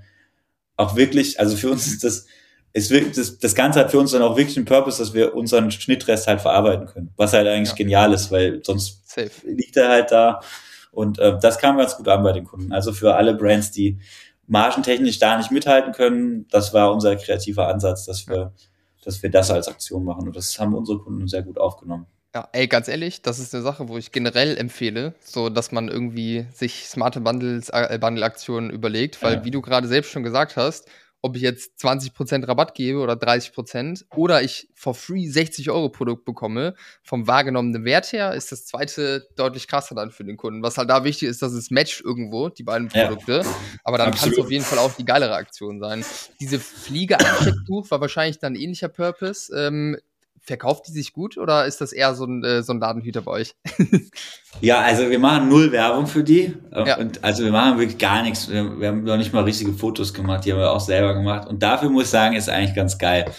auch 0.75 0.95
wirklich, 0.95 1.39
also 1.39 1.55
für 1.55 1.71
uns 1.71 1.87
ist 1.87 2.03
das, 2.03 2.25
ist 2.73 2.89
wirklich, 2.89 3.15
das, 3.15 3.37
das 3.37 3.55
Ganze 3.55 3.79
hat 3.79 3.91
für 3.91 3.99
uns 3.99 4.11
dann 4.11 4.23
auch 4.23 4.35
wirklich 4.35 4.57
einen 4.57 4.65
Purpose, 4.65 4.97
dass 4.97 5.13
wir 5.13 5.35
unseren 5.35 5.69
Schnittrest 5.71 6.27
halt 6.27 6.41
verarbeiten 6.41 6.87
können. 6.87 7.13
Was 7.15 7.33
halt 7.33 7.47
eigentlich 7.47 7.69
ja. 7.69 7.75
genial 7.75 8.13
ist, 8.13 8.31
weil 8.31 8.61
sonst 8.63 9.07
Safe. 9.09 9.29
liegt 9.43 9.77
er 9.77 9.89
halt 9.89 10.11
da. 10.11 10.41
Und 10.91 11.19
äh, 11.19 11.37
das 11.39 11.59
kam 11.59 11.77
ganz 11.77 11.95
gut 11.95 12.07
an 12.07 12.23
bei 12.23 12.31
den 12.33 12.45
Kunden. 12.45 12.73
Also 12.73 12.91
für 12.91 13.15
alle 13.15 13.35
Brands, 13.35 13.71
die 13.71 13.99
margentechnisch 14.47 15.19
da 15.19 15.37
nicht 15.37 15.51
mithalten 15.51 15.93
können, 15.93 16.47
das 16.49 16.73
war 16.73 16.91
unser 16.91 17.15
kreativer 17.15 17.67
Ansatz, 17.67 18.05
dass 18.05 18.27
wir, 18.27 18.53
dass 19.03 19.21
wir 19.21 19.29
das 19.29 19.51
als 19.51 19.67
Aktion 19.67 20.03
machen. 20.03 20.27
Und 20.27 20.35
das 20.35 20.59
haben 20.59 20.73
unsere 20.73 20.99
Kunden 20.99 21.27
sehr 21.27 21.43
gut 21.43 21.59
aufgenommen. 21.59 22.07
Ja, 22.35 22.49
ey, 22.51 22.67
ganz 22.67 22.87
ehrlich, 22.87 23.21
das 23.21 23.37
ist 23.37 23.53
eine 23.53 23.61
Sache, 23.61 23.89
wo 23.89 23.97
ich 23.97 24.11
generell 24.11 24.57
empfehle, 24.57 25.13
so 25.23 25.49
dass 25.49 25.71
man 25.71 25.87
irgendwie 25.87 26.47
sich 26.51 26.87
smarte 26.87 27.21
Bundles, 27.21 27.69
äh, 27.69 27.99
Bundle-Aktionen 28.01 28.71
überlegt, 28.71 29.21
weil 29.21 29.35
ja. 29.35 29.45
wie 29.45 29.51
du 29.51 29.61
gerade 29.61 29.87
selbst 29.87 30.09
schon 30.11 30.23
gesagt 30.23 30.57
hast, 30.57 30.89
ob 31.21 31.37
ich 31.37 31.41
jetzt 31.43 31.79
20% 31.79 32.47
Rabatt 32.47 32.73
gebe 32.75 32.99
oder 32.99 33.13
30% 33.13 34.05
oder 34.15 34.41
ich 34.41 34.67
for 34.73 34.93
free 34.93 35.27
60 35.27 35.69
Euro 35.69 35.89
Produkt 35.89 36.25
bekomme, 36.25 36.75
vom 37.01 37.27
wahrgenommenen 37.27 37.85
Wert 37.85 38.11
her 38.11 38.33
ist 38.33 38.51
das 38.51 38.65
zweite 38.65 39.25
deutlich 39.37 39.67
krasser 39.69 39.95
dann 39.95 40.11
für 40.11 40.25
den 40.25 40.35
Kunden. 40.35 40.63
Was 40.63 40.77
halt 40.77 40.89
da 40.89 41.05
wichtig 41.05 41.29
ist, 41.29 41.41
dass 41.41 41.53
es 41.53 41.71
matcht 41.71 42.01
irgendwo, 42.01 42.49
die 42.49 42.63
beiden 42.63 42.89
Produkte. 42.89 43.43
Ja, 43.45 43.55
aber 43.85 43.99
dann 43.99 44.11
kann 44.11 44.31
es 44.31 44.39
auf 44.39 44.51
jeden 44.51 44.65
Fall 44.65 44.79
auch 44.79 44.93
die 44.95 45.05
geilere 45.05 45.35
Aktion 45.35 45.79
sein. 45.79 46.03
Diese 46.41 46.59
Fliege-Einstecktuch 46.59 47.89
war 47.89 48.01
wahrscheinlich 48.01 48.39
dann 48.39 48.55
ähnlicher 48.55 48.89
Purpose. 48.89 49.55
Ähm, 49.55 49.97
verkauft 50.43 50.87
die 50.87 50.91
sich 50.91 51.13
gut 51.13 51.37
oder 51.37 51.65
ist 51.65 51.79
das 51.79 51.93
eher 51.93 52.13
so 52.15 52.25
ein, 52.25 52.43
äh, 52.43 52.63
so 52.63 52.73
ein 52.73 52.79
Ladenhüter 52.79 53.21
bei 53.21 53.31
euch? 53.31 53.55
ja, 54.61 54.81
also 54.81 55.09
wir 55.09 55.19
machen 55.19 55.47
null 55.47 55.71
Werbung 55.71 56.05
für 56.05 56.23
die. 56.23 56.53
Ja. 56.71 56.97
Und 56.97 57.23
also 57.23 57.43
wir 57.45 57.51
machen 57.51 57.79
wirklich 57.79 57.97
gar 57.97 58.21
nichts. 58.23 58.49
Wir, 58.49 58.79
wir, 58.79 58.89
haben 58.89 59.03
noch 59.03 59.17
nicht 59.17 59.33
mal 59.33 59.43
richtige 59.43 59.73
Fotos 59.73 60.13
gemacht, 60.13 60.43
die 60.45 60.51
haben 60.51 60.59
wir 60.59 60.71
auch 60.71 60.81
selber 60.81 61.13
gemacht. 61.13 61.47
Und 61.47 61.63
dafür 61.63 61.89
muss 61.89 62.05
ich 62.05 62.09
sagen, 62.09 62.35
ist 62.35 62.49
eigentlich 62.49 62.75
ganz 62.75 62.97
geil. 62.97 63.31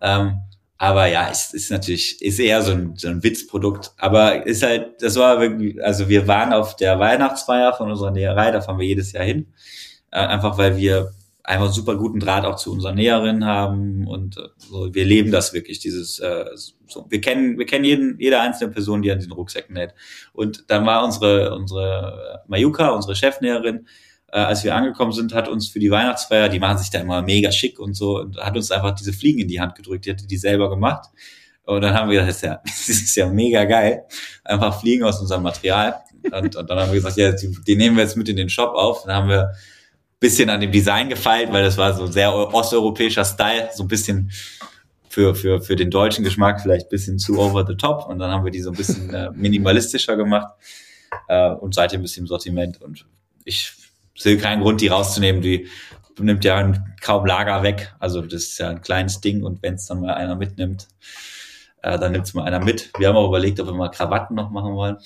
Ähm, 0.00 0.40
aber 0.78 1.06
ja, 1.06 1.28
es 1.30 1.52
ist 1.52 1.70
natürlich, 1.70 2.20
ist 2.22 2.38
eher 2.38 2.62
so 2.62 2.72
ein, 2.72 2.96
so 2.96 3.08
ein 3.08 3.22
Witzprodukt. 3.22 3.92
Aber 3.98 4.46
ist 4.46 4.62
halt, 4.62 5.02
das 5.02 5.16
war 5.16 5.40
wirklich, 5.40 5.82
also 5.82 6.08
wir 6.08 6.26
waren 6.26 6.52
auf 6.54 6.76
der 6.76 6.98
Weihnachtsfeier 6.98 7.74
von 7.74 7.90
unserer 7.90 8.10
Näherei, 8.10 8.50
da 8.50 8.62
fahren 8.62 8.78
wir 8.78 8.86
jedes 8.86 9.12
Jahr 9.12 9.24
hin. 9.24 9.52
Äh, 10.10 10.20
einfach 10.20 10.56
weil 10.56 10.76
wir 10.78 11.12
einfach 11.46 11.72
super 11.72 11.96
guten 11.96 12.18
Draht 12.18 12.44
auch 12.44 12.56
zu 12.56 12.72
unseren 12.72 12.96
Näherinnen 12.96 13.44
haben 13.44 14.06
und 14.08 14.36
äh, 14.36 14.48
so, 14.56 14.92
wir 14.92 15.04
leben 15.04 15.30
das 15.30 15.52
wirklich, 15.52 15.78
dieses, 15.78 16.18
äh, 16.18 16.44
so, 16.88 17.06
wir 17.08 17.20
kennen, 17.20 17.56
wir 17.56 17.66
kennen 17.66 17.84
jeden, 17.84 18.18
jede 18.18 18.40
einzelne 18.40 18.72
Person, 18.72 19.00
die 19.00 19.12
an 19.12 19.18
diesen 19.18 19.32
Rucksäcken 19.32 19.74
näht. 19.74 19.94
Und 20.32 20.64
dann 20.68 20.84
war 20.86 21.04
unsere, 21.04 21.54
unsere 21.54 22.42
Mayuka, 22.48 22.88
unsere 22.88 23.14
Chefnäherin, 23.14 23.86
äh, 24.32 24.40
als 24.40 24.64
wir 24.64 24.74
angekommen 24.74 25.12
sind, 25.12 25.34
hat 25.34 25.48
uns 25.48 25.68
für 25.68 25.78
die 25.78 25.90
Weihnachtsfeier, 25.90 26.48
die 26.48 26.58
machen 26.58 26.78
sich 26.78 26.90
da 26.90 26.98
immer 26.98 27.22
mega 27.22 27.52
schick 27.52 27.78
und 27.78 27.94
so, 27.94 28.18
und 28.18 28.38
hat 28.38 28.56
uns 28.56 28.72
einfach 28.72 28.90
diese 28.90 29.12
Fliegen 29.12 29.38
in 29.38 29.48
die 29.48 29.60
Hand 29.60 29.76
gedrückt, 29.76 30.04
die 30.04 30.10
hatte 30.10 30.26
die 30.26 30.38
selber 30.38 30.68
gemacht. 30.68 31.08
Und 31.64 31.80
dann 31.80 31.94
haben 31.94 32.10
wir 32.10 32.24
gesagt, 32.24 32.30
das 32.30 32.36
ist 32.36 32.42
ja, 32.42 32.60
das 32.64 32.88
ist 32.88 33.16
ja 33.16 33.28
mega 33.28 33.64
geil. 33.64 34.02
Einfach 34.42 34.80
Fliegen 34.80 35.04
aus 35.04 35.20
unserem 35.20 35.44
Material. 35.44 35.94
Und, 36.24 36.56
und 36.56 36.70
dann 36.70 36.78
haben 36.80 36.88
wir 36.88 36.96
gesagt, 36.96 37.16
ja, 37.16 37.30
die, 37.30 37.56
die 37.64 37.76
nehmen 37.76 37.96
wir 37.96 38.02
jetzt 38.02 38.16
mit 38.16 38.28
in 38.28 38.36
den 38.36 38.48
Shop 38.48 38.74
auf. 38.74 39.04
Dann 39.04 39.14
haben 39.14 39.28
wir 39.28 39.52
bisschen 40.26 40.50
an 40.50 40.60
dem 40.60 40.72
Design 40.72 41.08
gefeilt, 41.08 41.52
weil 41.52 41.62
das 41.62 41.78
war 41.78 41.94
so 41.94 42.06
sehr 42.06 42.34
osteuropäischer 42.34 43.24
Style, 43.24 43.70
so 43.72 43.84
ein 43.84 43.88
bisschen 43.88 44.32
für, 45.08 45.36
für, 45.36 45.60
für 45.60 45.76
den 45.76 45.88
deutschen 45.88 46.24
Geschmack 46.24 46.60
vielleicht 46.60 46.88
bisschen 46.88 47.20
zu 47.20 47.38
over 47.38 47.64
the 47.64 47.76
top. 47.76 48.08
Und 48.08 48.18
dann 48.18 48.32
haben 48.32 48.44
wir 48.44 48.50
die 48.50 48.60
so 48.60 48.70
ein 48.70 48.76
bisschen 48.76 49.14
äh, 49.14 49.30
minimalistischer 49.32 50.16
gemacht 50.16 50.48
äh, 51.28 51.50
und 51.50 51.74
seitdem 51.74 52.02
ist 52.02 52.14
sie 52.14 52.20
im 52.20 52.26
Sortiment. 52.26 52.82
Und 52.82 53.06
ich 53.44 53.72
sehe 54.16 54.36
keinen 54.36 54.62
Grund, 54.62 54.80
die 54.80 54.88
rauszunehmen. 54.88 55.42
Die 55.42 55.68
nimmt 56.18 56.44
ja 56.44 56.72
kaum 57.00 57.24
Lager 57.24 57.62
weg. 57.62 57.94
Also 58.00 58.20
das 58.20 58.42
ist 58.42 58.58
ja 58.58 58.70
ein 58.70 58.82
kleines 58.82 59.20
Ding 59.20 59.44
und 59.44 59.62
wenn 59.62 59.74
es 59.74 59.86
dann 59.86 60.00
mal 60.00 60.14
einer 60.14 60.34
mitnimmt, 60.34 60.88
äh, 61.82 62.00
dann 62.00 62.10
nimmt 62.10 62.26
es 62.26 62.34
mal 62.34 62.42
einer 62.42 62.64
mit. 62.64 62.90
Wir 62.98 63.08
haben 63.08 63.16
auch 63.16 63.28
überlegt, 63.28 63.60
ob 63.60 63.68
wir 63.68 63.74
mal 63.74 63.90
Krawatten 63.90 64.34
noch 64.34 64.50
machen 64.50 64.74
wollen. 64.74 64.96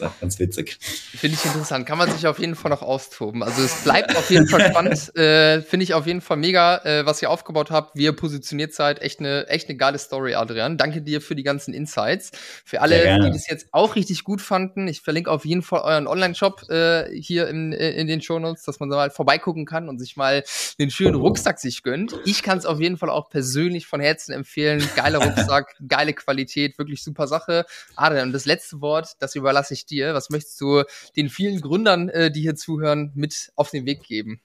Ist 0.00 0.20
ganz 0.20 0.38
witzig. 0.38 0.78
Finde 0.80 1.36
ich 1.36 1.44
interessant. 1.44 1.86
Kann 1.86 1.98
man 1.98 2.10
sich 2.10 2.26
auf 2.26 2.38
jeden 2.38 2.56
Fall 2.56 2.70
noch 2.70 2.82
austoben. 2.82 3.42
Also 3.42 3.62
es 3.62 3.84
bleibt 3.84 4.16
auf 4.16 4.30
jeden 4.30 4.48
Fall 4.48 4.70
spannend. 4.70 4.94
Äh, 5.14 5.62
Finde 5.62 5.84
ich 5.84 5.94
auf 5.94 6.06
jeden 6.06 6.20
Fall 6.20 6.36
mega, 6.36 6.78
äh, 6.84 7.06
was 7.06 7.22
ihr 7.22 7.30
aufgebaut 7.30 7.70
habt, 7.70 7.96
wie 7.96 8.04
ihr 8.04 8.12
positioniert 8.12 8.74
seid. 8.74 9.00
Echt 9.00 9.20
eine, 9.20 9.46
echt 9.48 9.68
eine 9.68 9.76
geile 9.76 9.98
Story, 9.98 10.34
Adrian. 10.34 10.76
Danke 10.76 11.02
dir 11.02 11.20
für 11.20 11.34
die 11.34 11.42
ganzen 11.42 11.72
Insights. 11.72 12.30
Für 12.64 12.80
alle, 12.80 13.18
die 13.20 13.30
das 13.30 13.48
jetzt 13.48 13.68
auch 13.72 13.96
richtig 13.96 14.24
gut 14.24 14.40
fanden, 14.40 14.88
ich 14.88 15.02
verlinke 15.02 15.30
auf 15.30 15.44
jeden 15.44 15.62
Fall 15.62 15.80
euren 15.82 16.06
Online-Shop 16.06 16.68
äh, 16.68 17.10
hier 17.18 17.48
in, 17.48 17.72
in 17.72 18.06
den 18.06 18.22
Shownotes, 18.22 18.64
dass 18.64 18.80
man 18.80 18.90
da 18.90 18.96
mal 18.96 19.10
vorbeigucken 19.10 19.66
kann 19.66 19.88
und 19.88 19.98
sich 19.98 20.16
mal 20.16 20.42
den 20.78 20.90
schönen 20.90 21.14
Rucksack 21.14 21.58
sich 21.58 21.82
gönnt. 21.82 22.14
Ich 22.24 22.42
kann 22.42 22.58
es 22.58 22.66
auf 22.66 22.80
jeden 22.80 22.96
Fall 22.96 23.10
auch 23.10 23.30
persönlich 23.30 23.86
von 23.86 24.00
Herzen 24.00 24.32
empfehlen. 24.32 24.86
Geiler 24.96 25.18
Rucksack, 25.24 25.76
geile 25.88 26.12
Qualität, 26.12 26.78
wirklich 26.78 27.02
super 27.02 27.26
Sache. 27.26 27.66
Adrian, 27.96 28.28
und 28.28 28.32
das 28.32 28.46
letzte 28.46 28.80
Wort, 28.80 29.12
das 29.20 29.34
überlasse 29.34 29.74
ich 29.74 29.83
dir? 29.90 30.14
Was 30.14 30.30
möchtest 30.30 30.60
du 30.60 30.82
den 31.16 31.28
vielen 31.28 31.60
Gründern, 31.60 32.08
äh, 32.08 32.30
die 32.30 32.40
hier 32.40 32.54
zuhören, 32.54 33.12
mit 33.14 33.52
auf 33.56 33.70
den 33.70 33.86
Weg 33.86 34.02
geben? 34.02 34.40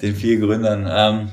Den 0.00 0.14
vielen 0.14 0.40
Gründern. 0.40 0.88
Ähm, 0.90 1.30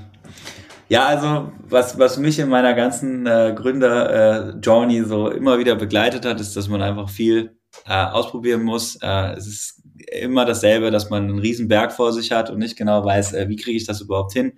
ja, 0.89 1.06
also 1.06 1.52
was, 1.70 1.98
was 1.98 2.18
mich 2.18 2.38
in 2.39 2.50
meiner 2.50 2.74
ganzen 2.74 3.26
äh, 3.26 3.54
Gründer-Journey 3.56 4.98
äh, 5.00 5.06
so 5.06 5.30
immer 5.30 5.58
wieder 5.58 5.76
begleitet 5.76 6.26
hat, 6.26 6.39
ist, 6.42 6.56
dass 6.56 6.68
man 6.68 6.82
einfach 6.82 7.10
viel 7.10 7.56
äh, 7.86 7.94
ausprobieren 7.94 8.64
muss. 8.64 8.98
Äh, 9.02 9.34
es 9.38 9.48
ist 9.48 9.84
immer 10.12 10.46
dasselbe, 10.46 10.92
dass 10.92 11.10
man 11.10 11.24
einen 11.24 11.39
riesen 11.39 11.68
Berg 11.68 11.94
vor 11.94 12.12
sich 12.12 12.32
hat 12.32 12.50
und 12.50 12.60
nicht 12.60 12.76
genau 12.76 13.06
weiß, 13.06 13.34
äh, 13.34 13.48
wie 13.50 13.56
kriege 13.56 13.78
ich 13.78 13.86
das 13.86 14.02
überhaupt 14.02 14.34
hin. 14.34 14.54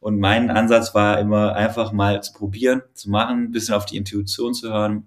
Und 0.00 0.18
mein 0.18 0.50
Ansatz 0.50 0.94
war 0.94 1.18
immer 1.20 1.54
einfach 1.54 1.92
mal 1.92 2.22
zu 2.22 2.32
probieren, 2.32 2.82
zu 2.94 3.10
machen, 3.10 3.44
ein 3.44 3.50
bisschen 3.52 3.74
auf 3.74 3.86
die 3.86 3.96
Intuition 3.96 4.54
zu 4.54 4.68
hören. 4.72 5.06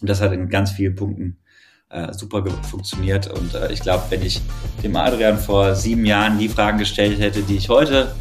Und 0.00 0.08
das 0.08 0.20
hat 0.20 0.32
in 0.32 0.48
ganz 0.48 0.72
vielen 0.72 0.94
Punkten 0.94 1.38
äh, 1.94 2.12
super 2.12 2.44
funktioniert. 2.68 3.28
Und 3.28 3.54
äh, 3.54 3.72
ich 3.72 3.80
glaube, 3.80 4.04
wenn 4.10 4.22
ich 4.22 4.40
dem 4.82 4.96
Adrian 4.96 5.38
vor 5.38 5.74
sieben 5.74 6.04
Jahren 6.04 6.38
die 6.38 6.48
Fragen 6.48 6.78
gestellt 6.78 7.20
hätte, 7.20 7.42
die 7.42 7.56
ich 7.56 7.68
heute 7.68 8.14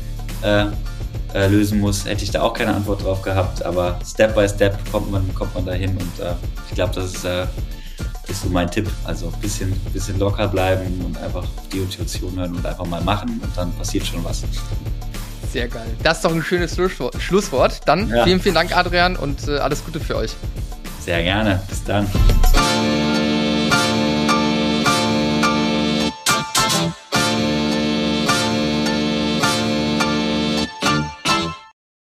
äh, 0.43 0.65
äh, 1.33 1.47
lösen 1.47 1.79
muss, 1.79 2.05
hätte 2.05 2.23
ich 2.23 2.31
da 2.31 2.41
auch 2.41 2.53
keine 2.53 2.73
Antwort 2.73 3.03
drauf 3.03 3.21
gehabt. 3.21 3.65
Aber 3.65 3.99
Step 4.05 4.35
by 4.35 4.47
Step 4.47 4.77
kommt 4.91 5.11
man, 5.11 5.33
kommt 5.33 5.53
man 5.55 5.65
dahin 5.65 5.91
und 5.91 6.19
äh, 6.19 6.33
ich 6.69 6.75
glaube, 6.75 6.93
das 6.93 7.15
ist, 7.15 7.25
äh, 7.25 7.45
ist 8.27 8.43
so 8.43 8.49
mein 8.49 8.69
Tipp. 8.69 8.89
Also 9.05 9.27
ein 9.27 9.41
bisschen, 9.41 9.71
bisschen 9.91 10.19
locker 10.19 10.47
bleiben 10.47 11.03
und 11.03 11.17
einfach 11.17 11.45
die 11.71 11.79
Intuition 11.79 12.37
hören 12.37 12.55
und 12.55 12.65
einfach 12.65 12.85
mal 12.85 13.01
machen 13.01 13.41
und 13.41 13.57
dann 13.57 13.71
passiert 13.73 14.05
schon 14.05 14.23
was. 14.23 14.43
Sehr 15.51 15.67
geil. 15.67 15.85
Das 16.01 16.17
ist 16.17 16.25
doch 16.25 16.33
ein 16.33 16.41
schönes 16.41 16.75
Schlusswort. 17.19 17.81
Dann 17.85 18.09
ja. 18.09 18.23
vielen, 18.23 18.39
vielen 18.39 18.55
Dank, 18.55 18.75
Adrian, 18.75 19.15
und 19.15 19.47
alles 19.49 19.85
Gute 19.85 19.99
für 19.99 20.15
euch. 20.15 20.35
Sehr 20.99 21.21
gerne. 21.21 21.61
Bis 21.69 21.83
dann. 21.83 22.07